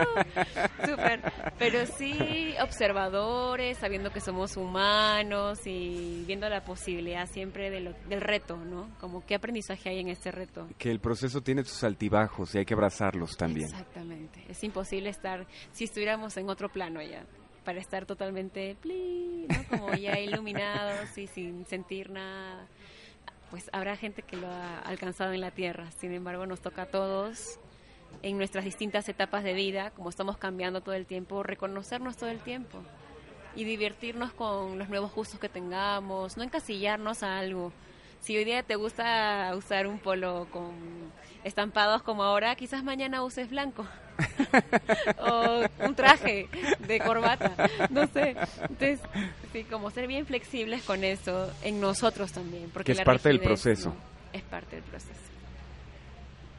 super, 0.85 1.21
pero 1.57 1.85
sí 1.85 2.53
observadores, 2.61 3.77
sabiendo 3.77 4.11
que 4.11 4.19
somos 4.19 4.55
humanos 4.57 5.59
y 5.65 6.23
viendo 6.25 6.47
la 6.49 6.63
posibilidad 6.63 7.27
siempre 7.27 7.69
de 7.69 7.93
del 8.07 8.21
reto, 8.21 8.57
¿no? 8.57 8.89
Como 8.99 9.25
qué 9.25 9.35
aprendizaje 9.35 9.89
hay 9.89 9.99
en 9.99 10.09
este 10.09 10.31
reto. 10.31 10.67
Que 10.77 10.91
el 10.91 10.99
proceso 10.99 11.41
tiene 11.41 11.63
sus 11.63 11.83
altibajos 11.83 12.53
y 12.55 12.59
hay 12.59 12.65
que 12.65 12.73
abrazarlos 12.73 13.35
también. 13.35 13.67
Exactamente. 13.67 14.43
Es 14.47 14.63
imposible 14.63 15.09
estar, 15.09 15.47
si 15.71 15.85
estuviéramos 15.85 16.37
en 16.37 16.49
otro 16.49 16.69
plano 16.69 17.01
ya, 17.01 17.25
para 17.63 17.79
estar 17.79 18.05
totalmente, 18.05 18.77
¿no? 18.83 19.63
como 19.69 19.93
ya 19.93 20.19
iluminados 20.19 21.17
y 21.17 21.27
sin 21.27 21.65
sentir 21.65 22.09
nada 22.09 22.67
pues 23.53 23.69
habrá 23.71 23.95
gente 23.95 24.23
que 24.23 24.35
lo 24.35 24.47
ha 24.47 24.79
alcanzado 24.79 25.31
en 25.31 25.41
la 25.41 25.51
tierra. 25.51 25.91
Sin 25.91 26.11
embargo, 26.11 26.47
nos 26.47 26.59
toca 26.59 26.81
a 26.81 26.85
todos 26.87 27.59
en 28.23 28.35
nuestras 28.35 28.65
distintas 28.65 29.07
etapas 29.09 29.43
de 29.43 29.53
vida, 29.53 29.91
como 29.91 30.09
estamos 30.09 30.39
cambiando 30.39 30.81
todo 30.81 30.95
el 30.95 31.05
tiempo, 31.05 31.43
reconocernos 31.43 32.17
todo 32.17 32.31
el 32.31 32.39
tiempo 32.39 32.79
y 33.55 33.63
divertirnos 33.63 34.33
con 34.33 34.79
los 34.79 34.89
nuevos 34.89 35.13
gustos 35.13 35.39
que 35.39 35.49
tengamos, 35.49 36.35
no 36.35 36.41
encasillarnos 36.41 37.21
a 37.21 37.37
algo. 37.37 37.71
Si 38.21 38.35
hoy 38.35 38.43
día 38.43 38.63
te 38.63 38.75
gusta 38.75 39.53
usar 39.55 39.85
un 39.85 39.99
polo 39.99 40.47
con 40.49 40.71
estampados 41.43 42.03
como 42.03 42.23
ahora, 42.23 42.56
quizás 42.56 42.84
mañana 42.84 43.23
uses 43.23 43.49
blanco. 43.49 43.86
o 45.19 45.63
un 45.86 45.95
traje 45.95 46.47
de 46.88 46.99
corbata, 46.99 47.51
no 47.89 48.06
sé. 48.08 48.36
Entonces, 48.62 48.99
sí, 49.51 49.63
como 49.63 49.89
ser 49.91 50.08
bien 50.08 50.25
flexibles 50.25 50.84
con 50.84 51.03
eso 51.03 51.51
en 51.63 51.82
nosotros 51.82 52.32
también. 52.32 52.69
Porque 52.71 52.91
es 52.91 53.01
parte 53.01 53.29
del 53.29 53.39
proceso. 53.39 53.95
es 54.32 54.43
parte 54.43 54.75
del 54.77 54.86
proceso. 54.86 55.19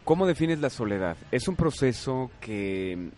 ¿Cómo 0.05 0.27
defines 0.27 0.61
la 0.61 0.69
soledad? 0.69 1.17
Es 1.31 1.49
un 1.49 1.57
proceso 1.57 2.31
que 2.41 3.11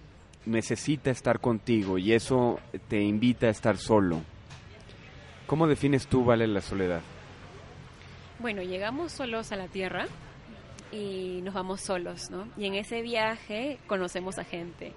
necesita 0.44 1.10
estar 1.10 1.40
contigo 1.40 1.98
y 1.98 2.12
eso 2.12 2.60
te 2.88 3.00
invita 3.00 3.48
a 3.48 3.50
estar 3.50 3.76
solo. 3.76 4.20
¿Cómo 5.46 5.66
defines 5.66 6.06
tú, 6.06 6.24
Vale, 6.24 6.46
la 6.46 6.60
soledad? 6.60 7.00
Bueno, 8.38 8.62
llegamos 8.62 9.12
solos 9.12 9.50
a 9.52 9.56
la 9.56 9.66
Tierra 9.68 10.06
y 10.96 11.42
nos 11.42 11.54
vamos 11.54 11.80
solos, 11.80 12.30
¿no? 12.30 12.48
Y 12.56 12.66
en 12.66 12.74
ese 12.74 13.02
viaje 13.02 13.78
conocemos 13.86 14.38
a 14.38 14.44
gente. 14.44 14.92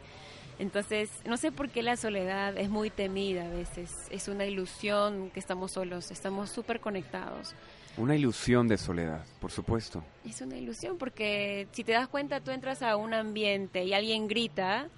Entonces, 0.59 1.09
no 1.25 1.38
sé 1.38 1.51
por 1.51 1.69
qué 1.69 1.81
la 1.81 1.95
soledad 1.95 2.57
es 2.57 2.69
muy 2.69 2.89
temida 2.89 3.45
a 3.45 3.49
veces. 3.49 3.91
Es 4.09 4.27
una 4.27 4.45
ilusión 4.45 5.29
que 5.31 5.39
estamos 5.39 5.71
solos, 5.71 6.12
estamos 6.12 6.49
súper 6.49 6.81
conectados. 6.81 7.55
Una 7.97 8.15
ilusión 8.15 8.67
de 8.67 8.77
soledad, 8.77 9.25
por 9.39 9.51
supuesto. 9.51 10.03
Es 10.25 10.41
una 10.41 10.57
ilusión 10.57 10.97
porque 10.97 11.67
si 11.71 11.83
te 11.83 11.93
das 11.93 12.07
cuenta, 12.07 12.41
tú 12.41 12.51
entras 12.51 12.81
a 12.81 12.97
un 12.97 13.13
ambiente 13.13 13.83
y 13.85 13.93
alguien 13.93 14.27
grita, 14.27 14.89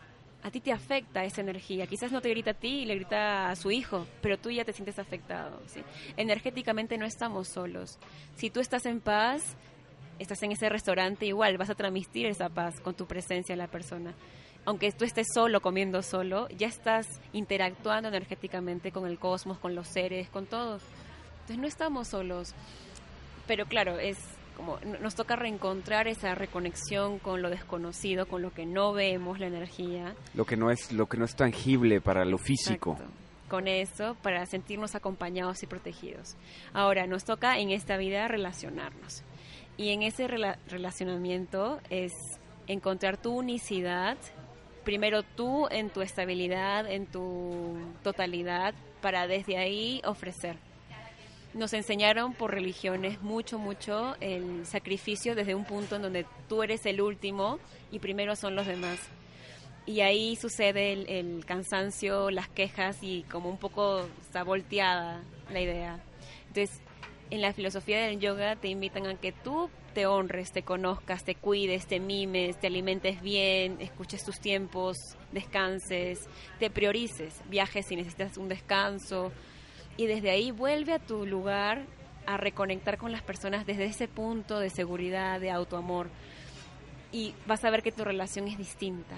a 0.44 0.50
ti 0.50 0.60
te 0.62 0.72
afecta 0.72 1.24
esa 1.24 1.42
energía. 1.42 1.86
Quizás 1.86 2.12
no 2.12 2.22
te 2.22 2.30
grita 2.30 2.52
a 2.52 2.56
ti 2.56 2.82
y 2.82 2.86
le 2.86 2.96
grita 2.96 3.50
a 3.50 3.56
su 3.56 3.70
hijo, 3.70 4.08
pero 4.22 4.40
tú 4.40 4.50
ya 4.50 4.66
te 4.66 4.74
sientes 4.74 4.98
afectado. 4.98 5.62
¿sí? 5.68 5.84
Energéticamente 6.18 6.98
no 6.98 7.06
estamos 7.06 7.48
solos. 7.48 8.00
Si 8.36 8.50
tú 8.50 8.60
estás 8.60 8.88
en 8.88 9.00
paz, 9.00 9.56
estás 10.22 10.42
en 10.44 10.52
ese 10.52 10.70
restaurante, 10.70 11.26
igual 11.26 11.58
vas 11.58 11.70
a 11.70 11.76
transmitir 11.76 12.28
esa 12.28 12.50
paz 12.50 12.80
con 12.80 12.94
tu 12.96 13.06
presencia 13.06 13.54
en 13.54 13.60
la 13.60 13.68
persona. 13.68 14.14
Aunque 14.66 14.92
tú 14.92 15.06
estés 15.06 15.28
solo, 15.34 15.62
comiendo 15.62 16.04
solo, 16.04 16.48
ya 16.50 16.68
estás 16.68 17.08
interactuando 17.34 18.10
energéticamente 18.10 18.92
con 18.92 19.08
el 19.08 19.18
cosmos, 19.18 19.58
con 19.58 19.74
los 19.74 19.88
seres, 19.88 20.30
con 20.30 20.46
todo. 20.46 20.78
Entonces 21.42 21.58
no 21.58 21.68
estamos 21.68 22.10
solos. 22.10 22.54
Pero 23.48 23.66
claro, 23.66 23.98
es 23.98 24.18
como 24.56 24.78
nos 25.02 25.16
toca 25.16 25.36
reencontrar 25.36 26.08
esa 26.08 26.36
reconexión 26.36 27.18
con 27.18 27.42
lo 27.42 27.50
desconocido, 27.50 28.28
con 28.28 28.44
lo 28.44 28.54
que 28.54 28.68
no 28.68 28.94
vemos, 28.94 29.40
la 29.40 29.48
energía. 29.48 30.14
Lo 30.36 30.46
que 30.46 30.58
no 30.58 30.70
es, 30.70 30.92
lo 30.92 31.08
que 31.08 31.18
no 31.18 31.26
es 31.26 31.36
tangible 31.36 32.00
para 32.00 32.24
lo 32.26 32.38
físico. 32.38 32.98
Con 33.50 33.68
eso, 33.68 34.16
para 34.22 34.46
sentirnos 34.46 34.94
acompañados 34.94 35.64
y 35.64 35.68
protegidos. 35.68 36.38
Ahora, 36.74 37.08
nos 37.08 37.26
toca 37.26 37.58
en 37.58 37.72
esta 37.72 37.98
vida 37.98 38.28
relacionarnos. 38.28 39.24
Y 39.78 39.90
en 39.90 40.04
ese 40.04 40.28
relacionamiento 40.28 41.80
es 41.90 42.12
encontrar 42.68 43.18
tu 43.18 43.34
unicidad, 43.38 44.18
primero 44.84 45.24
tú 45.24 45.68
en 45.72 45.90
tu 45.90 46.02
estabilidad, 46.02 46.90
en 46.90 47.08
tu 47.08 47.78
totalidad, 48.04 48.74
para 49.02 49.28
desde 49.28 49.58
ahí 49.58 50.02
ofrecer 50.06 50.58
nos 51.54 51.74
enseñaron 51.74 52.34
por 52.34 52.52
religiones 52.52 53.22
mucho, 53.22 53.60
mucho 53.60 54.16
el 54.22 54.66
sacrificio 54.66 55.36
desde 55.36 55.56
un 55.56 55.66
punto 55.66 55.98
en 55.98 56.02
donde 56.02 56.26
tú 56.48 56.64
eres 56.64 56.86
el 56.86 57.02
último 57.02 57.60
y 57.92 58.00
primero 58.00 58.36
son 58.36 58.56
los 58.56 58.68
demás. 58.68 59.00
Y 59.86 60.02
ahí 60.02 60.36
sucede 60.36 60.94
el, 61.20 61.44
cansancio, 61.46 62.30
las 62.30 62.48
quejas 62.48 63.00
y 63.02 63.24
como 63.24 63.50
un 63.50 63.58
poco 63.58 64.08
está 64.22 64.44
volteada 64.44 65.24
la 65.52 65.60
idea. 65.60 66.00
Entonces, 66.48 66.82
en 67.32 67.42
la 67.42 67.54
filosofía 67.54 68.06
del 68.06 68.20
yoga 68.20 68.56
te 68.58 68.68
invitan 68.68 69.08
a 69.08 69.16
que 69.16 69.32
tú 69.32 69.70
te 69.94 70.06
honres, 70.06 70.52
te 70.52 70.64
conozcas, 70.64 71.24
te 71.24 71.36
cuides, 71.36 71.88
te 71.88 72.00
mimes, 72.00 72.60
te 72.60 72.68
alimentes 72.68 73.22
bien, 73.22 73.78
escuches 73.82 74.24
tus 74.24 74.40
tiempos, 74.40 74.98
descanses, 75.32 76.28
te 76.60 76.70
priorices, 76.70 77.42
viajes 77.50 77.88
si 77.88 77.96
necesitas 77.96 78.38
un 78.38 78.50
descanso, 78.50 79.32
y 79.98 80.08
desde 80.08 80.30
ahí 80.30 80.52
vuelve 80.52 80.94
a 80.94 81.00
tu 81.00 81.26
lugar 81.26 81.86
a 82.26 82.38
reconectar 82.38 82.98
con 82.98 83.12
las 83.12 83.22
personas 83.22 83.66
desde 83.66 83.86
ese 83.86 84.08
punto 84.08 84.60
de 84.60 84.70
seguridad, 84.70 85.40
de 85.40 85.52
autoamor. 85.52 86.10
Y 87.12 87.34
vas 87.46 87.64
a 87.66 87.70
ver 87.70 87.82
que 87.82 87.92
tu 87.92 88.04
relación 88.04 88.48
es 88.48 88.58
distinta. 88.58 89.16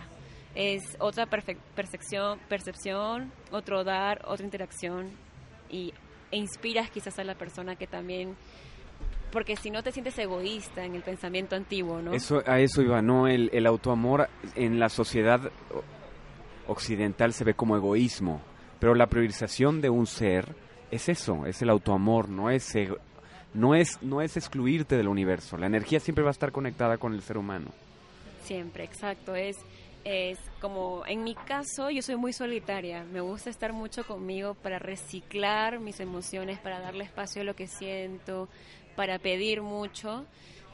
Es 0.55 0.97
otra 0.99 1.25
percepción, 1.25 2.39
percepción, 2.47 3.31
otro 3.51 3.83
dar, 3.83 4.23
otra 4.25 4.45
interacción. 4.45 5.11
Y, 5.69 5.93
e 6.33 6.37
inspiras 6.37 6.89
quizás 6.89 7.19
a 7.19 7.23
la 7.23 7.35
persona 7.35 7.75
que 7.75 7.85
también 7.85 8.35
porque 9.31 9.55
si 9.55 9.71
no 9.71 9.81
te 9.81 9.91
sientes 9.91 10.17
egoísta 10.19 10.83
en 10.83 10.95
el 10.95 11.01
pensamiento 11.01 11.55
antiguo, 11.55 12.01
¿no? 12.01 12.13
Eso, 12.13 12.43
a 12.45 12.59
eso 12.59 12.81
iba, 12.81 13.01
¿no? 13.01 13.27
El, 13.27 13.49
el 13.51 13.65
autoamor 13.65 14.29
en 14.55 14.79
la 14.79 14.89
sociedad 14.89 15.51
occidental 16.67 17.33
se 17.33 17.43
ve 17.43 17.53
como 17.53 17.75
egoísmo, 17.75 18.41
pero 18.79 18.93
la 18.95 19.07
priorización 19.07 19.81
de 19.81 19.89
un 19.89 20.05
ser 20.05 20.55
es 20.91 21.09
eso, 21.09 21.45
es 21.45 21.61
el 21.61 21.69
autoamor, 21.69 22.29
no 22.29 22.49
es, 22.51 22.73
no 23.53 23.75
es, 23.75 24.01
no 24.01 24.21
es 24.21 24.37
excluirte 24.37 24.97
del 24.97 25.07
universo. 25.07 25.57
La 25.57 25.65
energía 25.65 25.99
siempre 25.99 26.23
va 26.23 26.29
a 26.29 26.31
estar 26.31 26.51
conectada 26.51 26.97
con 26.97 27.13
el 27.13 27.21
ser 27.21 27.37
humano. 27.37 27.71
Siempre, 28.43 28.83
exacto. 28.83 29.35
Es, 29.35 29.57
es 30.03 30.39
como, 30.59 31.05
en 31.05 31.23
mi 31.23 31.35
caso, 31.35 31.89
yo 31.89 32.01
soy 32.01 32.15
muy 32.15 32.33
solitaria. 32.33 33.03
Me 33.03 33.21
gusta 33.21 33.49
estar 33.49 33.73
mucho 33.73 34.05
conmigo 34.05 34.53
para 34.55 34.79
reciclar 34.79 35.79
mis 35.79 35.99
emociones, 35.99 36.59
para 36.59 36.79
darle 36.79 37.03
espacio 37.03 37.41
a 37.41 37.45
lo 37.45 37.55
que 37.55 37.67
siento, 37.67 38.49
para 38.95 39.19
pedir 39.19 39.61
mucho. 39.61 40.25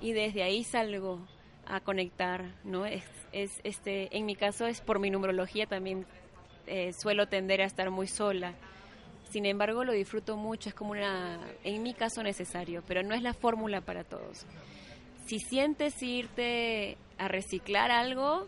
Y 0.02 0.14
desde 0.14 0.44
ahí 0.44 0.64
salgo 0.64 1.20
a 1.66 1.80
conectar, 1.82 2.56
¿no? 2.64 2.86
Es, 2.86 3.04
es 3.32 3.62
este, 3.64 4.16
en 4.18 4.26
mi 4.26 4.36
caso 4.36 4.66
es 4.66 4.82
por 4.82 5.00
mi 5.00 5.12
numerología 5.12 5.68
también 5.68 6.06
eh, 6.66 6.94
suelo 6.94 7.28
tender 7.28 7.62
a 7.62 7.66
estar 7.66 7.92
muy 7.92 8.08
sola 8.08 8.56
sin 9.30 9.46
embargo, 9.46 9.84
lo 9.84 9.94
disfruto 9.94 10.38
mucho, 10.38 10.70
es 10.70 10.76
como 10.76 10.92
una, 10.92 11.40
en 11.64 11.84
mi 11.84 11.94
caso, 11.94 12.24
necesario, 12.24 12.84
pero 12.88 13.04
no 13.04 13.14
es 13.14 13.22
la 13.22 13.34
fórmula 13.34 13.82
para 13.82 14.04
todos. 14.04 14.46
Si 15.28 15.40
sientes 15.40 16.02
irte 16.02 16.98
a 17.20 17.28
reciclar 17.28 17.92
algo, 17.92 18.48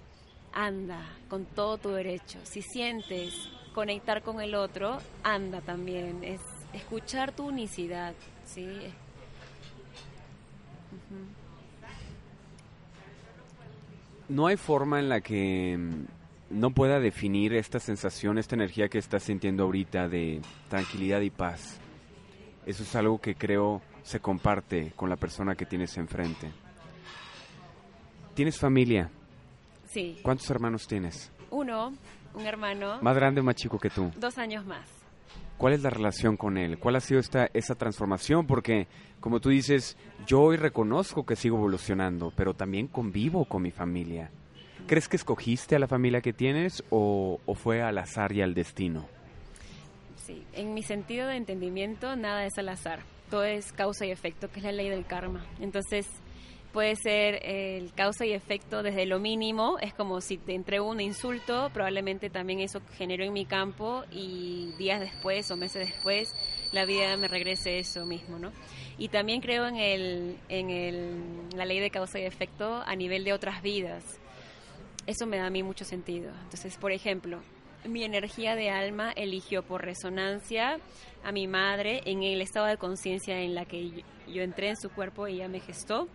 anda 0.54 1.02
con 1.30 1.46
todo 1.46 1.78
tu 1.78 1.90
derecho. 1.90 2.40
Si 2.44 2.62
sientes 2.62 3.34
conectar 3.74 4.22
con 4.22 4.42
el 4.42 4.56
otro, 4.56 5.00
anda 5.24 5.62
también. 5.62 6.24
Es 6.24 6.42
escuchar 6.74 7.32
tu 7.32 7.48
unicidad, 7.48 8.14
¿sí? 8.46 8.68
No 14.30 14.48
hay 14.48 14.58
forma 14.58 15.00
en 15.00 15.10
la 15.10 15.22
que 15.22 15.78
no 16.50 16.72
pueda 16.72 17.00
definir 17.00 17.54
esta 17.54 17.80
sensación, 17.80 18.38
esta 18.38 18.56
energía 18.56 18.90
que 18.90 18.98
estás 18.98 19.24
sintiendo 19.24 19.64
ahorita 19.64 20.08
de 20.08 20.42
tranquilidad 20.70 21.22
y 21.22 21.30
paz. 21.30 21.80
Eso 22.66 22.84
es 22.84 22.96
algo 22.96 23.20
que 23.20 23.36
creo 23.36 23.82
se 24.04 24.20
comparte 24.20 24.92
con 24.96 25.10
la 25.10 25.16
persona 25.16 25.56
que 25.56 25.66
tienes 25.66 25.98
enfrente. 25.98 26.52
¿Tienes 28.34 28.58
familia? 28.58 29.10
Sí. 29.91 30.17
¿Cuántos 30.23 30.49
hermanos 30.49 30.88
tienes? 30.88 31.32
Uno, 31.49 31.93
un 32.34 32.45
hermano. 32.45 32.99
¿Más 33.01 33.15
grande 33.15 33.41
o 33.41 33.43
más 33.43 33.56
chico 33.56 33.77
que 33.77 33.89
tú? 33.89 34.10
Dos 34.17 34.38
años 34.38 34.65
más. 34.65 34.88
¿Cuál 35.58 35.73
es 35.73 35.84
la 35.84 35.89
relación 35.89 36.38
con 36.38 36.58
él? 36.58 36.80
¿Cuál 36.80 36.95
ha 36.95 37.01
sido 37.01 37.19
esta, 37.19 37.49
esa 37.54 37.75
transformación? 37.75 38.47
Porque, 38.47 38.88
como 39.19 39.39
tú 39.39 39.49
dices, 39.49 39.97
yo 40.25 40.41
hoy 40.41 40.58
reconozco 40.58 41.25
que 41.25 41.36
sigo 41.36 41.58
evolucionando, 41.58 42.32
pero 42.36 42.54
también 42.54 42.88
convivo 42.88 43.45
con 43.45 43.62
mi 43.62 43.71
familia. 43.71 44.32
¿Crees 44.88 45.08
que 45.08 45.17
escogiste 45.17 45.75
a 45.75 45.80
la 45.80 45.88
familia 45.88 46.21
que 46.21 46.34
tienes 46.34 46.84
o, 46.89 47.39
fue 47.56 47.82
al 47.82 47.97
azar 47.97 48.32
y 48.32 48.41
al 48.41 48.54
destino? 48.54 49.08
Sí, 50.15 50.43
en 50.54 50.73
mi 50.73 50.84
sentido 50.84 51.27
de 51.27 51.36
entendimiento 51.36 52.15
nada 52.15 52.45
es 52.45 52.58
al 52.58 52.69
azar, 52.69 52.99
todo 53.30 53.43
es 53.43 53.71
causa 53.73 54.06
y 54.06 54.12
efecto, 54.12 54.49
que 54.49 54.60
es 54.60 54.65
la 54.65 54.71
ley 54.71 54.89
del 54.89 55.06
karma. 55.06 55.45
Entonces 55.60 56.08
puede 56.72 56.96
ser 56.96 57.40
el 57.44 57.94
causa 57.94 58.26
y 58.26 58.34
efecto 58.34 58.84
desde 58.84 59.06
lo 59.06 59.20
mínimo, 59.20 59.78
es 59.80 59.94
como 59.94 60.22
si 60.22 60.38
te 60.38 60.54
entrego 60.54 60.90
un 60.90 61.02
insulto, 61.02 61.70
probablemente 61.74 62.30
también 62.30 62.60
eso 62.60 62.82
generó 62.98 63.24
en 63.24 63.34
mi 63.34 63.46
campo 63.46 64.04
y 64.12 64.74
días 64.78 65.00
después 65.00 65.50
o 65.52 65.58
meses 65.58 65.88
después 65.88 66.34
la 66.72 66.86
vida 66.86 67.18
me 67.18 67.28
regrese 67.28 67.80
eso 67.80 68.06
mismo, 68.06 68.40
¿no? 68.40 68.52
Y 68.98 69.10
también 69.10 69.42
creo 69.42 69.68
en, 69.68 69.76
el, 69.76 70.38
en 70.48 70.70
el, 70.70 71.50
la 71.56 71.66
ley 71.66 71.80
de 71.80 71.90
causa 71.90 72.20
y 72.20 72.24
efecto 72.24 72.82
a 72.86 72.96
nivel 72.96 73.24
de 73.24 73.34
otras 73.34 73.62
vidas 73.62 74.22
eso 75.08 75.26
me 75.26 75.38
da 75.38 75.48
a 75.48 75.50
mí 75.50 75.64
mucho 75.64 75.86
sentido. 75.86 76.32
Entonces, 76.44 76.78
por 76.78 76.92
ejemplo, 76.92 77.42
mi 77.86 78.04
energía 78.04 78.56
de 78.56 78.70
alma 78.70 79.12
eligió 79.12 79.64
por 79.64 79.84
resonancia 79.84 80.80
a 81.24 81.32
mi 81.32 81.48
madre 81.48 82.02
en 82.06 82.24
el 82.24 82.42
estado 82.42 82.68
de 82.68 82.78
conciencia 82.78 83.40
en 83.40 83.56
la 83.56 83.66
que 83.66 84.04
yo, 84.28 84.42
entré 84.42 84.70
en 84.70 84.78
su 84.78 84.90
cuerpo 84.90 85.28
y 85.28 85.36
ella 85.36 85.48
me 85.48 85.60
gestó, 85.60 86.08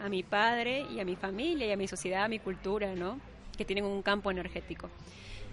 a 0.00 0.08
mi 0.08 0.22
padre 0.22 0.86
y 0.94 1.00
a 1.00 1.04
mi 1.04 1.16
familia 1.16 1.66
y 1.66 1.72
a 1.72 1.76
mi 1.76 1.88
sociedad, 1.88 2.24
a 2.24 2.28
mi 2.28 2.38
cultura, 2.38 2.94
¿no? 2.94 3.18
Que 3.56 3.64
tienen 3.64 3.84
un 3.84 4.02
campo 4.02 4.30
energético. 4.30 4.90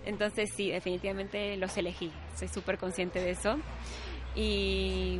Entonces, 0.05 0.51
sí, 0.55 0.69
definitivamente 0.69 1.55
los 1.57 1.77
elegí, 1.77 2.11
soy 2.35 2.47
súper 2.49 2.77
consciente 2.77 3.19
de 3.19 3.31
eso. 3.31 3.57
Y, 4.35 5.19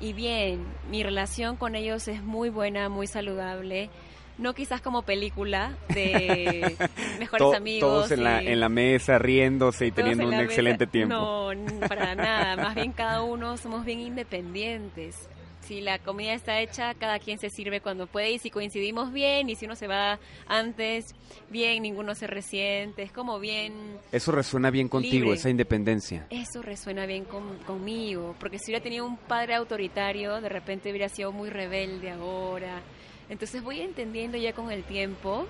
y 0.00 0.12
bien, 0.14 0.64
mi 0.90 1.02
relación 1.02 1.56
con 1.56 1.74
ellos 1.74 2.08
es 2.08 2.22
muy 2.22 2.48
buena, 2.48 2.88
muy 2.88 3.06
saludable 3.06 3.90
no 4.38 4.54
quizás 4.54 4.80
como 4.80 5.02
película 5.02 5.76
de 5.88 6.76
mejores 7.18 7.54
amigos. 7.54 7.80
Todos 7.80 8.10
en, 8.12 8.24
la, 8.24 8.42
en 8.42 8.60
la 8.60 8.68
mesa 8.68 9.18
riéndose 9.18 9.86
y 9.86 9.92
teniendo 9.92 10.26
un 10.26 10.34
excelente 10.34 10.86
tiempo. 10.86 11.14
No, 11.54 11.80
para 11.88 12.14
nada. 12.14 12.56
Más 12.56 12.74
bien 12.74 12.92
cada 12.96 13.22
uno 13.22 13.56
somos 13.56 13.84
bien 13.84 14.00
independientes. 14.00 15.28
Si 15.62 15.80
la 15.80 15.98
comida 16.00 16.34
está 16.34 16.60
hecha, 16.60 16.94
cada 16.94 17.18
quien 17.18 17.38
se 17.38 17.48
sirve 17.48 17.80
cuando 17.80 18.06
puede 18.06 18.32
y 18.32 18.38
si 18.38 18.50
coincidimos 18.50 19.12
bien 19.12 19.48
y 19.48 19.54
si 19.54 19.66
uno 19.66 19.76
se 19.76 19.86
va 19.86 20.18
antes, 20.46 21.14
bien, 21.50 21.82
ninguno 21.82 22.14
se 22.14 22.26
resiente, 22.26 23.02
es 23.02 23.12
como 23.12 23.38
bien... 23.38 23.72
Eso 24.10 24.32
resuena 24.32 24.70
bien 24.70 24.88
contigo, 24.88 25.32
esa 25.32 25.50
independencia. 25.50 26.26
Eso 26.30 26.62
resuena 26.62 27.06
bien 27.06 27.24
conmigo, 27.66 28.34
porque 28.40 28.58
si 28.58 28.72
hubiera 28.72 28.82
tenido 28.82 29.06
un 29.06 29.16
padre 29.16 29.54
autoritario, 29.54 30.40
de 30.40 30.48
repente 30.48 30.90
hubiera 30.90 31.08
sido 31.08 31.30
muy 31.30 31.48
rebelde 31.48 32.10
ahora. 32.10 32.82
Entonces 33.28 33.62
voy 33.62 33.80
entendiendo 33.80 34.36
ya 34.36 34.52
con 34.52 34.70
el 34.72 34.82
tiempo 34.82 35.46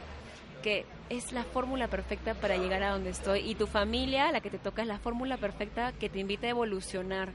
que 0.63 0.85
es 1.11 1.33
la 1.33 1.45
fórmula 1.45 1.89
perfecta 1.89 2.35
para 2.35 2.57
llegar 2.57 2.83
a 2.83 2.93
donde 2.93 3.11
estoy 3.11 3.41
y 3.41 3.55
tu 3.55 3.67
familia, 3.67 4.31
la 4.31 4.41
que 4.41 4.51
te 4.51 4.59
toca, 4.59 4.83
es 4.83 4.89
la 4.89 4.99
fórmula 4.99 5.37
perfecta 5.37 5.93
que 5.93 6.09
te 6.09 6.21
invita 6.21 6.47
a 6.47 6.51
evolucionar, 6.51 7.33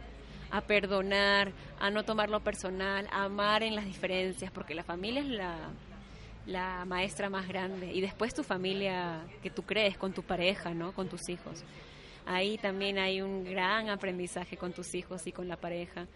a 0.51 0.61
perdonar, 0.61 1.51
a 1.79 1.89
no 1.89 2.03
tomarlo 2.03 2.39
personal, 2.41 3.07
a 3.11 3.23
amar 3.23 3.63
en 3.63 3.75
las 3.75 3.85
diferencias, 3.85 4.51
porque 4.51 4.75
la 4.75 4.83
familia 4.83 5.21
es 5.21 5.27
la, 5.27 5.55
la 6.45 6.85
maestra 6.85 7.29
más 7.29 7.47
grande 7.47 7.91
y 7.93 8.01
después 8.01 8.33
tu 8.33 8.43
familia 8.43 9.21
que 9.43 9.49
tú 9.49 9.63
crees 9.63 9.97
con 9.97 10.13
tu 10.13 10.23
pareja, 10.23 10.73
¿no? 10.73 10.93
Con 10.93 11.09
tus 11.09 11.29
hijos. 11.29 11.63
Ahí 12.25 12.57
también 12.57 12.97
hay 12.97 13.21
un 13.21 13.43
gran 13.43 13.89
aprendizaje 13.89 14.57
con 14.57 14.73
tus 14.73 14.93
hijos 14.95 15.25
y 15.27 15.31
con 15.31 15.47
la 15.47 15.55
pareja. 15.57 16.07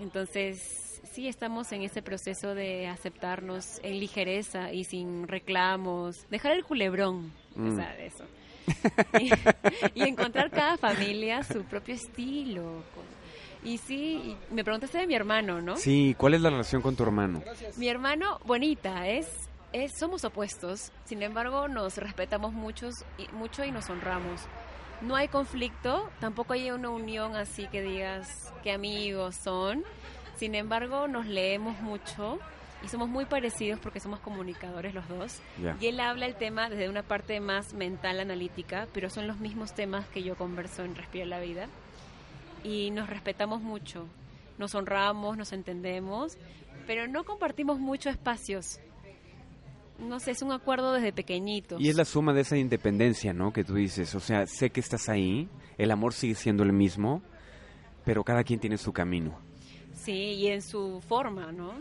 Entonces, 0.00 1.00
sí 1.10 1.28
estamos 1.28 1.72
en 1.72 1.82
ese 1.82 2.02
proceso 2.02 2.54
de 2.54 2.86
aceptarnos 2.88 3.80
en 3.82 3.98
ligereza 3.98 4.72
y 4.72 4.84
sin 4.84 5.26
reclamos, 5.26 6.28
dejar 6.28 6.52
el 6.52 6.64
culebrón, 6.64 7.32
mm. 7.54 7.80
eso. 8.00 8.24
y, 9.94 10.02
encontrar 10.02 10.50
cada 10.50 10.76
familia 10.76 11.42
su 11.42 11.62
propio 11.64 11.94
estilo. 11.94 12.82
Y 13.62 13.78
sí, 13.78 14.36
me 14.50 14.64
preguntaste 14.64 14.98
de 14.98 15.06
mi 15.06 15.14
hermano, 15.14 15.60
¿no? 15.60 15.76
Sí, 15.76 16.14
¿cuál 16.18 16.34
es 16.34 16.40
la 16.40 16.50
relación 16.50 16.82
con 16.82 16.96
tu 16.96 17.02
hermano? 17.02 17.42
Mi 17.76 17.88
hermano, 17.88 18.38
bonita, 18.44 19.08
es, 19.08 19.26
es 19.72 19.92
somos 19.98 20.24
opuestos, 20.24 20.92
sin 21.04 21.22
embargo 21.22 21.68
nos 21.68 21.96
respetamos 21.96 22.52
muchos 22.52 22.94
y, 23.18 23.28
mucho 23.34 23.64
y 23.64 23.70
nos 23.70 23.90
honramos. 23.90 24.40
No 25.00 25.16
hay 25.16 25.28
conflicto, 25.28 26.08
tampoco 26.20 26.54
hay 26.54 26.70
una 26.70 26.90
unión 26.90 27.36
así 27.36 27.66
que 27.68 27.82
digas 27.82 28.52
que 28.62 28.72
amigos 28.72 29.36
son, 29.36 29.84
sin 30.36 30.54
embargo 30.54 31.06
nos 31.08 31.26
leemos 31.26 31.80
mucho 31.80 32.38
y 32.82 32.88
somos 32.88 33.08
muy 33.08 33.24
parecidos 33.24 33.80
porque 33.80 34.00
somos 34.00 34.20
comunicadores 34.20 34.94
los 34.94 35.08
dos. 35.08 35.40
Y 35.80 35.86
él 35.86 36.00
habla 36.00 36.26
el 36.26 36.34
tema 36.34 36.68
desde 36.68 36.88
una 36.88 37.02
parte 37.02 37.40
más 37.40 37.74
mental, 37.74 38.20
analítica, 38.20 38.86
pero 38.92 39.10
son 39.10 39.26
los 39.26 39.38
mismos 39.38 39.74
temas 39.74 40.06
que 40.08 40.22
yo 40.22 40.36
converso 40.36 40.84
en 40.84 40.94
Respira 40.94 41.26
la 41.26 41.40
Vida. 41.40 41.68
Y 42.64 42.90
nos 42.90 43.08
respetamos 43.08 43.62
mucho, 43.62 44.06
nos 44.58 44.74
honramos, 44.74 45.36
nos 45.36 45.52
entendemos, 45.52 46.36
pero 46.86 47.06
no 47.06 47.24
compartimos 47.24 47.78
mucho 47.78 48.10
espacios. 48.10 48.80
No 49.98 50.20
sé, 50.20 50.32
es 50.32 50.42
un 50.42 50.52
acuerdo 50.52 50.92
desde 50.92 51.12
pequeñitos. 51.12 51.80
Y 51.80 51.88
es 51.88 51.96
la 51.96 52.04
suma 52.04 52.34
de 52.34 52.42
esa 52.42 52.56
independencia, 52.56 53.32
¿no? 53.32 53.52
Que 53.52 53.64
tú 53.64 53.74
dices, 53.74 54.14
o 54.14 54.20
sea, 54.20 54.46
sé 54.46 54.70
que 54.70 54.80
estás 54.80 55.08
ahí, 55.08 55.48
el 55.78 55.90
amor 55.90 56.12
sigue 56.12 56.34
siendo 56.34 56.64
el 56.64 56.72
mismo, 56.72 57.22
pero 58.04 58.22
cada 58.22 58.44
quien 58.44 58.60
tiene 58.60 58.76
su 58.76 58.92
camino, 58.92 59.38
Sí, 59.94 60.12
y 60.12 60.48
en 60.48 60.62
su 60.62 61.00
forma, 61.00 61.50
¿no? 61.50 61.72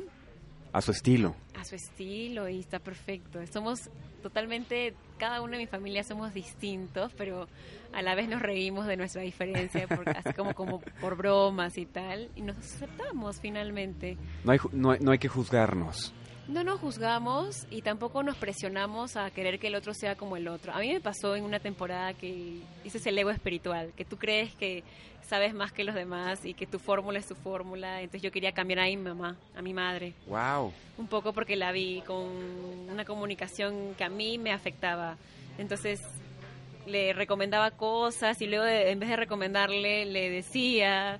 A 0.77 0.81
su 0.81 0.91
estilo. 0.91 1.35
a 1.59 1.63
su 1.63 1.75
estilo 1.75 2.49
y 2.49 2.59
está 2.59 2.79
perfecto. 2.79 3.39
Somos 3.47 3.89
totalmente, 4.21 4.93
cada 5.17 5.41
uno 5.41 5.53
de 5.53 5.59
mi 5.59 5.67
familia 5.67 6.03
somos 6.03 6.33
distintos, 6.33 7.13
pero 7.17 7.47
a 7.93 8.01
la 8.01 8.13
vez 8.15 8.27
nos 8.27 8.41
reímos 8.41 8.85
de 8.87 8.97
nuestra 8.97 9.21
diferencia, 9.21 9.87
por- 9.87 10.09
así 10.17 10.33
como, 10.33 10.53
como 10.53 10.79
por 10.99 11.15
bromas 11.15 11.77
y 11.77 11.85
tal, 11.85 12.29
y 12.35 12.41
nos 12.41 12.57
aceptamos 12.57 13.39
finalmente. 13.39 14.17
No 14.43 14.51
hay, 14.51 14.59
no 14.73 14.91
hay, 14.91 14.99
no 14.99 15.11
hay 15.11 15.17
que 15.19 15.27
juzgarnos. 15.29 16.13
No 16.47 16.63
nos 16.63 16.79
juzgamos 16.79 17.65
y 17.71 17.81
tampoco 17.81 18.21
nos 18.21 18.37
presionamos 18.37 19.17
a 19.17 19.31
querer 19.31 19.57
que 19.59 19.67
el 19.67 19.75
otro 19.75 19.93
sea 19.95 20.15
como 20.15 20.37
el 20.37 20.47
otro. 20.47 20.73
A 20.73 20.79
mí 20.79 20.93
me 20.93 21.01
pasó 21.01 21.35
en 21.35 21.43
una 21.43 21.59
temporada 21.59 22.13
que 22.13 22.59
ese 22.83 22.99
es 22.99 23.07
el 23.07 23.17
ego 23.17 23.31
espiritual, 23.31 23.93
que 23.97 24.05
tú 24.05 24.17
crees 24.17 24.53
que 24.55 24.83
sabes 25.27 25.55
más 25.55 25.71
que 25.71 25.83
los 25.83 25.95
demás 25.95 26.45
y 26.45 26.53
que 26.53 26.67
tu 26.67 26.77
fórmula 26.77 27.17
es 27.17 27.25
tu 27.27 27.33
fórmula. 27.33 27.99
Entonces 28.01 28.21
yo 28.21 28.31
quería 28.31 28.51
cambiar 28.51 28.81
a 28.81 28.85
mi 28.85 28.95
mamá, 28.97 29.35
a 29.57 29.61
mi 29.63 29.73
madre. 29.73 30.13
Wow. 30.27 30.71
un 30.99 31.07
poco 31.07 31.33
porque 31.33 31.55
la 31.55 31.71
vi 31.71 32.01
con 32.05 32.27
una 32.91 33.05
comunicación 33.05 33.95
que 33.97 34.03
a 34.03 34.09
mí 34.09 34.37
me 34.37 34.51
afectaba. 34.53 35.17
Entonces 35.57 35.99
le 36.85 37.11
recomendaba 37.13 37.71
cosas 37.71 38.39
y 38.41 38.45
luego 38.45 38.65
de- 38.65 38.91
en 38.91 38.99
vez 38.99 39.09
de 39.09 39.15
recomendarle 39.15 40.05
le 40.05 40.29
decía 40.29 41.19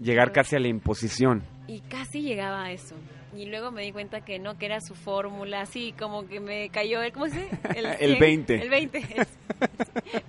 Llegar 0.00 0.32
casi 0.32 0.56
a 0.56 0.58
la 0.58 0.68
imposición. 0.68 1.42
y 1.66 1.80
casi 1.80 2.22
llegaba 2.22 2.64
a 2.64 2.72
eso. 2.72 2.94
Y 3.36 3.46
luego 3.46 3.70
me 3.70 3.82
di 3.82 3.92
cuenta 3.92 4.22
que 4.22 4.38
no, 4.38 4.56
que 4.56 4.66
era 4.66 4.80
su 4.80 4.94
fórmula, 4.94 5.60
así 5.60 5.92
como 5.98 6.26
que 6.26 6.40
me 6.40 6.70
cayó 6.70 7.02
el, 7.02 7.12
¿cómo 7.12 7.28
se 7.28 7.42
dice? 7.42 7.58
El 7.76 7.96
100, 7.98 8.18
20. 8.20 8.54
El 8.62 8.70
20, 8.70 9.04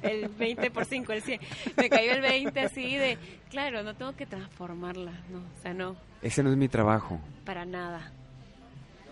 el 0.02 0.28
20 0.28 0.72
por 0.72 0.86
5, 0.86 1.14
el 1.14 1.22
100. 1.22 1.40
Me 1.78 1.90
cayó 1.90 2.12
el 2.12 2.22
20 2.22 2.60
así 2.60 2.98
de, 2.98 3.18
claro, 3.50 3.84
no 3.84 3.96
tengo 3.96 4.16
que 4.16 4.26
transformarla, 4.26 5.12
no, 5.32 5.40
o 5.40 5.62
sea, 5.62 5.74
no. 5.74 5.96
Ese 6.22 6.44
no 6.44 6.52
es 6.52 6.58
mi 6.58 6.68
trabajo. 6.68 7.20
para 7.46 7.66
nada. 7.66 8.12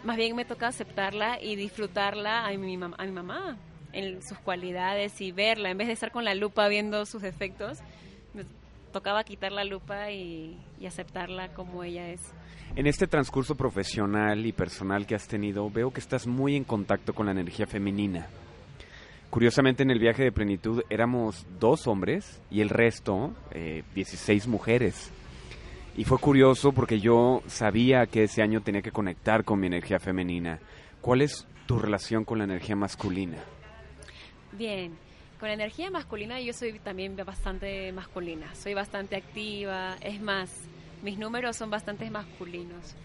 Más 0.04 0.18
bien 0.18 0.36
me 0.36 0.46
toca 0.46 0.68
aceptarla 0.68 1.42
y 1.42 1.56
disfrutarla 1.56 2.46
a 2.46 2.52
mi, 2.52 2.76
a 2.76 3.04
mi 3.06 3.12
mamá, 3.12 3.58
en 3.94 4.22
sus 4.22 4.38
cualidades 4.38 5.20
y 5.22 5.32
verla. 5.32 5.70
En 5.72 5.78
vez 5.78 5.88
de 5.88 5.94
estar 5.94 6.12
con 6.12 6.24
la 6.26 6.36
lupa 6.36 6.68
viendo 6.68 7.06
sus 7.06 7.22
defectos, 7.22 7.80
tocaba 8.92 9.24
quitar 9.24 9.52
la 9.52 9.64
lupa 9.64 10.12
y, 10.12 10.58
y 10.80 10.86
aceptarla 10.86 11.54
como 11.54 11.84
ella 11.84 12.10
es. 12.10 12.22
En 12.76 12.88
este 12.88 13.08
transcurso 13.08 13.56
profesional 13.56 14.46
y 14.46 14.52
personal 14.52 15.06
que 15.06 15.16
has 15.16 15.28
tenido, 15.28 15.70
veo 15.70 15.92
que 15.92 16.00
estás 16.00 16.28
muy 16.28 16.56
en 16.56 16.64
contacto 16.64 17.14
con 17.14 17.26
la 17.26 17.32
energía 17.32 17.66
femenina. 17.66 18.28
Curiosamente, 19.30 19.84
en 19.84 19.92
el 19.92 20.00
viaje 20.00 20.24
de 20.24 20.32
plenitud 20.32 20.84
éramos 20.90 21.46
dos 21.60 21.88
hombres 21.88 22.42
y 22.50 22.62
el 22.62 22.70
resto, 22.70 23.34
eh, 23.52 23.84
16 23.94 24.48
mujeres. 24.48 25.12
Y 25.98 26.06
fue 26.06 26.18
curioso 26.20 26.72
porque 26.72 27.00
yo 27.00 27.42
sabía 27.48 28.06
que 28.06 28.24
ese 28.24 28.42
año 28.42 28.62
tenía 28.62 28.82
que 28.82 28.92
conectar 28.92 29.44
con 29.44 29.60
mi 29.60 29.68
energía 29.68 30.00
femenina. 30.00 30.60
¿Cuál 31.02 31.22
es 31.22 31.48
tu 31.66 31.78
relación 31.78 32.24
con 32.24 32.38
la 32.38 32.46
energía 32.46 32.76
masculina? 32.76 33.38
Bien, 34.54 34.96
con 35.40 35.50
la 35.50 35.54
energía 35.54 35.90
masculina 35.92 36.40
yo 36.40 36.54
soy 36.54 36.80
también 36.80 37.16
bastante 37.16 37.92
masculina, 37.92 38.54
soy 38.56 38.74
bastante 38.74 39.16
activa, 39.16 39.96
es 40.02 40.22
más, 40.22 40.50
mis 41.04 41.18
números 41.18 41.56
son 41.56 41.70
bastante 41.70 42.10
masculinos, 42.10 42.96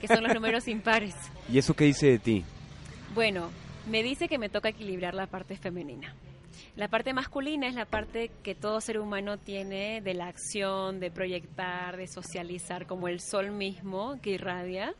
que 0.00 0.06
son 0.06 0.22
los 0.22 0.34
números 0.34 0.68
impares. 0.68 1.14
¿Y 1.50 1.58
eso 1.58 1.74
qué 1.74 1.84
dice 1.84 2.06
de 2.06 2.18
ti? 2.18 2.44
Bueno, 3.14 3.50
me 3.90 4.02
dice 4.02 4.28
que 4.28 4.38
me 4.38 4.48
toca 4.48 4.68
equilibrar 4.68 5.14
la 5.14 5.26
parte 5.26 5.56
femenina. 5.56 6.14
La 6.76 6.88
parte 6.88 7.12
masculina 7.12 7.68
es 7.68 7.74
la 7.74 7.84
parte 7.84 8.30
que 8.42 8.54
todo 8.54 8.80
ser 8.80 8.98
humano 8.98 9.38
tiene 9.38 10.00
de 10.00 10.14
la 10.14 10.26
acción, 10.26 10.98
de 11.00 11.10
proyectar, 11.10 11.96
de 11.96 12.08
socializar, 12.08 12.86
como 12.86 13.08
el 13.08 13.20
sol 13.20 13.52
mismo 13.52 14.20
que 14.20 14.30
irradia. 14.30 14.94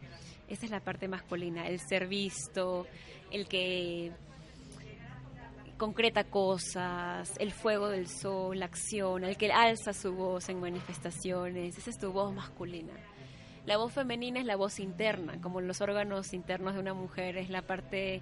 Esa 0.48 0.66
es 0.66 0.70
la 0.70 0.81
parte 0.81 1.09
masculina, 1.09 1.66
el 1.66 1.81
ser 1.81 2.07
visto, 2.07 2.87
el 3.33 3.48
que 3.48 4.12
concreta 5.76 6.24
cosas, 6.24 7.32
el 7.38 7.52
fuego 7.52 7.88
del 7.88 8.08
sol, 8.08 8.58
la 8.58 8.66
acción, 8.66 9.24
el 9.24 9.37
que 9.37 9.52
alza 9.52 9.92
su 9.92 10.12
voz 10.12 10.48
en 10.48 10.60
manifestaciones. 10.60 11.76
Esa 11.76 11.90
es 11.90 11.98
tu 11.98 12.12
voz 12.12 12.32
masculina. 12.34 12.92
La 13.66 13.78
voz 13.78 13.92
femenina 13.92 14.40
es 14.40 14.46
la 14.46 14.56
voz 14.56 14.78
interna, 14.78 15.40
como 15.40 15.60
los 15.60 15.80
órganos 15.80 16.34
internos 16.34 16.74
de 16.74 16.80
una 16.80 16.92
mujer, 16.92 17.38
es 17.38 17.48
la 17.48 17.62
parte 17.62 18.20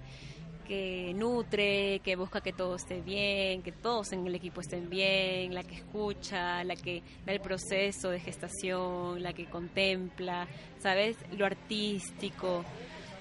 que 0.63 1.13
nutre, 1.13 1.99
que 1.99 2.15
busca 2.15 2.41
que 2.41 2.53
todo 2.53 2.75
esté 2.75 3.01
bien, 3.01 3.61
que 3.61 3.73
todos 3.73 4.13
en 4.13 4.25
el 4.25 4.35
equipo 4.35 4.61
estén 4.61 4.89
bien, 4.89 5.53
la 5.53 5.63
que 5.63 5.75
escucha, 5.75 6.63
la 6.63 6.75
que 6.75 7.03
da 7.25 7.33
el 7.33 7.41
proceso 7.41 8.09
de 8.09 8.19
gestación, 8.19 9.21
la 9.21 9.33
que 9.33 9.45
contempla, 9.45 10.47
¿sabes? 10.79 11.17
Lo 11.37 11.45
artístico. 11.45 12.63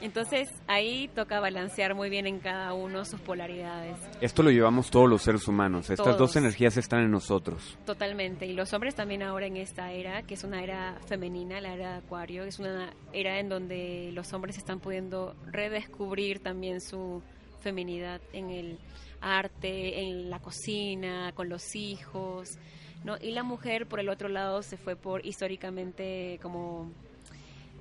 Entonces 0.02 0.52
ahí 0.66 1.08
toca 1.14 1.38
balancear 1.38 1.94
muy 1.94 2.10
bien 2.10 2.26
en 2.26 2.40
cada 2.40 2.74
uno 2.74 3.04
sus 3.04 3.20
polaridades. 3.20 3.96
Esto 4.20 4.42
lo 4.42 4.50
llevamos 4.50 4.90
todos 4.90 5.08
los 5.08 5.22
seres 5.22 5.46
humanos. 5.46 5.90
Estas 5.90 6.18
dos 6.18 6.34
energías 6.34 6.76
están 6.76 7.04
en 7.04 7.10
nosotros. 7.12 7.78
Totalmente. 7.86 8.44
Y 8.46 8.52
los 8.52 8.72
hombres 8.72 8.96
también 8.96 9.22
ahora 9.22 9.46
en 9.46 9.56
esta 9.56 9.92
era, 9.92 10.22
que 10.22 10.34
es 10.34 10.42
una 10.42 10.62
era 10.62 10.98
femenina, 11.06 11.60
la 11.60 11.74
era 11.74 11.92
de 11.92 11.98
Acuario, 11.98 12.42
es 12.42 12.58
una 12.58 12.92
era 13.12 13.38
en 13.38 13.48
donde 13.48 14.10
los 14.12 14.32
hombres 14.32 14.58
están 14.58 14.80
pudiendo 14.80 15.36
redescubrir 15.46 16.40
también 16.40 16.80
su 16.80 17.22
feminidad 17.60 18.20
en 18.32 18.50
el 18.50 18.78
arte, 19.20 20.00
en 20.02 20.30
la 20.30 20.40
cocina, 20.40 21.32
con 21.36 21.48
los 21.48 21.76
hijos, 21.76 22.58
¿no? 23.04 23.16
Y 23.20 23.30
la 23.30 23.44
mujer, 23.44 23.86
por 23.86 24.00
el 24.00 24.08
otro 24.08 24.28
lado, 24.28 24.62
se 24.62 24.76
fue 24.76 24.96
por 24.96 25.24
históricamente 25.24 26.40
como 26.42 26.90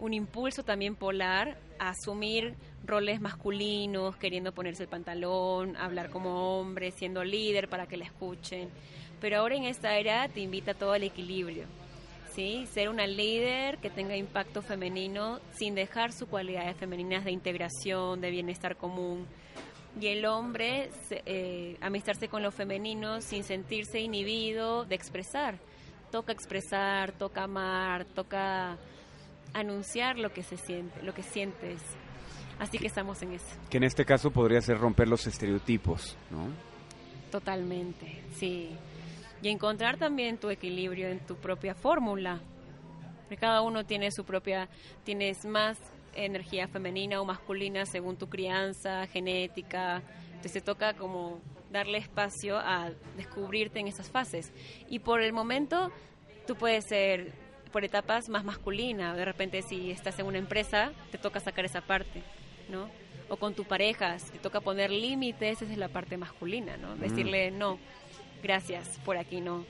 un 0.02 0.14
impulso 0.14 0.64
también 0.64 0.96
polar 0.96 1.58
a 1.80 1.90
asumir 1.90 2.56
roles 2.84 3.22
masculinos, 3.22 4.18
queriendo 4.18 4.52
ponerse 4.52 4.84
el 4.84 4.90
pantalón, 4.90 5.78
hablar 5.78 6.10
como 6.10 6.60
hombre, 6.60 6.92
siendo 6.92 7.24
líder 7.24 7.70
para 7.70 7.86
que 7.86 7.98
la 7.98 8.06
escuchen. 8.06 8.70
Pero 9.22 9.38
ahora 9.38 9.56
en 9.56 9.66
esta 9.66 9.96
era 9.96 10.28
te 10.28 10.42
invita 10.42 10.74
todo 10.74 10.94
al 10.94 11.04
equilibrio. 11.04 11.66
¿sí? 12.34 12.66
Ser 12.74 12.90
una 12.90 13.06
líder 13.06 13.78
que 13.78 13.92
tenga 13.92 14.18
impacto 14.18 14.64
femenino 14.64 15.40
sin 15.52 15.76
dejar 15.76 16.12
sus 16.12 16.28
cualidades 16.28 16.76
femeninas 16.78 17.24
de 17.24 17.32
integración, 17.32 18.22
de 18.22 18.32
bienestar 18.32 18.78
común. 18.78 19.28
Y 20.00 20.08
el 20.08 20.26
hombre 20.26 20.90
eh, 21.12 21.78
amistarse 21.80 22.28
con 22.28 22.42
lo 22.42 22.52
femenino 22.52 23.22
sin 23.22 23.44
sentirse 23.44 24.00
inhibido 24.00 24.84
de 24.84 24.96
expresar. 24.96 25.60
Toca 26.12 26.34
expresar, 26.34 27.12
toca 27.12 27.44
amar, 27.44 28.06
toca 28.06 28.80
anunciar 29.54 30.18
lo 30.18 30.32
que 30.32 30.44
se 30.44 30.58
siente, 30.58 31.02
lo 31.04 31.14
que 31.14 31.24
sientes. 31.24 31.82
Así 32.60 32.78
que 32.78 32.88
estamos 32.88 33.22
en 33.24 33.34
eso. 33.34 33.58
Que 33.70 33.78
en 33.78 33.84
este 33.84 34.06
caso 34.06 34.32
podría 34.32 34.62
ser 34.62 34.78
romper 34.78 35.08
los 35.08 35.26
estereotipos, 35.26 36.16
¿no? 36.30 36.50
Totalmente, 37.32 38.24
sí. 38.34 38.70
Y 39.42 39.50
encontrar 39.50 39.98
también 39.98 40.38
tu 40.38 40.50
equilibrio 40.50 41.08
en 41.08 41.20
tu 41.26 41.36
propia 41.36 41.74
fórmula. 41.74 42.40
Porque 43.22 43.38
cada 43.38 43.62
uno 43.62 43.86
tiene 43.86 44.12
su 44.12 44.26
propia, 44.26 44.70
tienes 45.04 45.46
más 45.46 45.80
energía 46.14 46.68
femenina 46.68 47.22
o 47.22 47.26
masculina 47.26 47.86
según 47.86 48.18
tu 48.18 48.30
crianza, 48.30 49.08
genética. 49.08 50.04
Entonces 50.28 50.54
te 50.54 50.62
toca 50.62 50.94
como 50.94 51.40
darle 51.72 51.98
espacio 51.98 52.58
a 52.58 52.92
descubrirte 53.16 53.80
en 53.80 53.88
esas 53.88 54.12
fases. 54.12 54.52
Y 54.90 55.00
por 55.00 55.22
el 55.22 55.34
momento 55.34 55.92
tú 56.46 56.56
puedes 56.56 56.86
ser 56.86 57.34
por 57.72 57.84
etapas 57.84 58.30
más 58.30 58.44
masculina. 58.44 59.16
De 59.16 59.26
repente 59.26 59.62
si 59.62 59.92
estás 59.92 60.20
en 60.20 60.26
una 60.26 60.38
empresa 60.38 60.92
te 61.12 61.18
toca 61.18 61.40
sacar 61.40 61.66
esa 61.66 61.82
parte, 61.82 62.22
¿no? 62.70 62.90
O 63.30 63.38
con 63.38 63.54
tu 63.54 63.64
pareja, 63.64 64.20
si 64.20 64.32
te 64.32 64.40
toca 64.40 64.60
poner 64.62 64.92
límites, 64.92 65.62
esa 65.62 65.72
es 65.72 65.78
la 65.78 65.88
parte 65.88 66.18
masculina, 66.18 66.78
¿no? 66.78 66.96
Decirle 66.96 67.50
no, 67.52 67.80
gracias, 68.44 69.00
por 69.06 69.18
aquí 69.18 69.40
no. 69.40 69.66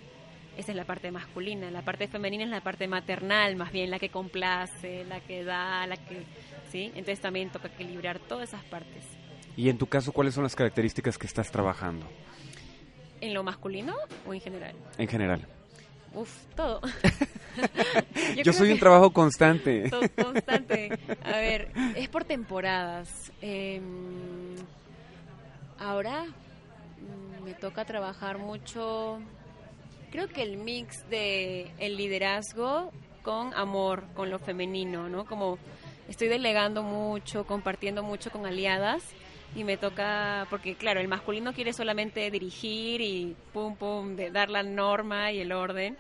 esa 0.58 0.72
es 0.72 0.76
la 0.76 0.86
parte 0.86 1.12
masculina. 1.12 1.70
La 1.72 1.82
parte 1.82 2.08
femenina 2.08 2.44
es 2.44 2.50
la 2.50 2.62
parte 2.62 2.88
maternal, 2.88 3.56
más 3.56 3.72
bien 3.72 3.90
la 3.90 4.00
que 4.00 4.10
complace, 4.10 5.06
la 5.06 5.20
que 5.20 5.44
da, 5.44 5.86
la 5.88 5.98
que... 5.98 6.24
¿sí? 6.72 6.86
Entonces 6.96 7.20
también 7.20 7.50
toca 7.50 7.68
equilibrar 7.68 8.20
todas 8.20 8.50
esas 8.50 8.64
partes. 8.66 9.04
Y 9.56 9.70
en 9.70 9.78
tu 9.78 9.88
caso, 9.88 10.12
¿cuáles 10.12 10.34
son 10.34 10.44
las 10.44 10.56
características 10.56 11.18
que 11.18 11.28
estás 11.28 11.52
trabajando? 11.52 12.06
¿En 13.20 13.34
lo 13.34 13.44
masculino 13.44 13.96
o 14.26 14.34
en 14.34 14.42
general? 14.42 14.76
En 14.98 15.08
general. 15.08 15.46
Uf, 16.14 16.46
todo. 16.56 16.82
Yo, 18.44 18.54
soy 18.54 18.72
un 18.72 18.80
trabajo 18.80 19.12
constante. 19.12 19.90
constante. 20.22 20.98
A 21.24 21.38
ver, 21.38 21.72
es 21.96 22.10
por 22.10 22.24
temporadas. 22.24 23.32
Em, 23.42 24.56
ahora 25.80 26.26
mm, 26.26 27.44
me 27.44 27.54
toca 27.54 27.86
trabajar 27.86 28.38
mucho. 28.38 29.20
Creo 30.12 30.28
que 30.28 30.44
el 30.44 30.58
mix 30.58 31.10
de 31.10 31.72
el 31.80 31.98
liderazgo 31.98 32.92
con 33.22 33.54
amor, 33.54 34.04
con 34.16 34.30
lo 34.30 34.40
femenino, 34.40 35.10
¿no? 35.10 35.26
Como 35.26 35.58
estoy 36.10 36.28
delegando 36.28 36.84
mucho, 36.84 37.46
compartiendo 37.46 38.04
mucho 38.04 38.32
con 38.32 38.46
aliadas 38.46 39.04
y 39.56 39.64
me 39.64 39.78
toca, 39.78 40.48
porque 40.50 40.76
claro, 40.76 41.00
el 41.00 41.08
masculino 41.08 41.54
quiere 41.54 41.74
solamente 41.74 42.30
dirigir 42.32 43.02
y 43.02 43.36
pum, 43.54 43.76
pum, 43.76 44.16
de 44.16 44.32
dar 44.32 44.50
la 44.50 44.64
norma 44.64 45.32
y 45.32 45.40
el 45.40 45.52
orden, 45.52 45.98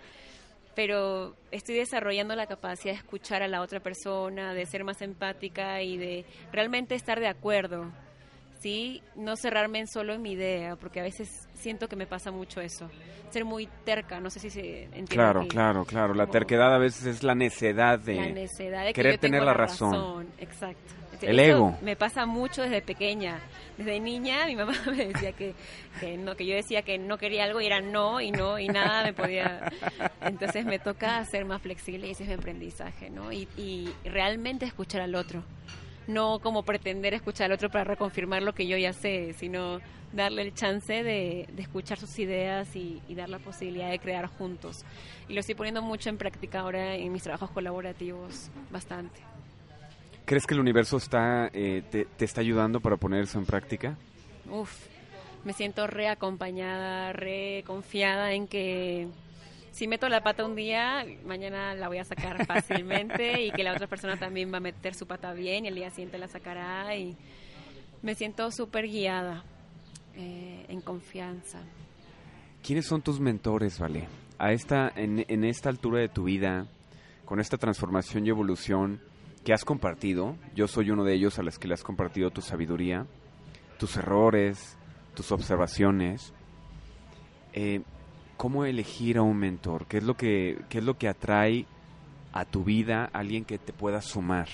pero 0.76 1.36
estoy 1.51 1.76
desarrollando 1.76 2.36
la 2.36 2.47
capacidad 2.47 2.93
de 2.93 2.99
escuchar 2.99 3.43
a 3.43 3.47
la 3.47 3.61
otra 3.61 3.80
persona, 3.80 4.53
de 4.53 4.65
ser 4.65 4.84
más 4.84 5.01
empática 5.01 5.82
y 5.82 5.97
de 5.97 6.26
realmente 6.51 6.95
estar 6.95 7.19
de 7.19 7.28
acuerdo, 7.28 7.91
¿sí? 8.62 9.01
No 9.16 9.36
cerrarme 9.36 9.80
en 9.80 9.88
solo 9.88 10.14
en 10.14 10.22
mi 10.22 10.34
idea, 10.34 10.76
porque 10.76 10.99
a 10.99 11.03
veces 11.03 11.47
siento 11.53 11.88
que 11.88 11.95
me 11.95 12.05
pasa 12.05 12.32
mucho 12.32 12.62
eso. 12.62 12.89
Ser 13.30 13.45
muy 13.45 13.68
terca, 13.86 14.20
no 14.20 14.30
sé 14.30 14.39
si 14.39 14.49
se 14.49 14.84
entiende. 14.84 15.07
Claro, 15.07 15.47
claro, 15.47 15.86
claro. 15.86 16.14
La 16.14 16.28
terquedad 16.28 16.74
a 16.74 16.78
veces 16.78 17.05
es 17.05 17.24
la 17.24 17.34
necedad 17.34 17.99
de, 17.99 18.16
la 18.16 18.30
necedad 18.30 18.86
de 18.86 18.93
querer 18.93 19.18
tener 19.18 19.43
la, 19.43 19.53
razón. 19.53 19.93
razón. 19.93 20.28
Exacto. 20.38 21.01
El 21.22 21.39
ego. 21.39 21.78
Me 21.82 21.95
pasa 21.95 22.26
mucho 22.26 22.64
desde 22.64 22.82
pequeña. 22.82 23.39
Desde 23.78 23.99
niña 23.99 24.45
mi 24.47 24.55
mamá 24.55 24.74
me 24.88 25.07
decía 25.07 25.32
que, 25.34 25.53
que, 25.99 26.18
no, 26.18 26.36
que 26.36 26.45
yo 26.45 26.55
decía 26.55 26.82
que 26.82 26.97
no 26.97 27.18
quería 27.18 27.43
algo 27.45 27.62
y 27.62 27.68
era 27.68 27.80
no 27.80 28.22
y 28.22 28.32
no 28.32 28.59
y 28.59 28.68
nada 28.68 29.03
me 29.03 29.14
podía. 29.14 29.72
Entonces 30.22 30.66
me 30.66 30.80
toca 30.80 31.24
ser 31.26 31.45
más 31.45 31.62
flexible 31.62 32.07
y 32.07 32.12
ese 32.12 32.24
es 32.24 32.30
mi 32.30 32.36
aprendizaje, 32.36 33.09
¿no? 33.09 33.32
Y, 33.32 33.47
y 33.57 33.93
realmente 34.03 34.66
escuchar 34.66 35.01
al 35.01 35.16
otro. 35.16 35.43
No 36.08 36.39
como 36.39 36.64
pretender 36.64 37.14
escuchar 37.14 37.45
al 37.45 37.54
otro 37.54 37.70
para 37.70 37.84
reconfirmar 37.84 38.41
lo 38.41 38.54
que 38.54 38.68
yo 38.68 38.78
ya 38.78 38.93
sé, 38.93 39.34
sino 39.34 39.80
darle 40.14 40.41
el 40.41 40.54
chance 40.54 41.04
de, 41.04 41.47
de 41.52 41.62
escuchar 41.62 41.97
sus 41.97 42.18
ideas 42.20 42.76
y, 42.76 43.02
y, 43.08 43.16
dar 43.16 43.30
la 43.30 43.39
posibilidad 43.39 43.89
de 43.89 43.99
crear 43.99 44.28
juntos. 44.28 44.84
Y 45.30 45.34
lo 45.34 45.39
estoy 45.39 45.56
poniendo 45.56 45.82
mucho 45.82 46.10
en 46.10 46.18
práctica 46.18 46.62
ahora 46.62 46.95
en 46.95 47.12
mis 47.12 47.24
trabajos 47.24 47.52
colaborativos, 47.52 48.49
bastante. 48.72 49.22
¿Crees 50.26 50.45
que 50.45 50.54
el 50.54 50.60
universo 50.60 50.97
está, 50.97 51.49
eh, 51.54 51.84
te, 51.89 52.06
te, 52.06 52.26
está 52.26 52.41
ayudando 52.41 52.80
para 52.80 52.97
poner 52.97 53.24
eso 53.24 53.39
en 53.39 53.45
práctica? 53.45 53.97
Uf, 54.49 54.88
me 55.43 55.54
siento 55.54 55.88
reacompañada, 55.88 57.14
re 57.14 57.64
confiada 57.66 58.34
en 58.34 58.47
que 58.47 59.08
si 59.72 59.88
meto 59.88 60.09
la 60.09 60.22
pata 60.22 60.45
un 60.45 60.55
día, 60.55 61.05
mañana 61.26 61.74
la 61.76 61.88
voy 61.88 61.97
a 61.97 62.03
sacar 62.03 62.45
fácilmente 62.47 63.41
y 63.41 63.51
que 63.51 63.63
la 63.63 63.74
otra 63.74 63.88
persona 63.88 64.17
también 64.17 64.51
va 64.51 64.57
a 64.57 64.61
meter 64.61 64.93
su 64.93 65.07
pata 65.07 65.34
bien 65.34 65.65
y 65.65 65.69
el 65.69 65.76
día 65.76 65.89
siguiente 65.89 66.17
la 66.17 66.28
sacará 66.28 66.95
y 66.95 67.15
me 68.01 68.15
siento 68.15 68.51
súper 68.51 68.88
guiada, 68.88 69.43
eh, 70.15 70.65
en 70.67 70.82
confianza. 70.82 71.59
¿Quiénes 72.63 72.86
son 72.86 73.01
tus 73.01 73.19
mentores, 73.19 73.80
Vale? 73.80 74.07
A 74.38 74.53
esta, 74.53 74.91
en, 74.95 75.24
en 75.28 75.43
esta 75.43 75.69
altura 75.69 75.99
de 75.99 76.09
tu 76.09 76.24
vida, 76.24 76.65
con 77.26 77.39
esta 77.39 77.57
transformación 77.57 78.26
y 78.26 78.30
evolución, 78.30 78.99
que 79.43 79.53
has 79.53 79.63
compartido. 79.63 80.36
Yo 80.55 80.67
soy 80.67 80.89
uno 80.89 81.03
de 81.03 81.13
ellos 81.13 81.38
a 81.39 81.43
los 81.43 81.59
que 81.59 81.67
le 81.67 81.76
has 81.76 81.84
compartido 81.84 82.32
tu 82.32 82.41
sabiduría, 82.41 83.05
tus 83.78 83.97
errores, 83.97 84.78
tus 85.15 85.32
observaciones. 85.32 86.34
Eh, 87.53 87.82
¿Cómo 88.42 88.66
elegir 88.66 89.20
a 89.20 89.22
un 89.22 89.38
mentor? 89.38 89.86
¿Qué 89.86 89.98
es 89.98 90.04
lo 90.04 90.18
que, 90.18 90.60
qué 90.68 90.80
es 90.80 90.84
lo 90.84 90.98
que 90.98 91.08
atrae 91.08 91.68
a 92.34 92.44
tu 92.44 92.64
vida 92.64 93.04
a 93.14 93.20
alguien 93.20 93.46
que 93.46 93.60
te 93.60 93.72
pueda 93.72 94.02
sumar? 94.02 94.48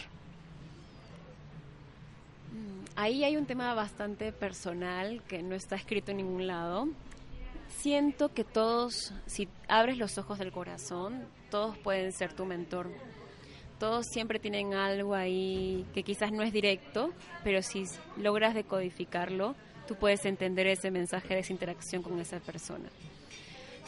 Ahí 2.97 3.23
hay 3.23 3.37
un 3.37 3.45
tema 3.45 3.73
bastante 3.75 4.33
personal 4.33 5.23
que 5.29 5.41
no 5.41 5.55
está 5.55 5.77
escrito 5.77 6.11
en 6.11 6.17
ningún 6.17 6.47
lado. 6.47 6.89
Siento 7.77 8.33
que 8.33 8.43
todos, 8.43 9.13
si 9.25 9.47
abres 9.69 9.97
los 9.97 10.17
ojos 10.17 10.37
del 10.37 10.51
corazón, 10.51 11.23
todos 11.49 11.77
pueden 11.77 12.11
ser 12.11 12.33
tu 12.33 12.43
mentor 12.43 12.89
todos 13.79 14.07
siempre 14.07 14.39
tienen 14.39 14.73
algo 14.73 15.13
ahí 15.13 15.85
que 15.93 16.01
quizás 16.01 16.31
no 16.31 16.41
es 16.41 16.51
directo, 16.51 17.13
pero 17.43 17.61
si 17.61 17.83
logras 18.17 18.55
decodificarlo, 18.55 19.55
tú 19.87 19.93
puedes 19.95 20.25
entender 20.25 20.65
ese 20.65 20.89
mensaje 20.89 21.35
de 21.35 21.41
esa 21.41 21.53
interacción 21.53 22.01
con 22.01 22.19
esa 22.19 22.39
persona. 22.39 22.89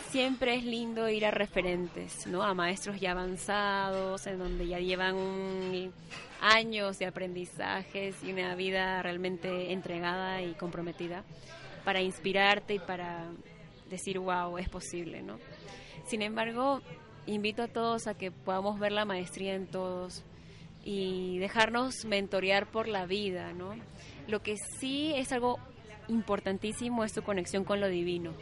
Siempre 0.08 0.56
es 0.56 0.64
lindo 0.64 1.08
ir 1.08 1.26
a 1.26 1.32
referentes, 1.32 2.26
¿no? 2.26 2.42
A 2.42 2.56
maestros 2.56 3.00
ya 3.00 3.12
avanzados, 3.12 4.26
en 4.26 4.40
donde 4.40 4.68
ya 4.68 4.80
llevan 4.80 5.94
años 6.42 6.98
de 6.98 7.06
aprendizajes 7.06 8.16
y 8.24 8.32
una 8.32 8.56
vida 8.56 9.04
realmente 9.04 9.72
entregada 9.72 10.42
y 10.42 10.54
comprometida 10.54 11.24
para 11.84 12.02
inspirarte 12.02 12.76
y 12.76 12.80
para 12.80 13.28
decir, 13.90 14.20
wow, 14.20 14.58
es 14.58 14.70
posible, 14.70 15.22
¿no? 15.22 15.38
Sin 16.06 16.22
embargo, 16.22 16.82
invito 17.28 17.64
a 17.64 17.68
todos 17.68 18.08
a 18.08 18.16
que 18.16 18.32
podamos 18.32 18.80
ver 18.80 18.92
la 18.92 19.06
maestría 19.06 19.54
en 19.54 19.68
todos 19.68 20.24
y 20.84 21.38
dejarnos 21.38 22.06
mentorear 22.06 22.66
por 22.68 22.88
la 22.88 23.06
vida, 23.06 23.54
¿no? 23.54 23.76
Lo 24.28 24.42
que 24.42 24.56
sí 24.80 25.14
es 25.16 25.32
algo 25.32 25.60
importantísimo 26.08 27.04
es 27.04 27.14
tu 27.14 27.22
conexión 27.22 27.64
con 27.64 27.80
lo 27.80 27.88
divino, 27.88 28.34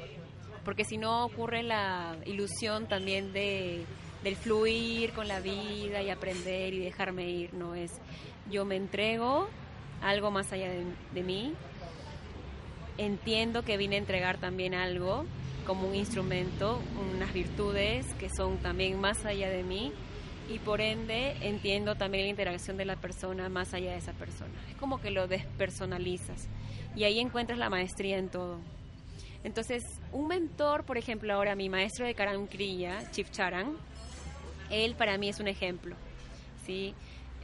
porque 0.67 0.83
si 0.83 0.97
no 0.97 1.23
ocurre 1.23 1.63
la 1.63 2.17
ilusión 2.25 2.87
también 2.87 3.31
de 3.31 3.85
del 4.21 4.35
fluir 4.35 5.13
con 5.13 5.29
la 5.29 5.39
vida 5.39 6.01
y 6.01 6.09
aprender 6.09 6.73
y 6.73 6.79
dejarme 6.79 7.29
ir, 7.29 7.53
no 7.53 7.73
es 7.73 7.89
yo 8.51 8.65
me 8.65 8.75
entrego 8.75 9.47
algo 10.01 10.29
más 10.29 10.51
allá 10.51 10.69
de, 10.69 10.83
de 11.13 11.23
mí, 11.23 11.53
entiendo 12.97 13.63
que 13.63 13.77
vine 13.77 13.95
a 13.95 13.99
entregar 13.99 14.39
también 14.39 14.73
algo 14.73 15.23
como 15.65 15.87
un 15.87 15.95
instrumento, 15.95 16.81
unas 17.15 17.31
virtudes 17.31 18.05
que 18.15 18.27
son 18.29 18.57
también 18.57 18.99
más 18.99 19.23
allá 19.23 19.49
de 19.49 19.63
mí 19.63 19.93
y 20.49 20.59
por 20.59 20.81
ende 20.81 21.37
entiendo 21.47 21.95
también 21.95 22.25
la 22.25 22.29
interacción 22.29 22.75
de 22.75 22.83
la 22.83 22.97
persona 22.97 23.47
más 23.47 23.73
allá 23.73 23.91
de 23.91 23.99
esa 23.99 24.11
persona. 24.11 24.59
Es 24.69 24.75
como 24.75 24.99
que 24.99 25.11
lo 25.11 25.29
despersonalizas 25.29 26.49
y 26.93 27.05
ahí 27.05 27.21
encuentras 27.21 27.57
la 27.57 27.69
maestría 27.69 28.17
en 28.17 28.27
todo. 28.27 28.59
Entonces, 29.45 29.96
un 30.11 30.27
mentor, 30.27 30.83
por 30.83 30.97
ejemplo, 30.97 31.33
ahora 31.33 31.55
mi 31.55 31.69
maestro 31.69 32.05
de 32.05 32.13
Karan 32.13 32.47
Kriya, 32.47 33.09
Chief 33.11 33.29
Charan, 33.31 33.75
él 34.69 34.95
para 34.95 35.17
mí 35.17 35.29
es 35.29 35.39
un 35.39 35.47
ejemplo. 35.47 35.95
¿sí? 36.65 36.93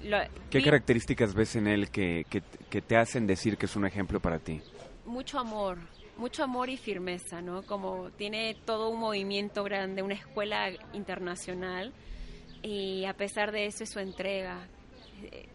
Lo, 0.04 0.18
¿Qué 0.50 0.62
características 0.62 1.34
ves 1.34 1.56
en 1.56 1.68
él 1.68 1.90
que, 1.90 2.26
que, 2.30 2.42
que 2.70 2.82
te 2.82 2.98
hacen 2.98 3.26
decir 3.26 3.58
que 3.58 3.66
es 3.66 3.76
un 3.76 3.86
ejemplo 3.86 4.20
para 4.20 4.40
ti? 4.40 4.62
Mucho 5.06 5.40
amor, 5.40 5.78
mucho 6.18 6.44
amor 6.44 6.70
y 6.70 6.78
firmeza, 6.78 7.42
¿no? 7.42 7.64
Como 7.64 8.10
tiene 8.12 8.56
todo 8.66 8.90
un 8.90 9.00
movimiento 9.00 9.64
grande, 9.64 10.02
una 10.02 10.16
escuela 10.16 10.70
internacional 10.94 11.94
y 12.62 13.06
a 13.06 13.14
pesar 13.14 13.52
de 13.52 13.66
eso 13.66 13.84
es 13.84 13.92
su 13.92 14.00
entrega. 14.00 14.68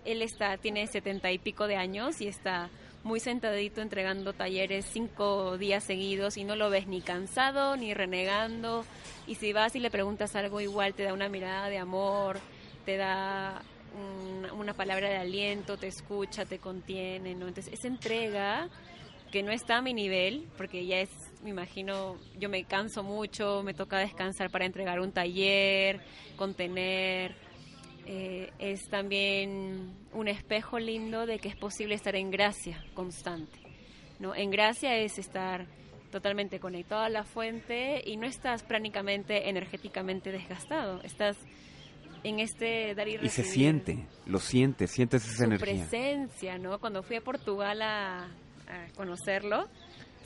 Él 0.04 0.22
está, 0.22 0.56
tiene 0.56 0.86
setenta 0.86 1.30
y 1.30 1.38
pico 1.38 1.66
de 1.66 1.76
años 1.76 2.20
y 2.20 2.28
está 2.28 2.70
muy 3.04 3.20
sentadito 3.20 3.80
entregando 3.80 4.32
talleres 4.32 4.84
cinco 4.84 5.56
días 5.56 5.84
seguidos 5.84 6.36
y 6.36 6.44
no 6.44 6.56
lo 6.56 6.70
ves 6.70 6.86
ni 6.86 7.00
cansado 7.00 7.76
ni 7.76 7.94
renegando 7.94 8.84
y 9.26 9.36
si 9.36 9.52
vas 9.52 9.74
y 9.76 9.80
le 9.80 9.90
preguntas 9.90 10.34
algo 10.36 10.60
igual 10.60 10.94
te 10.94 11.04
da 11.04 11.12
una 11.12 11.28
mirada 11.28 11.68
de 11.68 11.78
amor, 11.78 12.38
te 12.84 12.96
da 12.96 13.62
un, 13.94 14.50
una 14.58 14.74
palabra 14.74 15.08
de 15.08 15.16
aliento, 15.16 15.76
te 15.76 15.86
escucha, 15.86 16.44
te 16.44 16.58
contiene, 16.58 17.34
¿no? 17.34 17.48
Entonces 17.48 17.72
esa 17.72 17.88
entrega 17.88 18.68
que 19.30 19.42
no 19.42 19.52
está 19.52 19.78
a 19.78 19.82
mi 19.82 19.92
nivel, 19.92 20.46
porque 20.56 20.86
ya 20.86 21.00
es, 21.00 21.10
me 21.42 21.50
imagino, 21.50 22.16
yo 22.38 22.48
me 22.48 22.64
canso 22.64 23.02
mucho, 23.02 23.62
me 23.62 23.74
toca 23.74 23.98
descansar 23.98 24.50
para 24.50 24.64
entregar 24.64 25.00
un 25.00 25.12
taller, 25.12 26.00
contener. 26.36 27.34
Eh, 28.10 28.50
es 28.58 28.88
también 28.88 29.92
un 30.14 30.28
espejo 30.28 30.78
lindo 30.78 31.26
de 31.26 31.38
que 31.38 31.48
es 31.48 31.56
posible 31.56 31.94
estar 31.94 32.16
en 32.16 32.30
gracia 32.30 32.82
constante. 32.94 33.58
¿no? 34.18 34.34
En 34.34 34.50
gracia 34.50 34.96
es 34.96 35.18
estar 35.18 35.66
totalmente 36.10 36.58
conectado 36.58 37.02
a 37.02 37.10
la 37.10 37.24
fuente 37.24 38.02
y 38.06 38.16
no 38.16 38.26
estás 38.26 38.62
prácticamente 38.62 39.50
energéticamente 39.50 40.32
desgastado, 40.32 41.02
estás 41.02 41.36
en 42.24 42.40
este 42.40 42.94
dar 42.94 43.08
y 43.08 43.18
recibir. 43.18 43.26
Y 43.26 43.28
se 43.28 43.44
siente, 43.44 44.06
lo 44.24 44.38
sientes, 44.38 44.90
sientes 44.90 45.26
esa 45.26 45.36
Su 45.36 45.44
energía. 45.44 45.74
presencia, 45.74 46.56
¿no? 46.56 46.80
Cuando 46.80 47.02
fui 47.02 47.16
a 47.16 47.20
Portugal 47.20 47.82
a, 47.82 48.24
a 48.24 48.86
conocerlo, 48.96 49.68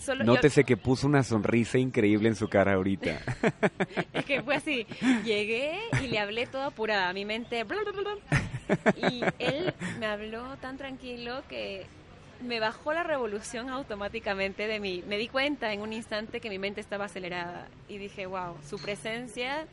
solo 0.02 0.24
Nótese 0.24 0.64
que 0.64 0.76
puso 0.76 1.06
una 1.06 1.22
sonrisa 1.22 1.78
increíble 1.78 2.28
en 2.28 2.34
su 2.34 2.48
cara 2.48 2.74
ahorita. 2.74 3.20
es 4.12 4.24
que 4.24 4.42
fue 4.42 4.56
así. 4.56 4.86
Llegué 5.24 5.78
y 6.02 6.08
le 6.08 6.18
hablé 6.18 6.46
todo 6.46 6.62
apurada. 6.62 7.12
Mi 7.12 7.24
mente. 7.24 7.64
Y 8.96 9.22
él 9.38 9.74
me 9.98 10.06
habló 10.06 10.56
tan 10.58 10.76
tranquilo 10.76 11.42
que 11.48 11.86
me 12.42 12.60
bajó 12.60 12.92
la 12.92 13.02
revolución 13.02 13.68
automáticamente 13.68 14.66
de 14.66 14.80
mí. 14.80 15.02
Me 15.06 15.18
di 15.18 15.28
cuenta 15.28 15.72
en 15.72 15.80
un 15.80 15.92
instante 15.92 16.40
que 16.40 16.50
mi 16.50 16.58
mente 16.58 16.80
estaba 16.80 17.06
acelerada 17.06 17.68
y 17.88 17.98
dije, 17.98 18.26
wow, 18.26 18.56
su 18.66 18.78
presencia 18.78 19.66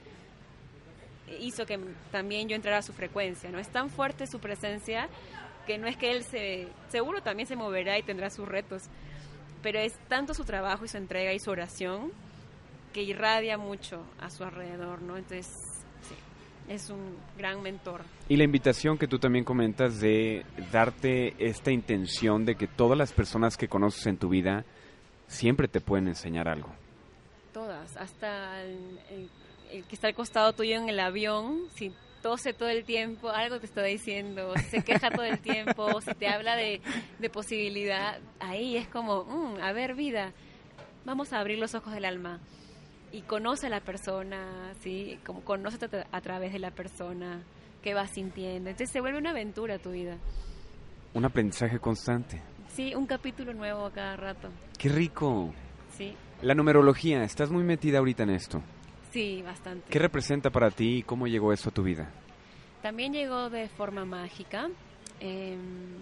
hizo 1.39 1.65
que 1.65 1.79
también 2.11 2.47
yo 2.47 2.55
entrara 2.55 2.77
a 2.77 2.81
su 2.81 2.93
frecuencia, 2.93 3.49
¿no? 3.51 3.59
Es 3.59 3.69
tan 3.69 3.89
fuerte 3.89 4.27
su 4.27 4.39
presencia 4.39 5.09
que 5.67 5.77
no 5.77 5.87
es 5.87 5.97
que 5.97 6.11
él 6.11 6.23
se, 6.23 6.67
seguro 6.89 7.21
también 7.21 7.47
se 7.47 7.55
moverá 7.55 7.97
y 7.97 8.03
tendrá 8.03 8.29
sus 8.29 8.47
retos, 8.47 8.83
pero 9.61 9.79
es 9.79 9.97
tanto 10.07 10.33
su 10.33 10.43
trabajo 10.43 10.85
y 10.85 10.87
su 10.87 10.97
entrega 10.97 11.33
y 11.33 11.39
su 11.39 11.51
oración 11.51 12.11
que 12.93 13.03
irradia 13.03 13.57
mucho 13.57 14.03
a 14.19 14.29
su 14.29 14.43
alrededor, 14.43 15.01
¿no? 15.01 15.17
Entonces, 15.17 15.47
sí, 16.01 16.15
es 16.67 16.89
un 16.89 17.17
gran 17.37 17.61
mentor. 17.61 18.01
Y 18.27 18.37
la 18.37 18.43
invitación 18.43 18.97
que 18.97 19.07
tú 19.07 19.19
también 19.19 19.45
comentas 19.45 19.99
de 19.99 20.45
darte 20.71 21.35
esta 21.37 21.71
intención 21.71 22.45
de 22.45 22.55
que 22.55 22.67
todas 22.67 22.97
las 22.97 23.11
personas 23.11 23.57
que 23.57 23.67
conoces 23.67 24.05
en 24.07 24.17
tu 24.17 24.29
vida 24.29 24.65
siempre 25.27 25.67
te 25.67 25.81
pueden 25.81 26.07
enseñar 26.07 26.47
algo. 26.47 26.69
Todas, 27.53 27.95
hasta 27.97 28.63
el, 28.63 29.29
el 29.71 29.83
que 29.83 29.95
está 29.95 30.07
al 30.07 30.15
costado 30.15 30.53
tuyo 30.53 30.75
en 30.77 30.89
el 30.89 30.99
avión, 30.99 31.65
si 31.75 31.93
tose 32.21 32.53
todo 32.53 32.69
el 32.69 32.83
tiempo, 32.83 33.29
algo 33.29 33.59
te 33.59 33.65
está 33.65 33.83
diciendo, 33.83 34.53
se 34.69 34.83
queja 34.83 35.09
todo 35.09 35.23
el 35.23 35.39
tiempo, 35.39 36.01
si 36.01 36.13
te 36.13 36.27
habla 36.27 36.55
de, 36.55 36.81
de 37.19 37.29
posibilidad, 37.29 38.19
ahí 38.39 38.77
es 38.77 38.87
como, 38.87 39.23
mm, 39.25 39.61
a 39.61 39.71
ver 39.73 39.95
vida, 39.95 40.33
vamos 41.05 41.33
a 41.33 41.39
abrir 41.39 41.59
los 41.59 41.75
ojos 41.75 41.93
del 41.93 42.05
alma 42.05 42.39
y 43.11 43.21
conoce 43.21 43.67
a 43.67 43.69
la 43.69 43.81
persona, 43.81 44.73
¿sí? 44.81 45.19
Como 45.25 45.41
conoce 45.41 45.77
a 46.11 46.21
través 46.21 46.53
de 46.53 46.59
la 46.59 46.71
persona, 46.71 47.41
qué 47.81 47.93
vas 47.93 48.11
sintiendo. 48.11 48.69
Entonces 48.69 48.91
se 48.91 49.01
vuelve 49.01 49.17
una 49.17 49.31
aventura 49.31 49.79
tu 49.79 49.91
vida. 49.91 50.17
Un 51.13 51.25
aprendizaje 51.25 51.79
constante. 51.79 52.41
Sí, 52.67 52.93
un 52.93 53.07
capítulo 53.07 53.53
nuevo 53.53 53.85
a 53.85 53.91
cada 53.91 54.15
rato. 54.15 54.49
Qué 54.77 54.89
rico. 54.89 55.53
Sí. 55.97 56.15
La 56.41 56.53
numerología, 56.53 57.23
¿estás 57.23 57.49
muy 57.49 57.63
metida 57.63 57.97
ahorita 57.97 58.23
en 58.23 58.29
esto? 58.29 58.61
Sí, 59.11 59.41
bastante. 59.41 59.89
¿Qué 59.89 59.99
representa 59.99 60.49
para 60.49 60.69
ti 60.71 60.97
y 60.97 61.03
cómo 61.03 61.27
llegó 61.27 61.51
eso 61.51 61.69
a 61.69 61.73
tu 61.73 61.83
vida? 61.83 62.11
También 62.81 63.13
llegó 63.13 63.49
de 63.49 63.67
forma 63.67 64.05
mágica. 64.05 64.69
Em, 65.19 65.97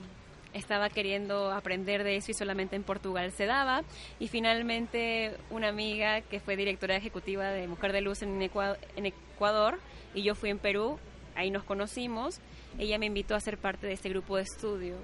estaba 0.54 0.90
queriendo 0.90 1.52
aprender 1.52 2.04
de 2.04 2.18
eso 2.18 2.32
y 2.32 2.34
solamente 2.34 2.76
en 2.76 2.84
Portugal 2.84 3.32
se 3.32 3.46
daba. 3.46 3.84
Y 4.20 4.28
finalmente 4.28 5.38
una 5.50 5.70
amiga 5.70 6.22
que 6.22 6.40
fue 6.40 6.56
directora 6.56 6.96
ejecutiva 6.96 7.50
de 7.50 7.68
Mujer 7.68 7.94
de 7.94 8.02
Luz 8.02 8.22
en 8.22 8.42
Ecuador, 8.42 8.78
en 8.96 9.08
Ecuador 9.08 9.80
y 10.14 10.24
yo 10.24 10.36
fui 10.36 10.50
en 10.50 10.58
Perú, 10.58 10.98
ahí 11.36 11.52
nos 11.52 11.64
conocimos, 11.64 12.40
ella 12.80 12.98
me 12.98 13.06
invitó 13.06 13.36
a 13.36 13.40
ser 13.40 13.58
parte 13.58 13.86
de 13.88 13.94
este 13.94 14.10
grupo 14.10 14.38
de 14.38 14.44
estudio, 14.44 14.96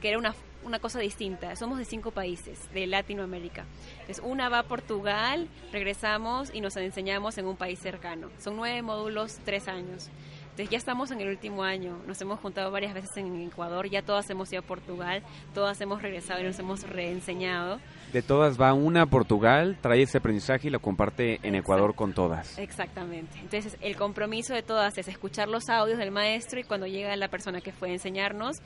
que 0.00 0.08
era 0.08 0.18
una 0.18 0.34
una 0.64 0.78
cosa 0.78 0.98
distinta. 0.98 1.54
Somos 1.56 1.78
de 1.78 1.84
cinco 1.84 2.10
países 2.10 2.58
de 2.72 2.86
Latinoamérica. 2.86 3.64
Entonces, 4.00 4.20
una 4.24 4.48
va 4.48 4.60
a 4.60 4.62
Portugal, 4.64 5.48
regresamos 5.72 6.50
y 6.52 6.60
nos 6.60 6.76
enseñamos 6.76 7.38
en 7.38 7.46
un 7.46 7.56
país 7.56 7.78
cercano. 7.78 8.28
Son 8.38 8.56
nueve 8.56 8.82
módulos, 8.82 9.38
tres 9.44 9.68
años. 9.68 10.10
Entonces, 10.58 10.72
ya 10.72 10.78
estamos 10.78 11.12
en 11.12 11.20
el 11.20 11.28
último 11.28 11.62
año. 11.62 11.98
Nos 12.08 12.20
hemos 12.20 12.40
juntado 12.40 12.72
varias 12.72 12.92
veces 12.92 13.16
en 13.16 13.42
Ecuador. 13.42 13.88
Ya 13.88 14.02
todas 14.02 14.28
hemos 14.28 14.52
ido 14.52 14.60
a 14.60 14.64
Portugal. 14.64 15.22
Todas 15.54 15.80
hemos 15.80 16.02
regresado 16.02 16.40
y 16.40 16.42
nos 16.42 16.58
hemos 16.58 16.82
reenseñado. 16.82 17.78
De 18.12 18.22
todas 18.22 18.60
va 18.60 18.72
una 18.72 19.02
a 19.02 19.06
Portugal, 19.06 19.78
trae 19.80 20.02
ese 20.02 20.18
aprendizaje 20.18 20.66
y 20.66 20.70
lo 20.70 20.80
comparte 20.80 21.38
en 21.44 21.54
Ecuador 21.54 21.94
con 21.94 22.12
todas. 22.12 22.58
Exactamente. 22.58 23.38
Entonces, 23.38 23.76
el 23.80 23.94
compromiso 23.94 24.52
de 24.52 24.62
todas 24.62 24.98
es 24.98 25.06
escuchar 25.06 25.48
los 25.48 25.68
audios 25.68 25.98
del 25.98 26.10
maestro 26.10 26.58
y 26.58 26.64
cuando 26.64 26.88
llega 26.88 27.14
la 27.14 27.28
persona 27.28 27.60
que 27.60 27.70
fue 27.70 27.90
a 27.90 27.92
enseñarnos, 27.92 28.56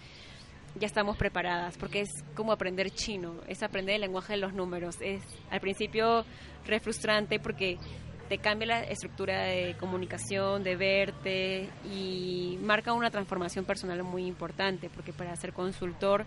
ya 0.75 0.87
estamos 0.87 1.17
preparadas, 1.17 1.77
porque 1.77 2.01
es 2.01 2.11
como 2.35 2.53
aprender 2.53 2.91
chino, 2.91 3.35
es 3.47 3.63
aprender 3.63 3.97
el 3.97 4.01
lenguaje 4.03 4.35
de 4.35 4.39
los 4.39 4.55
números. 4.55 4.97
Es 5.01 5.23
al 5.51 5.61
principio 5.61 6.25
re 6.67 6.81
frustrante 6.81 7.39
porque 7.39 7.79
te 8.29 8.39
cambia 8.39 8.67
la 8.67 8.81
estructura 8.85 9.43
de 9.43 9.77
comunicación, 9.79 10.63
de 10.63 10.77
verte 10.77 11.69
y 11.85 12.59
marca 12.63 12.95
una 12.95 13.11
transformación 13.11 13.65
personal 13.65 14.03
muy 14.03 14.27
importante, 14.27 14.89
porque 14.89 15.13
para 15.13 15.37
ser 15.37 15.53
consultor 15.53 16.25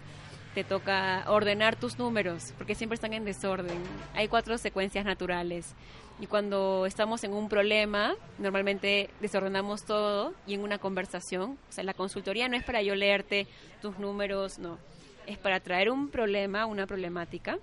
te 0.56 0.64
toca 0.64 1.26
ordenar 1.28 1.76
tus 1.76 2.00
números, 2.00 2.54
porque 2.58 2.76
siempre 2.76 2.96
están 2.96 3.12
en 3.12 3.26
desorden. 3.26 3.78
Hay 4.14 4.30
cuatro 4.30 4.58
secuencias 4.58 5.04
naturales 5.04 5.76
y 6.22 6.28
cuando 6.28 6.86
estamos 6.86 7.26
en 7.26 7.34
un 7.34 7.50
problema, 7.50 8.16
normalmente 8.40 9.10
desordenamos 9.20 9.84
todo 9.84 10.34
y 10.48 10.54
en 10.54 10.62
una 10.62 10.78
conversación, 10.78 11.58
o 11.70 11.72
sea, 11.72 11.84
la 11.84 11.94
consultoría 11.94 12.48
no 12.48 12.56
es 12.56 12.64
para 12.64 12.82
yo 12.82 12.96
leerte 12.96 13.48
tus 13.82 14.00
números, 14.00 14.58
no, 14.58 14.80
es 15.28 15.38
para 15.38 15.60
traer 15.60 15.92
un 15.92 16.08
problema, 16.08 16.66
una 16.66 16.88
problemática 16.88 17.60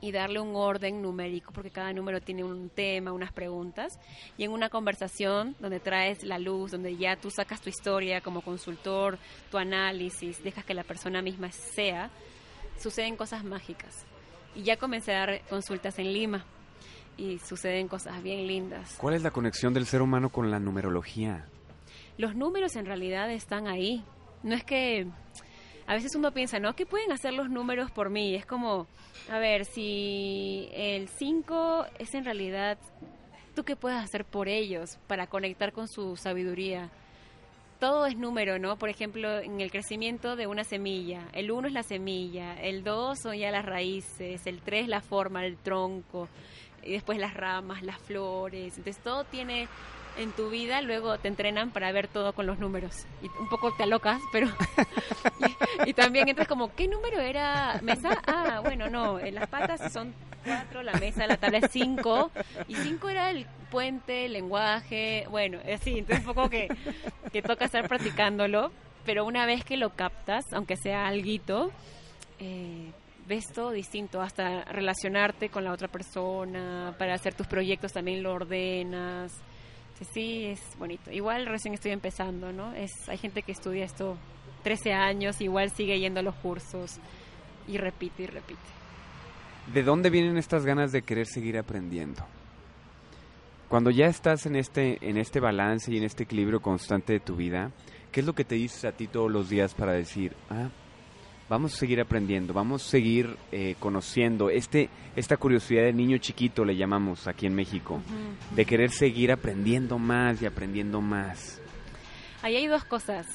y 0.00 0.12
darle 0.12 0.40
un 0.40 0.56
orden 0.56 1.02
numérico, 1.02 1.52
porque 1.52 1.70
cada 1.70 1.92
número 1.92 2.20
tiene 2.20 2.44
un 2.44 2.70
tema, 2.70 3.12
unas 3.12 3.32
preguntas, 3.32 3.98
y 4.38 4.44
en 4.44 4.52
una 4.52 4.68
conversación 4.68 5.56
donde 5.60 5.80
traes 5.80 6.24
la 6.24 6.38
luz, 6.38 6.70
donde 6.70 6.96
ya 6.96 7.16
tú 7.16 7.30
sacas 7.30 7.60
tu 7.60 7.68
historia 7.68 8.20
como 8.20 8.40
consultor, 8.40 9.18
tu 9.50 9.58
análisis, 9.58 10.42
dejas 10.42 10.64
que 10.64 10.74
la 10.74 10.84
persona 10.84 11.22
misma 11.22 11.52
sea, 11.52 12.10
suceden 12.78 13.16
cosas 13.16 13.44
mágicas. 13.44 14.06
Y 14.54 14.62
ya 14.62 14.76
comencé 14.76 15.14
a 15.14 15.26
dar 15.26 15.42
consultas 15.48 15.98
en 15.98 16.12
Lima 16.12 16.44
y 17.16 17.38
suceden 17.38 17.86
cosas 17.88 18.22
bien 18.22 18.46
lindas. 18.46 18.96
¿Cuál 18.98 19.14
es 19.14 19.22
la 19.22 19.30
conexión 19.30 19.74
del 19.74 19.86
ser 19.86 20.02
humano 20.02 20.30
con 20.30 20.50
la 20.50 20.58
numerología? 20.58 21.46
Los 22.16 22.34
números 22.34 22.76
en 22.76 22.86
realidad 22.86 23.30
están 23.30 23.68
ahí. 23.68 24.02
No 24.42 24.54
es 24.54 24.64
que 24.64 25.06
a 25.90 25.94
veces 25.94 26.14
uno 26.14 26.30
piensa, 26.30 26.60
¿no? 26.60 26.76
¿Qué 26.76 26.86
pueden 26.86 27.10
hacer 27.10 27.34
los 27.34 27.50
números 27.50 27.90
por 27.90 28.10
mí? 28.10 28.36
Es 28.36 28.46
como, 28.46 28.86
a 29.28 29.40
ver, 29.40 29.64
si 29.64 30.68
el 30.72 31.08
5 31.08 31.84
es 31.98 32.14
en 32.14 32.24
realidad, 32.24 32.78
¿tú 33.56 33.64
qué 33.64 33.74
puedes 33.74 33.98
hacer 33.98 34.24
por 34.24 34.46
ellos 34.46 35.00
para 35.08 35.26
conectar 35.26 35.72
con 35.72 35.88
su 35.88 36.14
sabiduría? 36.14 36.90
Todo 37.80 38.06
es 38.06 38.16
número, 38.16 38.60
¿no? 38.60 38.76
Por 38.76 38.88
ejemplo, 38.88 39.40
en 39.40 39.60
el 39.60 39.72
crecimiento 39.72 40.36
de 40.36 40.46
una 40.46 40.62
semilla, 40.62 41.26
el 41.32 41.50
1 41.50 41.66
es 41.66 41.74
la 41.74 41.82
semilla, 41.82 42.54
el 42.62 42.84
2 42.84 43.18
son 43.18 43.36
ya 43.36 43.50
las 43.50 43.66
raíces, 43.66 44.46
el 44.46 44.60
3 44.60 44.86
la 44.86 45.00
forma, 45.00 45.44
el 45.44 45.56
tronco, 45.56 46.28
y 46.84 46.92
después 46.92 47.18
las 47.18 47.34
ramas, 47.34 47.82
las 47.82 47.98
flores. 47.98 48.78
Entonces 48.78 49.02
todo 49.02 49.24
tiene 49.24 49.66
en 50.16 50.32
tu 50.32 50.50
vida, 50.50 50.82
luego 50.82 51.18
te 51.18 51.28
entrenan 51.28 51.70
para 51.70 51.90
ver 51.92 52.08
todo 52.08 52.32
con 52.32 52.46
los 52.46 52.58
números. 52.58 53.06
Y 53.22 53.26
un 53.40 53.48
poco 53.48 53.74
te 53.76 53.84
alocas, 53.84 54.20
pero... 54.32 54.48
y, 55.86 55.92
también 55.94 56.28
entras 56.28 56.48
como, 56.48 56.74
¿qué 56.74 56.88
número 56.88 57.20
era 57.20 57.80
mesa? 57.82 58.20
Ah, 58.26 58.60
bueno, 58.62 58.88
no, 58.88 59.18
en 59.18 59.34
las 59.34 59.48
patas 59.48 59.92
son 59.92 60.14
cuatro, 60.44 60.82
la 60.82 60.92
mesa, 60.94 61.26
la 61.26 61.36
tabla 61.36 61.58
es 61.58 61.70
cinco. 61.70 62.30
Y 62.68 62.74
cinco 62.76 63.08
era 63.08 63.30
el 63.30 63.46
puente, 63.70 64.26
el 64.26 64.32
lenguaje, 64.34 65.26
bueno, 65.30 65.58
así. 65.72 65.98
Entonces 65.98 66.26
un 66.26 66.34
poco 66.34 66.50
que, 66.50 66.68
que 67.32 67.42
toca 67.42 67.64
estar 67.64 67.86
practicándolo. 67.88 68.70
Pero 69.04 69.24
una 69.24 69.46
vez 69.46 69.64
que 69.64 69.76
lo 69.76 69.90
captas, 69.90 70.44
aunque 70.52 70.76
sea 70.76 71.06
alguito, 71.06 71.72
eh, 72.38 72.92
ves 73.26 73.46
todo 73.52 73.70
distinto, 73.70 74.20
hasta 74.20 74.64
relacionarte 74.64 75.48
con 75.48 75.64
la 75.64 75.72
otra 75.72 75.88
persona, 75.88 76.94
para 76.98 77.14
hacer 77.14 77.34
tus 77.34 77.46
proyectos 77.46 77.92
también 77.92 78.22
lo 78.22 78.34
ordenas. 78.34 79.32
Sí, 80.12 80.46
es 80.46 80.60
bonito. 80.78 81.10
Igual 81.10 81.46
recién 81.46 81.74
estoy 81.74 81.92
empezando, 81.92 82.52
¿no? 82.52 82.72
Es, 82.72 83.08
hay 83.08 83.18
gente 83.18 83.42
que 83.42 83.52
estudia 83.52 83.84
esto 83.84 84.16
13 84.62 84.92
años, 84.92 85.40
igual 85.40 85.70
sigue 85.70 85.98
yendo 85.98 86.20
a 86.20 86.22
los 86.22 86.34
cursos 86.36 86.98
y 87.68 87.78
repite 87.78 88.24
y 88.24 88.26
repite. 88.26 88.60
¿De 89.72 89.82
dónde 89.82 90.10
vienen 90.10 90.36
estas 90.36 90.64
ganas 90.64 90.92
de 90.92 91.02
querer 91.02 91.26
seguir 91.26 91.58
aprendiendo? 91.58 92.24
Cuando 93.68 93.90
ya 93.90 94.06
estás 94.06 94.46
en 94.46 94.56
este, 94.56 94.98
en 95.00 95.16
este 95.16 95.38
balance 95.38 95.92
y 95.92 95.98
en 95.98 96.04
este 96.04 96.24
equilibrio 96.24 96.60
constante 96.60 97.12
de 97.12 97.20
tu 97.20 97.36
vida, 97.36 97.70
¿qué 98.10 98.20
es 98.20 98.26
lo 98.26 98.32
que 98.32 98.44
te 98.44 98.56
dices 98.56 98.84
a 98.84 98.92
ti 98.92 99.06
todos 99.06 99.30
los 99.30 99.48
días 99.48 99.74
para 99.74 99.92
decir, 99.92 100.34
ah, 100.50 100.70
vamos 101.50 101.74
a 101.74 101.78
seguir 101.78 102.00
aprendiendo, 102.00 102.54
vamos 102.54 102.86
a 102.86 102.90
seguir 102.90 103.36
eh, 103.50 103.74
conociendo 103.80 104.50
este, 104.50 104.88
esta 105.16 105.36
curiosidad 105.36 105.82
de 105.82 105.92
niño 105.92 106.16
chiquito, 106.18 106.64
le 106.64 106.76
llamamos 106.76 107.26
aquí 107.26 107.46
en 107.46 107.56
México, 107.56 108.00
de 108.54 108.64
querer 108.64 108.90
seguir 108.90 109.32
aprendiendo 109.32 109.98
más 109.98 110.40
y 110.40 110.46
aprendiendo 110.46 111.00
más. 111.00 111.60
Ahí 112.42 112.54
hay 112.54 112.68
dos 112.68 112.84
cosas. 112.84 113.26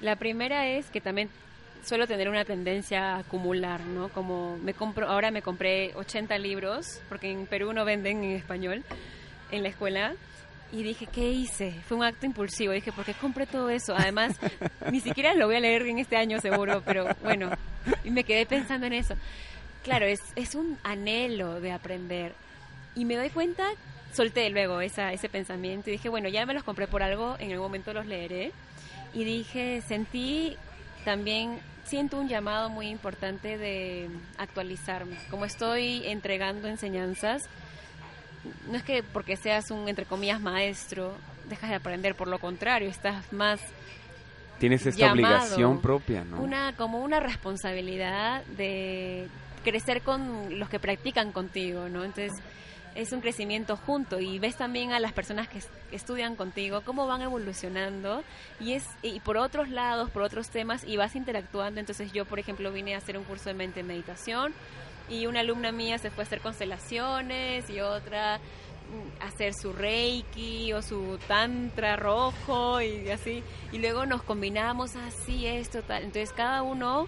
La 0.00 0.16
primera 0.16 0.66
es 0.66 0.90
que 0.90 1.00
también 1.00 1.30
suelo 1.84 2.08
tener 2.08 2.28
una 2.28 2.44
tendencia 2.44 3.14
a 3.14 3.18
acumular, 3.20 3.80
¿no? 3.82 4.08
Como 4.08 4.58
me 4.58 4.74
compro, 4.74 5.08
ahora 5.08 5.30
me 5.30 5.40
compré 5.40 5.94
80 5.94 6.38
libros, 6.38 7.00
porque 7.08 7.30
en 7.30 7.46
Perú 7.46 7.72
no 7.72 7.84
venden 7.84 8.24
en 8.24 8.32
español 8.32 8.82
en 9.52 9.62
la 9.62 9.68
escuela, 9.68 10.14
y 10.72 10.82
dije, 10.82 11.06
¿qué 11.06 11.30
hice? 11.30 11.72
Fue 11.86 11.96
un 11.96 12.04
acto 12.04 12.26
impulsivo. 12.26 12.72
Dije, 12.72 12.92
¿por 12.92 13.04
qué 13.04 13.14
compré 13.14 13.46
todo 13.46 13.70
eso? 13.70 13.94
Además, 13.96 14.38
ni 14.90 15.00
siquiera 15.00 15.34
lo 15.34 15.46
voy 15.46 15.56
a 15.56 15.60
leer 15.60 15.82
en 15.82 15.98
este 15.98 16.16
año 16.16 16.40
seguro, 16.40 16.82
pero 16.84 17.06
bueno, 17.22 17.50
y 18.04 18.10
me 18.10 18.24
quedé 18.24 18.46
pensando 18.46 18.86
en 18.86 18.92
eso. 18.92 19.14
claro, 19.82 20.06
es, 20.06 20.20
es 20.36 20.54
un 20.54 20.78
anhelo 20.82 21.60
de 21.60 21.72
aprender. 21.72 22.34
Y 22.94 23.04
me 23.04 23.16
doy 23.16 23.30
cuenta, 23.30 23.68
solté 24.12 24.48
luego 24.50 24.80
esa, 24.80 25.12
ese 25.12 25.28
pensamiento 25.28 25.90
y 25.90 25.94
dije, 25.94 26.08
bueno, 26.08 26.28
ya 26.28 26.46
me 26.46 26.54
los 26.54 26.64
compré 26.64 26.86
por 26.86 27.02
algo, 27.02 27.36
en 27.38 27.50
algún 27.50 27.66
momento 27.66 27.92
los 27.92 28.06
leeré. 28.06 28.52
Y 29.12 29.24
dije, 29.24 29.82
sentí 29.86 30.56
también, 31.04 31.58
siento 31.84 32.18
un 32.18 32.28
llamado 32.28 32.70
muy 32.70 32.88
importante 32.88 33.58
de 33.58 34.08
actualizarme. 34.38 35.16
Como 35.30 35.44
estoy 35.44 36.06
entregando 36.06 36.68
enseñanzas, 36.68 37.48
no 38.68 38.76
es 38.76 38.82
que 38.82 39.02
porque 39.02 39.36
seas 39.36 39.70
un, 39.70 39.88
entre 39.88 40.04
comillas, 40.06 40.40
maestro, 40.40 41.14
dejas 41.48 41.70
de 41.70 41.76
aprender, 41.76 42.14
por 42.14 42.28
lo 42.28 42.38
contrario, 42.38 42.88
estás 42.88 43.32
más 43.32 43.60
Tienes 44.58 44.84
esta 44.84 45.12
obligación 45.12 45.80
propia, 45.80 46.22
¿no? 46.22 46.42
Una, 46.42 46.76
como 46.76 47.00
una 47.00 47.18
responsabilidad 47.18 48.44
de 48.44 49.26
crecer 49.64 50.02
con 50.02 50.58
los 50.58 50.68
que 50.68 50.78
practican 50.78 51.32
contigo, 51.32 51.88
¿no? 51.88 52.04
Entonces, 52.04 52.34
es 52.94 53.12
un 53.12 53.22
crecimiento 53.22 53.76
junto 53.76 54.20
y 54.20 54.38
ves 54.38 54.56
también 54.56 54.92
a 54.92 55.00
las 55.00 55.12
personas 55.12 55.48
que, 55.48 55.60
estudian 55.92 56.36
contigo 56.36 56.82
cómo 56.84 57.08
van 57.08 57.22
evolucionando 57.22 58.22
y 58.60 58.74
es 58.74 58.86
y 59.02 59.18
por 59.18 59.36
otros 59.38 59.70
lados, 59.70 60.08
por 60.10 60.22
otros 60.22 60.50
temas 60.50 60.84
y 60.84 60.96
vas 60.96 61.16
interactuando. 61.16 61.80
Entonces 61.80 62.12
yo, 62.12 62.26
por 62.26 62.38
ejemplo, 62.38 62.70
vine 62.70 62.94
a 62.94 62.98
hacer 62.98 63.16
un 63.16 63.24
curso 63.24 63.48
de 63.48 63.54
mente 63.54 63.82
meditación 63.82 64.52
y 65.10 65.26
una 65.26 65.40
alumna 65.40 65.72
mía 65.72 65.98
se 65.98 66.10
fue 66.10 66.24
a 66.24 66.26
hacer 66.26 66.40
constelaciones 66.40 67.68
y 67.68 67.80
otra 67.80 68.36
a 69.20 69.26
hacer 69.26 69.52
su 69.54 69.72
reiki 69.72 70.72
o 70.72 70.82
su 70.82 71.18
tantra 71.28 71.96
rojo 71.96 72.80
y 72.80 73.10
así 73.10 73.42
y 73.72 73.78
luego 73.78 74.06
nos 74.06 74.22
combinamos 74.22 74.96
así 74.96 75.46
esto 75.46 75.82
tal 75.82 76.02
entonces 76.02 76.32
cada 76.32 76.62
uno 76.62 77.06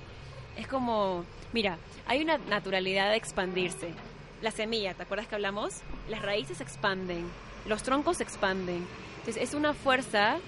es 0.57 0.69
como 0.69 1.25
mira 1.53 1.79
hay 2.07 2.23
una 2.23 2.39
naturalidad 2.39 3.11
de 3.11 3.17
expandirse 3.17 3.95
la 4.43 4.51
semilla, 4.51 4.93
¿te 4.95 5.05
acuerdas 5.05 5.29
que 5.29 5.37
hablamos? 5.37 5.73
Las 6.09 6.21
raíces 6.21 6.59
se 6.59 6.65
expanden, 6.65 7.25
los 7.67 7.83
troncos 7.83 8.17
se 8.19 8.25
expanden. 8.25 8.85
Entonces 9.21 9.41
es 9.43 9.55
una 9.55 9.73
fuerza 9.73 10.39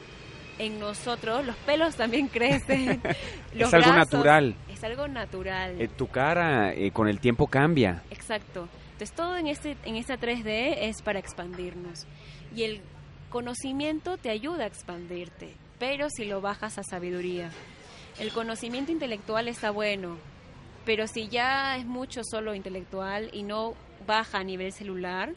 en 0.58 0.80
nosotros, 0.80 1.46
los 1.46 1.56
pelos 1.56 1.94
también 1.94 2.26
crecen. 2.32 3.00
es 3.52 3.72
algo 3.72 3.92
natural. 3.92 4.56
Es 4.84 4.90
algo 4.90 5.08
natural. 5.08 5.80
Eh, 5.80 5.88
tu 5.88 6.08
cara 6.08 6.74
eh, 6.74 6.90
con 6.90 7.08
el 7.08 7.18
tiempo 7.18 7.46
cambia. 7.46 8.02
Exacto. 8.10 8.68
Entonces 8.92 9.12
todo 9.12 9.38
en, 9.38 9.46
este, 9.46 9.78
en 9.86 9.96
esta 9.96 10.18
3D 10.18 10.76
es 10.80 11.00
para 11.00 11.18
expandirnos. 11.18 12.06
Y 12.54 12.64
el 12.64 12.82
conocimiento 13.30 14.18
te 14.18 14.28
ayuda 14.28 14.64
a 14.64 14.66
expandirte, 14.66 15.54
pero 15.78 16.08
si 16.10 16.26
lo 16.26 16.42
bajas 16.42 16.76
a 16.76 16.82
sabiduría. 16.82 17.50
El 18.18 18.30
conocimiento 18.30 18.92
intelectual 18.92 19.48
está 19.48 19.70
bueno, 19.70 20.18
pero 20.84 21.06
si 21.06 21.28
ya 21.28 21.78
es 21.78 21.86
mucho 21.86 22.20
solo 22.22 22.54
intelectual 22.54 23.30
y 23.32 23.42
no 23.42 23.72
baja 24.06 24.40
a 24.40 24.44
nivel 24.44 24.70
celular, 24.70 25.32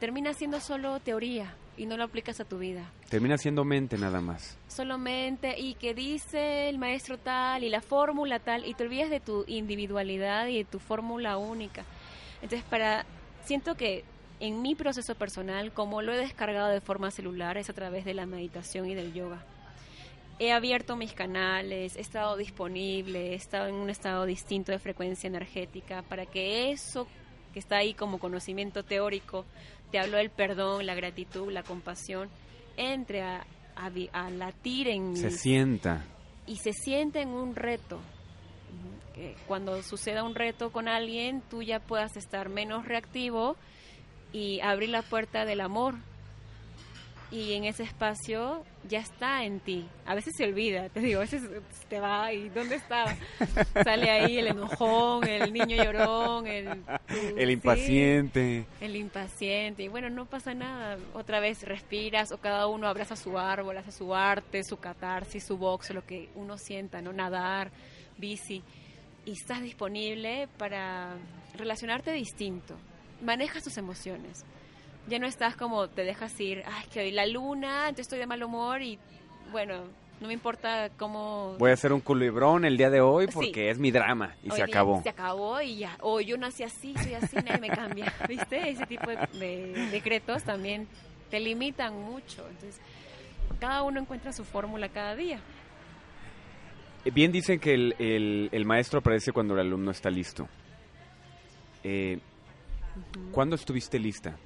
termina 0.00 0.34
siendo 0.34 0.58
solo 0.58 0.98
teoría 0.98 1.54
y 1.76 1.86
no 1.86 1.96
lo 1.96 2.02
aplicas 2.02 2.40
a 2.40 2.44
tu 2.44 2.58
vida. 2.58 2.90
Termina 3.14 3.38
siendo 3.38 3.64
mente 3.64 3.96
nada 3.96 4.20
más. 4.20 4.58
Solo 4.66 4.98
mente 4.98 5.54
y 5.56 5.74
que 5.74 5.94
dice 5.94 6.68
el 6.68 6.78
maestro 6.78 7.16
tal 7.16 7.62
y 7.62 7.68
la 7.68 7.80
fórmula 7.80 8.40
tal 8.40 8.66
y 8.66 8.74
te 8.74 8.82
olvidas 8.82 9.08
de 9.08 9.20
tu 9.20 9.44
individualidad 9.46 10.48
y 10.48 10.56
de 10.56 10.64
tu 10.64 10.80
fórmula 10.80 11.36
única. 11.36 11.84
Entonces, 12.42 12.64
para 12.68 13.06
siento 13.44 13.76
que 13.76 14.02
en 14.40 14.62
mi 14.62 14.74
proceso 14.74 15.14
personal, 15.14 15.70
como 15.72 16.02
lo 16.02 16.12
he 16.12 16.16
descargado 16.16 16.70
de 16.70 16.80
forma 16.80 17.12
celular, 17.12 17.56
es 17.56 17.70
a 17.70 17.72
través 17.72 18.04
de 18.04 18.14
la 18.14 18.26
meditación 18.26 18.90
y 18.90 18.96
del 18.96 19.14
yoga 19.14 19.44
he 20.40 20.50
abierto 20.50 20.96
mis 20.96 21.12
canales, 21.12 21.94
he 21.94 22.00
estado 22.00 22.36
disponible, 22.36 23.30
he 23.30 23.34
estado 23.34 23.68
en 23.68 23.76
un 23.76 23.90
estado 23.90 24.26
distinto 24.26 24.72
de 24.72 24.80
frecuencia 24.80 25.28
energética 25.28 26.02
para 26.02 26.26
que 26.26 26.72
eso 26.72 27.06
que 27.52 27.60
está 27.60 27.76
ahí 27.76 27.94
como 27.94 28.18
conocimiento 28.18 28.82
teórico, 28.82 29.44
te 29.92 30.00
hablo 30.00 30.16
del 30.16 30.30
perdón, 30.30 30.86
la 30.86 30.96
gratitud, 30.96 31.52
la 31.52 31.62
compasión, 31.62 32.28
entre 32.76 33.22
a, 33.22 33.46
a, 33.76 34.30
latir 34.30 34.88
en... 34.88 35.16
Se 35.16 35.30
sienta. 35.30 36.04
Y 36.46 36.56
se 36.56 36.72
siente 36.72 37.22
en 37.22 37.28
un 37.30 37.54
reto. 37.54 38.00
cuando 39.46 39.82
suceda 39.82 40.22
un 40.22 40.34
reto 40.34 40.72
con 40.72 40.88
alguien, 40.88 41.42
tú 41.48 41.62
ya 41.62 41.80
puedas 41.80 42.16
estar 42.16 42.48
menos 42.48 42.84
reactivo 42.86 43.56
y 44.32 44.60
abrir 44.60 44.90
la 44.90 45.02
puerta 45.02 45.44
del 45.44 45.60
amor, 45.60 45.94
y 47.30 47.54
en 47.54 47.64
ese 47.64 47.82
espacio 47.82 48.64
ya 48.88 49.00
está 49.00 49.44
en 49.44 49.60
ti. 49.60 49.86
A 50.06 50.14
veces 50.14 50.34
se 50.36 50.44
olvida, 50.44 50.88
te 50.88 51.00
digo, 51.00 51.18
a 51.18 51.22
veces 51.22 51.42
te 51.88 51.98
va 51.98 52.32
y 52.32 52.48
¿dónde 52.50 52.76
estaba? 52.76 53.14
Sale 53.84 54.10
ahí 54.10 54.38
el 54.38 54.48
enojón, 54.48 55.26
el 55.26 55.52
niño 55.52 55.76
llorón, 55.82 56.46
el... 56.46 56.82
el 57.36 57.50
impaciente. 57.50 58.66
el 58.80 58.96
impaciente. 58.96 59.82
Y 59.82 59.88
bueno, 59.88 60.10
no 60.10 60.26
pasa 60.26 60.54
nada. 60.54 60.98
Otra 61.14 61.40
vez 61.40 61.62
respiras 61.62 62.30
o 62.30 62.38
cada 62.38 62.66
uno 62.66 62.86
abraza 62.86 63.16
su 63.16 63.38
árbol, 63.38 63.78
hace 63.78 63.92
su 63.92 64.14
arte, 64.14 64.62
su 64.62 64.76
catarsis, 64.76 65.44
su 65.44 65.56
box, 65.56 65.90
lo 65.90 66.04
que 66.04 66.28
uno 66.34 66.58
sienta, 66.58 67.00
¿no? 67.00 67.12
Nadar, 67.12 67.70
bici. 68.18 68.62
Y 69.26 69.32
estás 69.32 69.62
disponible 69.62 70.48
para 70.58 71.16
relacionarte 71.56 72.12
distinto. 72.12 72.76
Manejas 73.22 73.64
tus 73.64 73.78
emociones 73.78 74.44
ya 75.06 75.18
no 75.18 75.26
estás 75.26 75.56
como 75.56 75.88
te 75.88 76.02
dejas 76.02 76.38
ir, 76.40 76.62
ay, 76.66 76.86
que 76.92 77.00
hoy 77.00 77.10
la 77.10 77.26
luna, 77.26 77.88
entonces 77.88 78.06
estoy 78.06 78.18
de 78.18 78.26
mal 78.26 78.42
humor 78.42 78.82
y 78.82 78.98
bueno, 79.52 79.84
no 80.20 80.28
me 80.28 80.34
importa 80.34 80.90
cómo... 80.96 81.56
Voy 81.58 81.70
a 81.70 81.74
hacer 81.74 81.92
un 81.92 82.00
culibrón 82.00 82.64
el 82.64 82.76
día 82.76 82.90
de 82.90 83.00
hoy 83.00 83.26
porque 83.26 83.70
es 83.70 83.78
mi 83.78 83.90
drama 83.90 84.34
y 84.42 84.50
se 84.50 84.62
acabó. 84.62 85.02
Se 85.02 85.10
acabó 85.10 85.60
y 85.60 85.78
ya, 85.78 85.96
o 86.00 86.20
yo 86.20 86.36
nací 86.38 86.62
así, 86.62 86.94
soy 86.96 87.14
así, 87.14 87.36
nadie 87.36 87.58
me 87.58 87.68
cambia, 87.68 88.12
¿viste? 88.28 88.70
Ese 88.70 88.86
tipo 88.86 89.10
de, 89.10 89.88
decretos 89.90 90.42
también 90.44 90.88
te 91.30 91.40
limitan 91.40 91.94
mucho, 92.00 92.46
entonces 92.48 92.80
cada 93.60 93.82
uno 93.82 94.00
encuentra 94.00 94.32
su 94.32 94.44
fórmula 94.44 94.88
cada 94.88 95.14
día. 95.14 95.40
Bien 97.12 97.30
dicen 97.30 97.60
que 97.60 97.74
el, 97.74 98.48
el, 98.50 98.64
maestro 98.64 99.00
aparece 99.00 99.30
cuando 99.30 99.52
el 99.52 99.60
alumno 99.60 99.90
está 99.90 100.08
listo. 100.08 100.48
Eh, 101.82 102.18
¿Cuándo 103.30 103.56
estuviste 103.56 103.98
lista? 103.98 104.38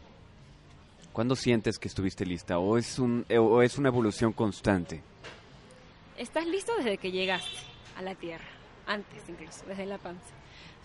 ¿Cuándo 1.13 1.35
sientes 1.35 1.79
que 1.79 1.89
estuviste 1.89 2.25
lista? 2.25 2.59
¿O 2.59 2.79
es, 2.79 2.99
un, 2.99 3.25
eh, 3.29 3.39
o 3.39 3.63
es 3.63 3.79
una 3.79 3.89
evolución 3.89 4.33
constante? 4.33 5.03
Estás 6.17 6.47
listo 6.47 6.73
desde 6.77 6.99
que 6.99 7.11
llegaste 7.11 7.59
a 7.97 8.03
la 8.03 8.15
Tierra, 8.15 8.45
antes 8.87 9.23
incluso, 9.29 9.65
desde 9.67 9.87
la 9.87 9.99
panza. 9.99 10.35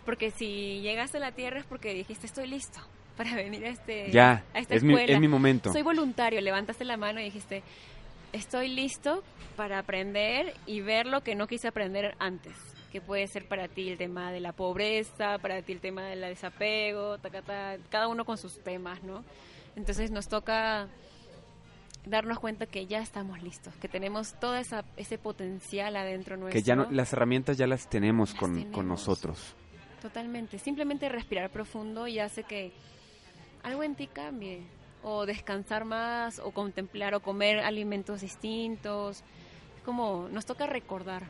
Porque 0.06 0.32
si 0.32 0.82
llegaste 0.82 1.18
a 1.18 1.22
la 1.22 1.32
Tierra 1.32 1.60
es 1.60 1.66
porque 1.66 1.94
dijiste 1.94 2.26
estoy 2.26 2.48
listo 2.48 2.80
para 3.18 3.36
venir 3.36 3.66
a, 3.66 3.70
este, 3.70 4.12
ya, 4.12 4.44
esta 4.54 4.76
es 4.76 4.84
escuela. 4.84 5.08
Mi, 5.08 5.14
es 5.14 5.20
mi 5.20 5.28
momento. 5.28 5.72
Soy 5.72 5.82
voluntario, 5.82 6.42
levantaste 6.42 6.84
la 6.86 6.98
mano 6.98 7.20
y 7.20 7.26
dijiste 7.26 7.64
estoy 8.32 8.68
listo 8.68 9.24
para 9.56 9.78
aprender 9.80 10.56
y 10.66 10.82
ver 10.82 11.06
lo 11.06 11.22
que 11.22 11.36
no 11.36 11.46
quise 11.46 11.68
aprender 11.68 12.16
antes 12.18 12.56
que 12.94 13.02
puede 13.02 13.26
ser 13.26 13.48
para 13.48 13.68
ti 13.68 13.90
el 13.90 13.98
tema 13.98 14.32
de 14.32 14.40
la 14.40 14.52
pobreza, 14.52 15.40
para 15.40 15.64
ti 15.64 15.72
el 15.72 15.80
tema 15.80 16.04
del 16.04 16.22
desapego, 16.22 17.18
cada 17.90 18.08
uno 18.08 18.24
con 18.24 18.38
sus 18.38 18.60
temas, 18.60 19.02
¿no? 19.02 19.24
Entonces 19.76 20.12
nos 20.12 20.28
toca 20.28 20.88
darnos 22.06 22.40
cuenta 22.40 22.66
que 22.66 22.86
ya 22.86 23.00
estamos 23.00 23.42
listos, 23.42 23.74
que 23.76 23.88
tenemos 23.88 24.34
todo 24.40 24.56
esa, 24.56 24.84
ese 24.98 25.18
potencial 25.18 25.96
adentro 25.96 26.38
nuestro. 26.38 26.60
Que 26.60 26.64
ya 26.64 26.76
las 26.76 27.14
herramientas 27.14 27.58
ya 27.58 27.68
las 27.68 27.90
tenemos, 27.90 28.34
con, 28.34 28.72
con 28.72 28.88
nosotros. 28.88 29.56
Totalmente. 30.02 30.60
Simplemente 30.60 31.08
respirar 31.08 31.50
profundo 31.50 32.08
y 32.08 32.20
hace 32.20 32.44
que 32.44 32.74
algo 33.64 33.84
en 33.84 33.96
ti 33.96 34.08
cambie. 34.08 34.64
O 35.06 35.26
descansar 35.26 35.84
más, 35.84 36.40
o 36.40 36.52
contemplar, 36.52 37.14
o 37.14 37.20
comer 37.22 37.60
alimentos 37.60 38.22
distintos. 38.22 39.24
Como 39.86 40.30
nos 40.30 40.46
toca 40.46 40.66
recordar. 40.66 41.24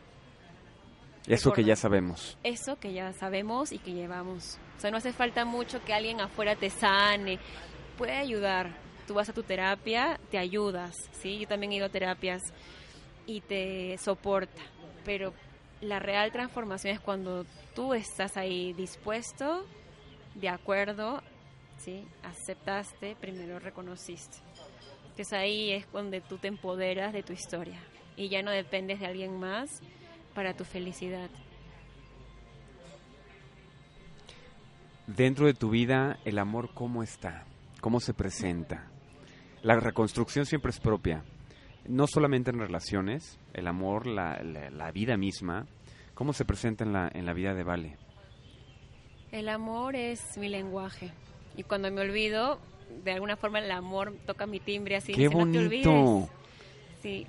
Eso 1.27 1.53
que 1.53 1.63
ya 1.63 1.75
sabemos. 1.75 2.37
Eso 2.43 2.77
que 2.79 2.93
ya 2.93 3.13
sabemos 3.13 3.71
y 3.71 3.79
que 3.79 3.93
llevamos. 3.93 4.59
O 4.77 4.79
sea, 4.79 4.91
no 4.91 4.97
hace 4.97 5.13
falta 5.13 5.45
mucho 5.45 5.83
que 5.83 5.93
alguien 5.93 6.19
afuera 6.19 6.55
te 6.55 6.69
sane, 6.69 7.39
puede 7.97 8.13
ayudar. 8.13 8.71
Tú 9.07 9.15
vas 9.15 9.29
a 9.29 9.33
tu 9.33 9.43
terapia, 9.43 10.19
te 10.31 10.37
ayudas, 10.37 10.93
¿sí? 11.11 11.39
Yo 11.39 11.47
también 11.47 11.71
he 11.71 11.75
ido 11.75 11.85
a 11.85 11.89
terapias 11.89 12.41
y 13.25 13.41
te 13.41 13.97
soporta, 13.97 14.61
pero 15.03 15.33
la 15.81 15.99
real 15.99 16.31
transformación 16.31 16.93
es 16.93 16.99
cuando 17.01 17.45
tú 17.75 17.93
estás 17.93 18.37
ahí 18.37 18.73
dispuesto, 18.73 19.65
de 20.35 20.49
acuerdo, 20.49 21.21
¿sí? 21.77 22.05
Aceptaste, 22.23 23.15
primero 23.19 23.59
reconociste. 23.59 24.37
Entonces 25.03 25.33
ahí 25.33 25.71
es 25.71 25.91
donde 25.91 26.21
tú 26.21 26.37
te 26.37 26.47
empoderas 26.47 27.13
de 27.13 27.23
tu 27.23 27.33
historia 27.33 27.79
y 28.15 28.29
ya 28.29 28.41
no 28.41 28.51
dependes 28.51 28.99
de 28.99 29.05
alguien 29.05 29.39
más 29.39 29.69
para 30.33 30.53
tu 30.53 30.63
felicidad. 30.63 31.29
Dentro 35.05 35.45
de 35.45 35.53
tu 35.53 35.69
vida, 35.69 36.17
el 36.23 36.39
amor, 36.39 36.73
¿cómo 36.73 37.03
está? 37.03 37.45
Cómo 37.83 37.99
se 37.99 38.13
presenta. 38.13 38.89
La 39.61 39.77
reconstrucción 39.77 40.45
siempre 40.45 40.69
es 40.69 40.79
propia, 40.79 41.25
no 41.85 42.07
solamente 42.07 42.49
en 42.49 42.59
relaciones, 42.59 43.37
el 43.53 43.67
amor, 43.67 44.07
la, 44.07 44.41
la, 44.41 44.91
vida 44.93 45.17
misma, 45.17 45.67
cómo 46.13 46.31
se 46.31 46.45
presenta 46.45 46.85
en 46.85 46.93
la, 46.93 47.11
en 47.13 47.25
la 47.25 47.33
vida 47.33 47.53
de 47.53 47.63
Vale. 47.63 47.97
El 49.33 49.49
amor 49.49 49.97
es 49.97 50.37
mi 50.37 50.47
lenguaje. 50.47 51.11
Y 51.57 51.63
cuando 51.63 51.91
me 51.91 51.99
olvido, 51.99 52.57
de 53.03 53.11
alguna 53.11 53.35
forma 53.35 53.59
el 53.59 53.69
amor 53.69 54.15
toca 54.25 54.47
mi 54.47 54.61
timbre 54.61 54.95
así. 54.95 55.11
¡Qué 55.11 55.23
dice, 55.23 55.35
"No 55.35 55.51
te 55.51 55.67
bonito! 55.67 55.91
olvides". 55.91 56.29
Sí. 57.01 57.27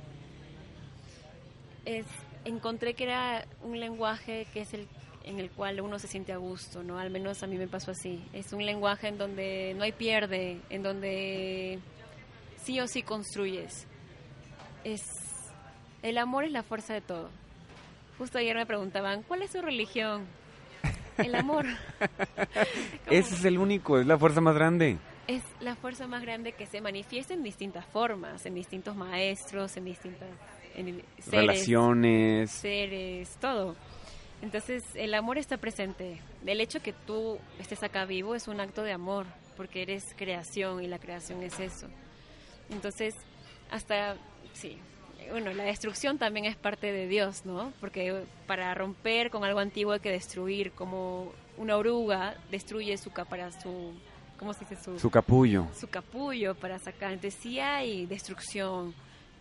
Es, 1.84 2.06
encontré 2.44 2.94
que 2.94 3.04
era 3.04 3.44
un 3.64 3.80
lenguaje 3.80 4.46
que 4.52 4.60
es 4.60 4.72
el 4.72 4.86
en 5.24 5.40
el 5.40 5.50
cual 5.50 5.80
uno 5.80 5.98
se 5.98 6.06
siente 6.06 6.32
a 6.32 6.36
gusto, 6.36 6.82
¿no? 6.82 6.98
Al 6.98 7.10
menos 7.10 7.42
a 7.42 7.46
mí 7.46 7.56
me 7.56 7.66
pasó 7.68 7.90
así. 7.92 8.22
Es 8.32 8.52
un 8.52 8.64
lenguaje 8.64 9.08
en 9.08 9.18
donde 9.18 9.74
no 9.76 9.82
hay 9.84 9.92
pierde, 9.92 10.60
en 10.70 10.82
donde 10.82 11.78
sí 12.62 12.80
o 12.80 12.86
sí 12.86 13.02
construyes. 13.02 13.86
Es 14.84 15.02
el 16.02 16.18
amor 16.18 16.44
es 16.44 16.52
la 16.52 16.62
fuerza 16.62 16.92
de 16.94 17.00
todo. 17.00 17.30
Justo 18.18 18.38
ayer 18.38 18.54
me 18.54 18.66
preguntaban, 18.66 19.22
¿cuál 19.22 19.42
es 19.42 19.52
su 19.52 19.62
religión? 19.62 20.26
El 21.16 21.34
amor. 21.34 21.64
Ese 23.10 23.34
es 23.34 23.44
el 23.44 23.58
único, 23.58 23.98
es 23.98 24.06
la 24.06 24.18
fuerza 24.18 24.40
más 24.40 24.54
grande. 24.54 24.98
es 25.26 25.42
la 25.60 25.74
fuerza 25.76 26.06
más 26.06 26.22
grande 26.22 26.52
que 26.52 26.66
se 26.66 26.80
manifiesta 26.80 27.32
en 27.34 27.42
distintas 27.42 27.86
formas, 27.86 28.44
en 28.46 28.54
distintos 28.54 28.94
maestros, 28.94 29.76
en 29.76 29.84
distintas 29.86 30.28
en 30.74 30.86
seres, 31.18 31.30
Relaciones. 31.30 32.50
seres, 32.50 33.36
todo. 33.40 33.76
Entonces, 34.44 34.84
el 34.94 35.14
amor 35.14 35.38
está 35.38 35.56
presente. 35.56 36.20
El 36.44 36.60
hecho 36.60 36.82
que 36.82 36.92
tú 36.92 37.38
estés 37.58 37.82
acá 37.82 38.04
vivo 38.04 38.34
es 38.34 38.46
un 38.46 38.60
acto 38.60 38.82
de 38.82 38.92
amor, 38.92 39.24
porque 39.56 39.80
eres 39.80 40.14
creación 40.18 40.84
y 40.84 40.86
la 40.86 40.98
creación 40.98 41.42
es 41.42 41.58
eso. 41.58 41.88
Entonces, 42.68 43.14
hasta, 43.70 44.16
sí, 44.52 44.76
bueno, 45.30 45.50
la 45.54 45.64
destrucción 45.64 46.18
también 46.18 46.44
es 46.44 46.56
parte 46.56 46.92
de 46.92 47.08
Dios, 47.08 47.46
¿no? 47.46 47.72
Porque 47.80 48.24
para 48.46 48.74
romper 48.74 49.30
con 49.30 49.44
algo 49.44 49.60
antiguo 49.60 49.94
hay 49.94 50.00
que 50.00 50.10
destruir, 50.10 50.72
como 50.72 51.32
una 51.56 51.78
oruga 51.78 52.36
destruye 52.50 52.98
su 52.98 53.10
para 53.12 53.50
su, 53.50 53.94
¿cómo 54.38 54.52
se 54.52 54.66
dice? 54.66 54.98
Su 54.98 55.10
capullo. 55.10 55.68
su 55.74 55.88
capullo 55.88 56.54
para 56.54 56.78
sacar. 56.78 57.14
Entonces 57.14 57.40
sí 57.40 57.60
hay 57.60 58.04
destrucción 58.04 58.94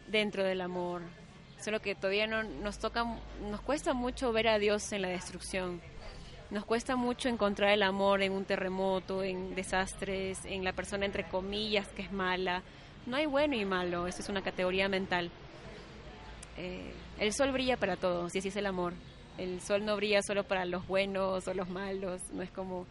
dentro 0.07 0.45
del 0.45 0.61
amor. 0.61 1.01
Solo 1.63 1.79
que 1.79 1.95
todavía 1.95 2.27
no 2.27 2.43
nos 2.43 2.77
toca, 2.77 3.05
nos 3.41 3.61
cuesta 3.61 3.93
mucho 3.93 4.33
ver 4.33 4.49
a 4.49 4.59
Dios 4.59 4.91
en 4.91 5.01
la 5.01 5.07
destrucción. 5.07 5.79
Nos 6.51 6.65
cuesta 6.65 6.97
mucho 6.97 7.29
encontrar 7.29 7.69
el 7.71 7.83
amor 7.83 8.21
en 8.21 8.33
un 8.33 8.43
terremoto, 8.43 9.23
en 9.23 9.55
desastres, 9.55 10.43
en 10.43 10.65
la 10.65 10.73
persona 10.73 11.05
entre 11.05 11.23
comillas 11.23 11.87
que 11.87 12.01
es 12.01 12.11
mala. 12.11 12.63
No 13.05 13.15
hay 13.15 13.27
bueno 13.27 13.55
y 13.55 13.63
malo, 13.63 14.07
eso 14.07 14.21
es 14.21 14.27
una 14.27 14.41
categoría 14.41 14.89
mental. 14.89 15.31
Eh, 16.57 16.93
el 17.17 17.31
sol 17.31 17.53
brilla 17.53 17.77
para 17.77 17.95
todos 17.95 18.35
y 18.35 18.39
así 18.39 18.49
es 18.49 18.57
el 18.57 18.65
amor. 18.65 18.93
El 19.37 19.61
sol 19.61 19.85
no 19.85 19.95
brilla 19.95 20.21
solo 20.21 20.43
para 20.43 20.65
los 20.65 20.85
buenos 20.85 21.47
o 21.47 21.53
los 21.53 21.69
malos, 21.69 22.21
no 22.33 22.43
es 22.43 22.51
como 22.51 22.85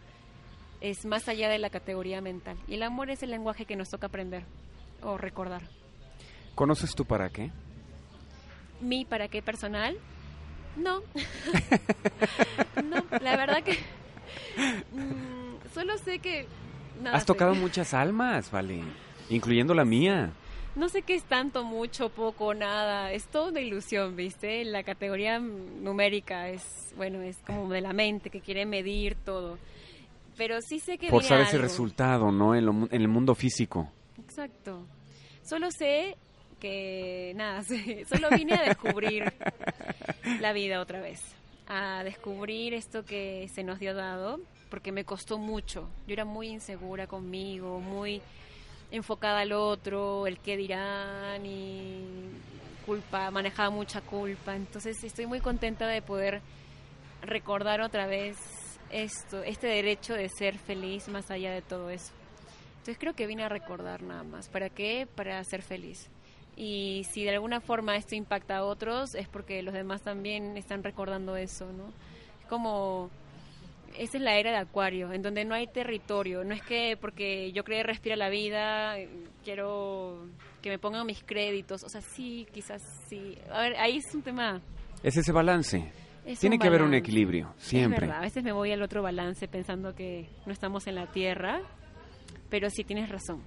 es 0.80 1.04
más 1.04 1.28
allá 1.28 1.50
de 1.50 1.58
la 1.58 1.68
categoría 1.68 2.22
mental. 2.22 2.56
Y 2.66 2.74
el 2.74 2.82
amor 2.84 3.10
es 3.10 3.22
el 3.22 3.32
lenguaje 3.32 3.66
que 3.66 3.76
nos 3.76 3.90
toca 3.90 4.06
aprender 4.06 4.44
o 5.02 5.18
recordar. 5.18 5.60
¿Conoces 6.54 6.94
tú 6.94 7.04
para 7.04 7.28
qué? 7.28 7.52
¿Mi 8.82 9.04
para 9.04 9.28
qué 9.28 9.42
personal? 9.42 9.96
No. 10.76 11.00
no, 12.84 13.04
la 13.20 13.36
verdad 13.36 13.62
que 13.62 13.72
mm, 14.92 15.72
solo 15.72 15.96
sé 15.98 16.18
que... 16.18 16.46
nada 17.00 17.16
Has 17.16 17.22
sé. 17.22 17.26
tocado 17.26 17.54
muchas 17.54 17.94
almas, 17.94 18.50
vale. 18.50 18.82
Incluyendo 19.30 19.72
la 19.72 19.84
mía. 19.84 20.32
No 20.74 20.88
sé 20.88 21.02
qué 21.02 21.14
es 21.14 21.24
tanto, 21.24 21.64
mucho, 21.64 22.08
poco, 22.08 22.54
nada. 22.54 23.12
Es 23.12 23.26
toda 23.26 23.50
una 23.50 23.60
ilusión, 23.60 24.16
¿viste? 24.16 24.64
La 24.64 24.82
categoría 24.82 25.38
numérica 25.38 26.48
es, 26.48 26.92
bueno, 26.96 27.20
es 27.20 27.36
como 27.46 27.68
de 27.70 27.82
la 27.82 27.92
mente 27.92 28.30
que 28.30 28.40
quiere 28.40 28.64
medir 28.64 29.14
todo. 29.16 29.58
Pero 30.36 30.60
sí 30.62 30.80
sé 30.80 30.96
que 30.96 31.10
Forzar 31.10 31.38
viene 31.38 31.50
ese 31.50 31.58
resultado, 31.58 32.32
¿no? 32.32 32.54
En, 32.54 32.64
lo 32.64 32.72
en 32.72 33.00
el 33.00 33.08
mundo 33.08 33.34
físico. 33.34 33.90
Exacto. 34.18 34.86
Solo 35.42 35.70
sé 35.70 36.16
que, 36.62 37.32
nada, 37.34 37.62
solo 38.08 38.30
vine 38.30 38.54
a 38.54 38.62
descubrir 38.62 39.32
la 40.40 40.52
vida 40.52 40.80
otra 40.80 41.00
vez. 41.00 41.20
A 41.66 42.04
descubrir 42.04 42.72
esto 42.72 43.04
que 43.04 43.48
se 43.52 43.64
nos 43.64 43.80
dio 43.80 43.94
dado, 43.94 44.38
porque 44.70 44.92
me 44.92 45.04
costó 45.04 45.38
mucho. 45.38 45.90
Yo 46.06 46.12
era 46.12 46.24
muy 46.24 46.48
insegura 46.48 47.08
conmigo, 47.08 47.80
muy 47.80 48.22
enfocada 48.92 49.40
al 49.40 49.52
otro, 49.52 50.28
el 50.28 50.38
qué 50.38 50.56
dirán 50.56 51.44
y 51.44 52.04
culpa, 52.86 53.32
manejaba 53.32 53.70
mucha 53.70 54.00
culpa. 54.00 54.54
Entonces 54.54 55.02
estoy 55.02 55.26
muy 55.26 55.40
contenta 55.40 55.88
de 55.88 56.00
poder 56.00 56.42
recordar 57.22 57.80
otra 57.80 58.06
vez 58.06 58.36
esto, 58.90 59.42
este 59.42 59.66
derecho 59.66 60.14
de 60.14 60.28
ser 60.28 60.58
feliz 60.58 61.08
más 61.08 61.28
allá 61.32 61.52
de 61.52 61.62
todo 61.62 61.90
eso. 61.90 62.12
Entonces 62.74 62.98
creo 62.98 63.14
que 63.14 63.26
vine 63.26 63.42
a 63.42 63.48
recordar 63.48 64.02
nada 64.02 64.22
más. 64.22 64.48
¿Para 64.48 64.68
qué? 64.68 65.08
Para 65.12 65.42
ser 65.44 65.62
feliz. 65.62 66.08
Y 66.56 67.06
si 67.10 67.24
de 67.24 67.30
alguna 67.30 67.60
forma 67.60 67.96
esto 67.96 68.14
impacta 68.14 68.58
a 68.58 68.64
otros, 68.64 69.14
es 69.14 69.28
porque 69.28 69.62
los 69.62 69.74
demás 69.74 70.02
también 70.02 70.56
están 70.56 70.82
recordando 70.82 71.36
eso, 71.36 71.72
¿no? 71.72 71.88
Es 72.40 72.46
como, 72.46 73.10
esa 73.98 74.18
es 74.18 74.22
la 74.22 74.36
era 74.36 74.50
de 74.50 74.58
Acuario, 74.58 75.12
en 75.12 75.22
donde 75.22 75.44
no 75.44 75.54
hay 75.54 75.66
territorio. 75.66 76.44
No 76.44 76.54
es 76.54 76.62
que 76.62 76.96
porque 77.00 77.52
yo 77.52 77.64
creo 77.64 77.82
respira 77.82 78.16
la 78.16 78.28
vida, 78.28 78.96
quiero 79.44 80.26
que 80.60 80.70
me 80.70 80.78
pongan 80.78 81.06
mis 81.06 81.22
créditos. 81.22 81.82
O 81.84 81.88
sea, 81.88 82.00
sí, 82.00 82.46
quizás 82.52 82.82
sí. 83.08 83.36
A 83.50 83.62
ver, 83.62 83.76
ahí 83.76 83.96
es 83.96 84.14
un 84.14 84.22
tema. 84.22 84.60
Es 85.02 85.16
ese 85.16 85.32
balance. 85.32 85.90
es 86.24 86.38
Tiene 86.38 86.58
que 86.58 86.68
haber 86.68 86.82
un 86.82 86.94
equilibrio, 86.94 87.52
siempre. 87.56 88.10
a 88.10 88.20
veces 88.20 88.44
me 88.44 88.52
voy 88.52 88.72
al 88.72 88.82
otro 88.82 89.02
balance 89.02 89.48
pensando 89.48 89.94
que 89.94 90.28
no 90.46 90.52
estamos 90.52 90.86
en 90.86 90.94
la 90.96 91.06
Tierra, 91.06 91.60
pero 92.48 92.70
sí 92.70 92.84
tienes 92.84 93.08
razón. 93.08 93.42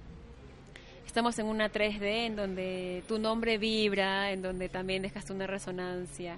Estamos 1.16 1.38
en 1.38 1.46
una 1.46 1.72
3D 1.72 2.26
en 2.26 2.36
donde 2.36 3.02
tu 3.08 3.18
nombre 3.18 3.56
vibra, 3.56 4.32
en 4.32 4.42
donde 4.42 4.68
también 4.68 5.00
dejaste 5.00 5.32
una 5.32 5.46
resonancia. 5.46 6.36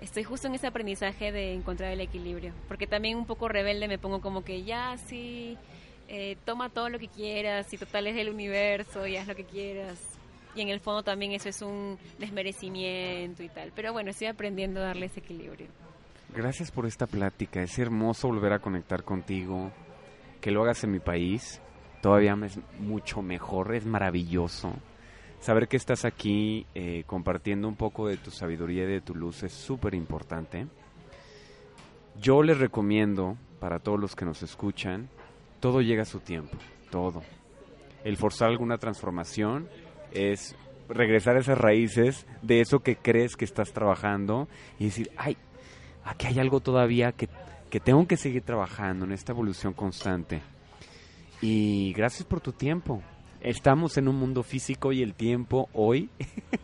Estoy 0.00 0.24
justo 0.24 0.48
en 0.48 0.54
ese 0.54 0.66
aprendizaje 0.66 1.32
de 1.32 1.52
encontrar 1.52 1.92
el 1.92 2.00
equilibrio, 2.00 2.54
porque 2.66 2.86
también 2.86 3.18
un 3.18 3.26
poco 3.26 3.46
rebelde 3.46 3.88
me 3.88 3.98
pongo 3.98 4.22
como 4.22 4.42
que 4.42 4.62
ya 4.64 4.96
sí, 4.96 5.58
eh, 6.08 6.38
toma 6.46 6.70
todo 6.70 6.88
lo 6.88 6.98
que 6.98 7.08
quieras 7.08 7.70
y 7.74 7.76
total 7.76 8.06
es 8.06 8.16
el 8.16 8.30
universo 8.30 9.06
y 9.06 9.18
haz 9.18 9.28
lo 9.28 9.34
que 9.34 9.44
quieras. 9.44 10.00
Y 10.54 10.62
en 10.62 10.70
el 10.70 10.80
fondo 10.80 11.02
también 11.02 11.32
eso 11.32 11.50
es 11.50 11.60
un 11.60 11.98
desmerecimiento 12.18 13.42
y 13.42 13.50
tal. 13.50 13.70
Pero 13.76 13.92
bueno, 13.92 14.12
estoy 14.12 14.28
aprendiendo 14.28 14.80
a 14.80 14.84
darle 14.84 15.06
ese 15.06 15.20
equilibrio. 15.20 15.66
Gracias 16.34 16.70
por 16.70 16.86
esta 16.86 17.06
plática. 17.06 17.62
Es 17.62 17.78
hermoso 17.78 18.28
volver 18.28 18.54
a 18.54 18.60
conectar 18.60 19.02
contigo. 19.02 19.70
Que 20.40 20.50
lo 20.50 20.62
hagas 20.62 20.84
en 20.84 20.92
mi 20.92 21.00
país. 21.00 21.60
Todavía 22.00 22.36
es 22.44 22.58
mucho 22.78 23.22
mejor. 23.22 23.74
Es 23.74 23.86
maravilloso. 23.86 24.72
Saber 25.40 25.68
que 25.68 25.76
estás 25.76 26.04
aquí 26.04 26.66
eh, 26.74 27.04
compartiendo 27.06 27.68
un 27.68 27.76
poco 27.76 28.08
de 28.08 28.16
tu 28.16 28.30
sabiduría 28.30 28.84
y 28.84 28.86
de 28.86 29.00
tu 29.00 29.14
luz 29.14 29.42
es 29.42 29.52
súper 29.52 29.94
importante. 29.94 30.66
Yo 32.20 32.42
les 32.42 32.58
recomiendo, 32.58 33.36
para 33.60 33.78
todos 33.78 34.00
los 34.00 34.16
que 34.16 34.24
nos 34.24 34.42
escuchan, 34.42 35.08
todo 35.60 35.82
llega 35.82 36.02
a 36.02 36.06
su 36.06 36.20
tiempo. 36.20 36.56
Todo. 36.90 37.22
El 38.04 38.16
forzar 38.16 38.48
alguna 38.48 38.78
transformación 38.78 39.68
es 40.12 40.56
regresar 40.88 41.36
a 41.36 41.40
esas 41.40 41.58
raíces 41.58 42.26
de 42.42 42.60
eso 42.60 42.80
que 42.80 42.96
crees 42.96 43.36
que 43.36 43.44
estás 43.44 43.72
trabajando 43.72 44.48
y 44.78 44.86
decir, 44.86 45.10
ay, 45.16 45.36
aquí 46.04 46.26
hay 46.28 46.38
algo 46.38 46.60
todavía 46.60 47.12
que, 47.12 47.28
que 47.70 47.80
tengo 47.80 48.06
que 48.06 48.16
seguir 48.16 48.42
trabajando 48.42 49.04
en 49.04 49.12
esta 49.12 49.32
evolución 49.32 49.72
constante. 49.72 50.42
Y 51.40 51.92
gracias 51.92 52.24
por 52.24 52.40
tu 52.40 52.52
tiempo. 52.52 53.02
Estamos 53.40 53.96
en 53.98 54.08
un 54.08 54.16
mundo 54.16 54.42
físico 54.42 54.92
y 54.92 55.02
el 55.02 55.14
tiempo 55.14 55.68
hoy 55.72 56.08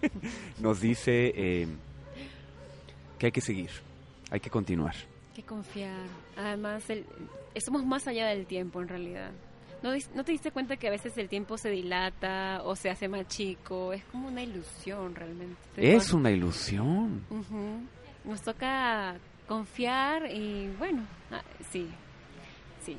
nos 0.61 0.81
dice 0.81 1.33
eh, 1.37 1.69
que 3.19 3.27
hay 3.27 3.33
que 3.33 3.41
seguir, 3.41 3.71
hay 4.31 4.41
que 4.41 4.51
continuar. 4.51 4.95
que 5.35 5.43
confiar. 5.43 6.01
Además, 6.37 6.89
el, 6.91 7.05
somos 7.65 7.85
más 7.85 8.07
allá 8.09 8.27
del 8.29 8.47
tiempo 8.47 8.81
en 8.81 8.89
realidad. 8.89 9.31
¿No, 9.83 9.91
¿No 10.15 10.25
te 10.25 10.33
diste 10.33 10.51
cuenta 10.53 10.77
que 10.77 10.89
a 10.89 10.91
veces 10.91 11.17
el 11.19 11.29
tiempo 11.29 11.59
se 11.59 11.69
dilata 11.69 12.63
o 12.65 12.75
se 12.75 12.89
hace 12.89 13.09
más 13.09 13.27
chico? 13.29 13.93
Es 13.93 14.05
como 14.07 14.29
una 14.29 14.43
ilusión 14.43 15.15
realmente. 15.15 15.57
Es 15.77 16.13
una 16.13 16.31
ilusión. 16.31 17.25
Ujú. 17.31 17.81
Nos 18.25 18.41
toca 18.43 19.17
confiar 19.47 20.31
y 20.31 20.69
bueno, 20.79 21.05
ah, 21.31 21.43
sí, 21.71 21.89
sí. 22.85 22.97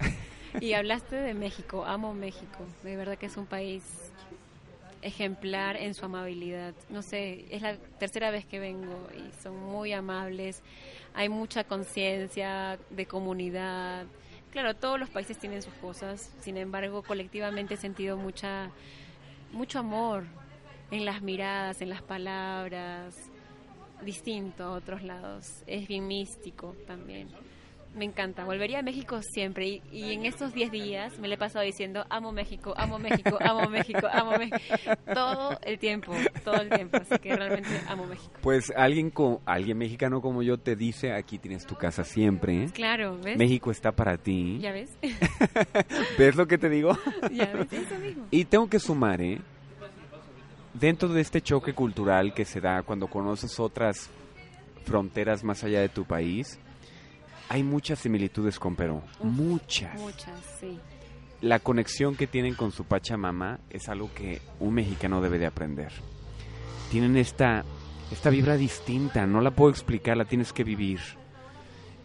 y 0.60 0.72
hablaste 0.74 1.16
de 1.16 1.34
México, 1.34 1.84
amo 1.84 2.14
México, 2.14 2.64
de 2.82 2.96
verdad 2.96 3.18
que 3.18 3.26
es 3.26 3.36
un 3.36 3.46
país 3.46 3.82
ejemplar 5.02 5.76
en 5.76 5.94
su 5.94 6.04
amabilidad. 6.04 6.74
No 6.88 7.02
sé, 7.02 7.46
es 7.50 7.62
la 7.62 7.76
tercera 7.98 8.30
vez 8.30 8.46
que 8.46 8.60
vengo 8.60 9.08
y 9.16 9.42
son 9.42 9.56
muy 9.56 9.92
amables, 9.92 10.62
hay 11.14 11.28
mucha 11.28 11.64
conciencia 11.64 12.78
de 12.90 13.06
comunidad. 13.06 14.06
Claro, 14.52 14.74
todos 14.74 15.00
los 15.00 15.10
países 15.10 15.38
tienen 15.38 15.62
sus 15.62 15.74
cosas, 15.74 16.30
sin 16.40 16.56
embargo, 16.56 17.02
colectivamente 17.02 17.74
he 17.74 17.76
sentido 17.76 18.16
mucha, 18.16 18.70
mucho 19.52 19.78
amor 19.78 20.24
en 20.90 21.04
las 21.04 21.22
miradas, 21.22 21.80
en 21.80 21.88
las 21.88 22.02
palabras, 22.02 23.14
distinto 24.02 24.64
a 24.64 24.72
otros 24.72 25.02
lados. 25.02 25.62
Es 25.66 25.88
bien 25.88 26.06
místico 26.06 26.76
también. 26.86 27.28
Me 27.94 28.06
encanta, 28.06 28.44
volvería 28.46 28.78
a 28.78 28.82
México 28.82 29.20
siempre 29.22 29.66
y, 29.68 29.82
y 29.92 30.12
en 30.14 30.24
estos 30.24 30.54
10 30.54 30.70
días 30.70 31.18
me 31.18 31.28
le 31.28 31.34
he 31.34 31.38
pasado 31.38 31.62
diciendo 31.62 32.06
amo 32.08 32.32
México, 32.32 32.72
amo 32.78 32.98
México, 32.98 33.36
amo 33.40 33.68
México, 33.68 34.06
amo 34.10 34.32
México, 34.38 34.56
todo 35.14 35.58
el 35.62 35.78
tiempo, 35.78 36.14
todo 36.42 36.54
el 36.62 36.70
tiempo, 36.70 36.96
así 36.96 37.18
que 37.18 37.36
realmente 37.36 37.68
amo 37.88 38.06
México. 38.06 38.32
Pues 38.40 38.72
alguien, 38.74 39.10
co- 39.10 39.42
alguien 39.44 39.76
mexicano 39.76 40.22
como 40.22 40.42
yo 40.42 40.56
te 40.56 40.74
dice, 40.74 41.12
aquí 41.12 41.36
tienes 41.38 41.66
tu 41.66 41.74
casa 41.76 42.02
siempre. 42.02 42.64
¿eh? 42.64 42.70
Claro, 42.72 43.18
¿ves? 43.22 43.36
México 43.36 43.70
está 43.70 43.92
para 43.92 44.16
ti. 44.16 44.58
¿Ya 44.58 44.72
ves? 44.72 44.90
¿Ves 46.18 46.34
lo 46.36 46.46
que 46.46 46.56
te 46.56 46.70
digo? 46.70 46.96
¿Ya 47.30 47.52
ves? 47.52 47.70
Eso 47.72 47.98
mismo. 47.98 48.26
Y 48.30 48.46
tengo 48.46 48.68
que 48.70 48.78
sumar, 48.78 49.20
¿eh? 49.20 49.38
Dentro 50.74 51.08
de 51.10 51.20
este 51.20 51.42
choque 51.42 51.74
cultural 51.74 52.32
que 52.32 52.46
se 52.46 52.60
da 52.60 52.82
cuando 52.82 53.06
conoces 53.08 53.60
otras 53.60 54.08
fronteras 54.84 55.44
más 55.44 55.62
allá 55.62 55.80
de 55.80 55.90
tu 55.90 56.04
país, 56.04 56.58
hay 57.52 57.62
muchas 57.62 57.98
similitudes 57.98 58.58
con 58.58 58.74
Perú. 58.76 59.02
Uf, 59.18 59.24
muchas. 59.24 59.94
Muchas, 60.00 60.40
sí. 60.58 60.78
La 61.42 61.58
conexión 61.58 62.16
que 62.16 62.26
tienen 62.26 62.54
con 62.54 62.72
su 62.72 62.84
Pachamama 62.84 63.58
es 63.68 63.88
algo 63.88 64.10
que 64.14 64.40
un 64.60 64.72
mexicano 64.74 65.20
debe 65.20 65.38
de 65.38 65.46
aprender. 65.46 65.92
Tienen 66.90 67.16
esta, 67.16 67.64
esta 68.10 68.30
vibra 68.30 68.56
distinta, 68.56 69.26
no 69.26 69.40
la 69.40 69.50
puedo 69.50 69.70
explicar, 69.70 70.16
la 70.16 70.24
tienes 70.24 70.52
que 70.52 70.64
vivir. 70.64 71.00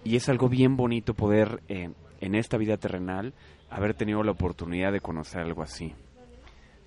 Y 0.03 0.15
es 0.15 0.27
algo 0.27 0.49
bien 0.49 0.75
bonito 0.75 1.13
poder, 1.13 1.61
eh, 1.69 1.91
en 2.19 2.35
esta 2.35 2.57
vida 2.57 2.77
terrenal, 2.77 3.33
haber 3.69 3.93
tenido 3.93 4.23
la 4.23 4.31
oportunidad 4.31 4.91
de 4.91 5.01
conocer 5.01 5.41
algo 5.41 5.61
así. 5.61 5.93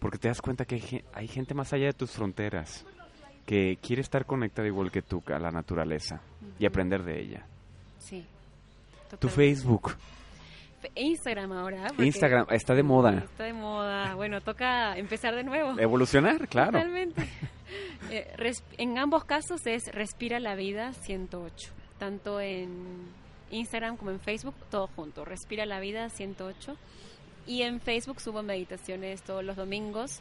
Porque 0.01 0.19
te 0.19 0.29
das 0.29 0.43
cuenta 0.43 0.65
que 0.65 0.75
hay, 0.77 0.81
gen- 0.81 1.05
hay 1.15 1.29
gente 1.29 1.55
más 1.55 1.73
allá 1.73 1.87
de 1.87 1.93
tus 1.93 2.11
fronteras 2.11 2.85
que 3.47 3.79
quiere 3.81 4.03
estar 4.03 4.27
conectada 4.27 4.67
igual 4.69 4.91
que 4.91 5.03
tú 5.03 5.23
a 5.29 5.39
la 5.39 5.51
naturaleza 5.51 6.21
y 6.59 6.67
aprender 6.67 7.05
de 7.05 7.21
ella. 7.21 7.47
Sí. 7.99 8.25
Tu. 9.19 9.29
Facebook, 9.29 9.97
Instagram 10.95 11.53
ahora. 11.53 11.87
Instagram, 11.99 12.47
está 12.51 12.75
de 12.75 12.83
moda. 12.83 13.19
Está 13.19 13.45
de 13.45 13.53
moda. 13.53 14.15
Bueno, 14.15 14.41
toca 14.41 14.97
empezar 14.97 15.35
de 15.35 15.45
nuevo. 15.45 15.79
Evolucionar, 15.79 16.49
claro. 16.49 16.73
Totalmente. 16.73 17.23
Eh, 18.11 18.53
en 18.79 18.99
ambos 18.99 19.23
casos 19.25 19.65
es 19.65 19.87
Respira 19.95 20.41
la 20.41 20.57
Vida 20.57 20.93
108. 20.93 21.71
Tanto 21.99 22.41
en 22.41 23.07
Instagram 23.53 23.97
como 23.97 24.11
en 24.11 24.19
Facebook, 24.19 24.57
todo 24.69 24.89
junto. 24.89 25.25
Respira 25.25 25.65
la 25.65 25.79
Vida 25.79 26.09
108. 26.09 26.77
Y 27.47 27.63
en 27.63 27.81
Facebook 27.81 28.21
subo 28.21 28.43
meditaciones 28.43 29.23
todos 29.23 29.45
los 29.45 29.55
domingos 29.55 30.21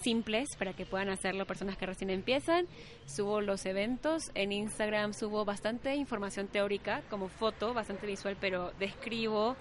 simples 0.00 0.48
para 0.56 0.72
que 0.72 0.86
puedan 0.86 1.08
hacerlo 1.08 1.46
personas 1.46 1.76
que 1.76 1.86
recién 1.86 2.10
empiezan. 2.10 2.66
Subo 3.06 3.40
los 3.40 3.66
eventos. 3.66 4.30
En 4.34 4.52
Instagram 4.52 5.12
subo 5.14 5.44
bastante 5.44 5.94
información 5.96 6.48
teórica 6.48 7.02
como 7.10 7.28
foto, 7.28 7.74
bastante 7.74 8.06
visual, 8.06 8.36
pero 8.40 8.72
describo 8.78 9.56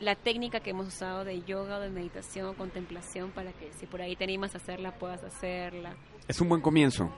la 0.00 0.14
técnica 0.14 0.60
que 0.60 0.70
hemos 0.70 0.86
usado 0.88 1.24
de 1.24 1.42
yoga 1.42 1.76
o 1.76 1.80
de 1.80 1.90
meditación 1.90 2.46
o 2.48 2.54
contemplación 2.54 3.30
para 3.32 3.52
que 3.52 3.70
si 3.78 3.86
por 3.86 4.00
ahí 4.00 4.16
te 4.16 4.24
animas 4.24 4.54
a 4.54 4.58
hacerla, 4.58 4.92
puedas 4.92 5.22
hacerla. 5.22 5.94
Es 6.26 6.40
un 6.40 6.48
buen 6.48 6.62
comienzo. 6.62 7.10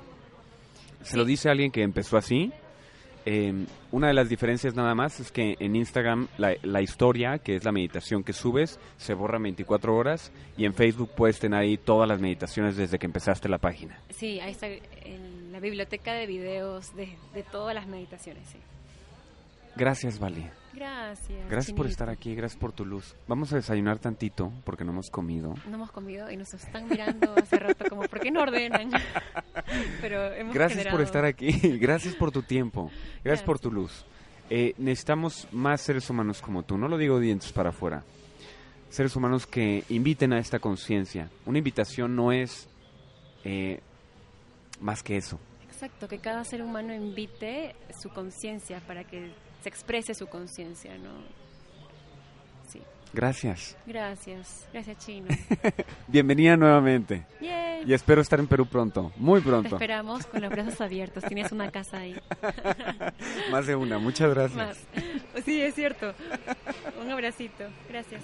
Se 1.02 1.12
Sí. 1.12 1.16
lo 1.16 1.24
dice 1.24 1.48
alguien 1.48 1.70
que 1.70 1.82
empezó 1.82 2.16
así. 2.16 2.52
Eh, 3.24 3.66
una 3.90 4.08
de 4.08 4.14
las 4.14 4.28
diferencias 4.28 4.74
nada 4.74 4.94
más 4.94 5.20
es 5.20 5.30
que 5.30 5.56
en 5.58 5.76
Instagram 5.76 6.28
la, 6.38 6.54
la 6.62 6.82
historia, 6.82 7.38
que 7.38 7.56
es 7.56 7.64
la 7.64 7.72
meditación 7.72 8.24
que 8.24 8.32
subes, 8.32 8.78
se 8.96 9.14
borra 9.14 9.36
en 9.36 9.44
24 9.44 9.94
horas 9.94 10.32
y 10.56 10.64
en 10.64 10.74
Facebook 10.74 11.10
puedes 11.16 11.38
tener 11.38 11.60
ahí 11.60 11.76
todas 11.76 12.08
las 12.08 12.20
meditaciones 12.20 12.76
desde 12.76 12.98
que 12.98 13.06
empezaste 13.06 13.48
la 13.48 13.58
página. 13.58 13.98
Sí, 14.10 14.40
ahí 14.40 14.52
está 14.52 14.66
en 14.68 15.52
la 15.52 15.60
biblioteca 15.60 16.14
de 16.14 16.26
videos 16.26 16.94
de, 16.96 17.16
de 17.34 17.42
todas 17.42 17.74
las 17.74 17.86
meditaciones. 17.86 18.46
Sí. 18.48 18.58
Gracias, 19.76 20.18
Vali. 20.18 20.46
Gracias. 20.74 21.50
Gracias 21.50 21.76
por 21.76 21.86
estar 21.86 22.08
aquí, 22.08 22.34
gracias 22.34 22.58
por 22.58 22.72
tu 22.72 22.84
luz. 22.84 23.14
Vamos 23.28 23.52
a 23.52 23.56
desayunar 23.56 23.98
tantito 23.98 24.52
porque 24.64 24.84
no 24.84 24.92
hemos 24.92 25.10
comido. 25.10 25.54
No 25.68 25.74
hemos 25.74 25.90
comido 25.90 26.30
y 26.30 26.36
nos 26.36 26.52
están 26.54 26.88
mirando 26.88 27.34
hace 27.36 27.58
rato 27.58 27.84
como, 27.88 28.02
¿por 28.02 28.20
qué 28.20 28.30
no 28.30 28.40
ordenan? 28.40 28.90
Pero 30.00 30.32
hemos 30.32 30.54
Gracias 30.54 30.86
por 30.86 31.00
estar 31.00 31.24
aquí, 31.24 31.50
gracias 31.78 32.14
por 32.14 32.30
tu 32.32 32.42
tiempo, 32.42 32.84
gracias 32.84 33.24
Gracias. 33.24 33.46
por 33.46 33.58
tu 33.58 33.70
luz. 33.70 34.04
Eh, 34.50 34.74
necesitamos 34.78 35.48
más 35.52 35.80
seres 35.80 36.08
humanos 36.10 36.42
como 36.42 36.62
tú, 36.62 36.76
no 36.76 36.88
lo 36.88 36.98
digo 36.98 37.18
dientes 37.18 37.52
para 37.52 37.70
afuera. 37.70 38.04
Seres 38.90 39.16
humanos 39.16 39.46
que 39.46 39.84
inviten 39.88 40.34
a 40.34 40.38
esta 40.38 40.58
conciencia. 40.58 41.30
Una 41.46 41.56
invitación 41.56 42.14
no 42.14 42.30
es 42.30 42.68
eh, 43.44 43.80
más 44.80 45.02
que 45.02 45.16
eso. 45.16 45.38
Exacto, 45.64 46.06
que 46.06 46.18
cada 46.18 46.44
ser 46.44 46.62
humano 46.62 46.92
invite 46.92 47.74
su 48.02 48.10
conciencia 48.10 48.80
para 48.86 49.04
que 49.04 49.32
se 49.62 49.68
exprese 49.68 50.14
su 50.14 50.26
conciencia, 50.26 50.98
¿no? 50.98 51.41
Gracias. 53.12 53.76
Gracias. 53.86 54.66
Gracias, 54.72 54.98
Chino. 54.98 55.28
Bienvenida 56.08 56.56
nuevamente. 56.56 57.26
Yay. 57.40 57.84
Y 57.86 57.92
espero 57.92 58.20
estar 58.22 58.38
en 58.38 58.46
Perú 58.46 58.66
pronto, 58.66 59.12
muy 59.16 59.40
Te 59.40 59.48
pronto. 59.48 59.74
esperamos 59.76 60.24
con 60.26 60.40
los 60.40 60.50
brazos 60.50 60.80
abiertos. 60.80 61.24
Tienes 61.24 61.52
una 61.52 61.70
casa 61.70 61.98
ahí. 61.98 62.18
Más 63.50 63.66
de 63.66 63.74
una, 63.76 63.98
muchas 63.98 64.30
gracias. 64.30 64.56
Más. 64.56 64.78
Sí, 65.44 65.60
es 65.60 65.74
cierto. 65.74 66.14
Un 67.02 67.10
abracito. 67.10 67.64
Gracias. 67.88 68.22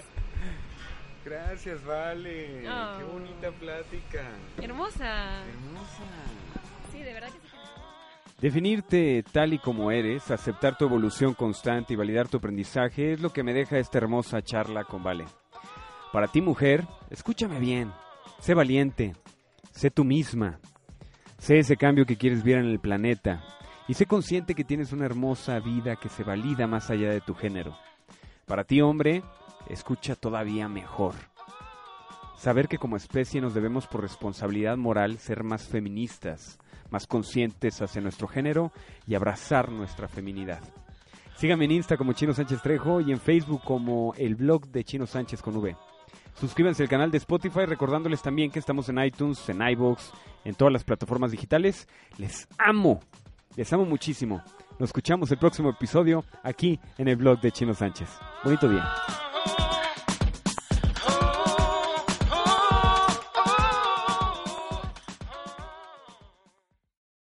Gracias, 1.25 1.83
Vale. 1.83 2.67
Oh. 2.69 2.97
Qué 2.97 3.03
bonita 3.03 3.51
plática. 3.51 4.23
Hermosa. 4.61 5.43
Hermosa. 5.45 6.03
Sí, 6.93 6.99
de 7.03 7.13
verdad 7.13 7.27
que 7.27 7.39
sí. 7.39 7.48
Definirte 8.41 9.21
tal 9.33 9.53
y 9.53 9.59
como 9.59 9.91
eres, 9.91 10.31
aceptar 10.31 10.77
tu 10.77 10.85
evolución 10.85 11.33
constante 11.33 11.93
y 11.93 11.97
validar 11.97 12.29
tu 12.29 12.37
aprendizaje 12.37 13.11
es 13.11 13.19
lo 13.19 13.33
que 13.33 13.43
me 13.43 13.53
deja 13.53 13.79
esta 13.79 13.97
hermosa 13.97 14.41
charla 14.41 14.85
con 14.85 15.03
Vale. 15.03 15.25
Para 16.13 16.27
ti, 16.27 16.41
mujer, 16.41 16.87
escúchame 17.09 17.59
bien. 17.59 17.91
Sé 18.39 18.53
valiente. 18.53 19.13
Sé 19.71 19.91
tú 19.91 20.05
misma. 20.05 20.59
Sé 21.37 21.59
ese 21.59 21.75
cambio 21.75 22.05
que 22.05 22.15
quieres 22.15 22.41
ver 22.43 22.59
en 22.59 22.65
el 22.67 22.79
planeta. 22.79 23.43
Y 23.89 23.95
sé 23.95 24.05
consciente 24.05 24.55
que 24.55 24.63
tienes 24.63 24.93
una 24.93 25.05
hermosa 25.05 25.59
vida 25.59 25.97
que 25.97 26.07
se 26.07 26.23
valida 26.23 26.65
más 26.65 26.89
allá 26.89 27.11
de 27.11 27.19
tu 27.19 27.35
género. 27.35 27.77
Para 28.45 28.63
ti, 28.63 28.79
hombre, 28.79 29.21
escucha 29.67 30.15
todavía 30.15 30.69
mejor. 30.69 31.13
Saber 32.37 32.69
que 32.69 32.77
como 32.77 32.95
especie 32.95 33.41
nos 33.41 33.53
debemos 33.53 33.85
por 33.87 34.01
responsabilidad 34.01 34.77
moral 34.77 35.17
ser 35.17 35.43
más 35.43 35.67
feministas, 35.67 36.57
más 36.91 37.07
conscientes 37.07 37.81
hacia 37.81 38.01
nuestro 38.01 38.27
género 38.27 38.71
y 39.07 39.15
abrazar 39.15 39.71
nuestra 39.71 40.07
feminidad. 40.07 40.61
Síganme 41.35 41.65
en 41.65 41.71
Insta 41.71 41.95
como 41.95 42.13
Chino 42.13 42.33
Sánchez 42.33 42.61
Trejo 42.61 42.99
y 42.99 43.11
en 43.11 43.19
Facebook 43.19 43.61
como 43.63 44.13
el 44.17 44.35
blog 44.35 44.67
de 44.67 44.83
Chino 44.83 45.07
Sánchez 45.07 45.41
con 45.41 45.55
V. 45.55 45.75
Suscríbanse 46.39 46.83
al 46.83 46.89
canal 46.89 47.11
de 47.11 47.17
Spotify 47.17 47.65
recordándoles 47.65 48.21
también 48.21 48.51
que 48.51 48.59
estamos 48.59 48.89
en 48.89 48.99
iTunes, 48.99 49.47
en 49.49 49.61
iVoox, 49.61 50.11
en 50.45 50.55
todas 50.55 50.73
las 50.73 50.83
plataformas 50.83 51.31
digitales. 51.31 51.87
Les 52.17 52.47
amo, 52.57 52.99
les 53.55 53.71
amo 53.73 53.85
muchísimo. 53.85 54.41
Nos 54.79 54.89
escuchamos 54.89 55.31
el 55.31 55.37
próximo 55.37 55.69
episodio 55.69 56.23
aquí 56.43 56.79
en 56.97 57.09
el 57.09 57.17
blog 57.17 57.41
de 57.41 57.51
Chino 57.51 57.73
Sánchez. 57.73 58.09
Bonito 58.43 58.69
día. 58.69 58.85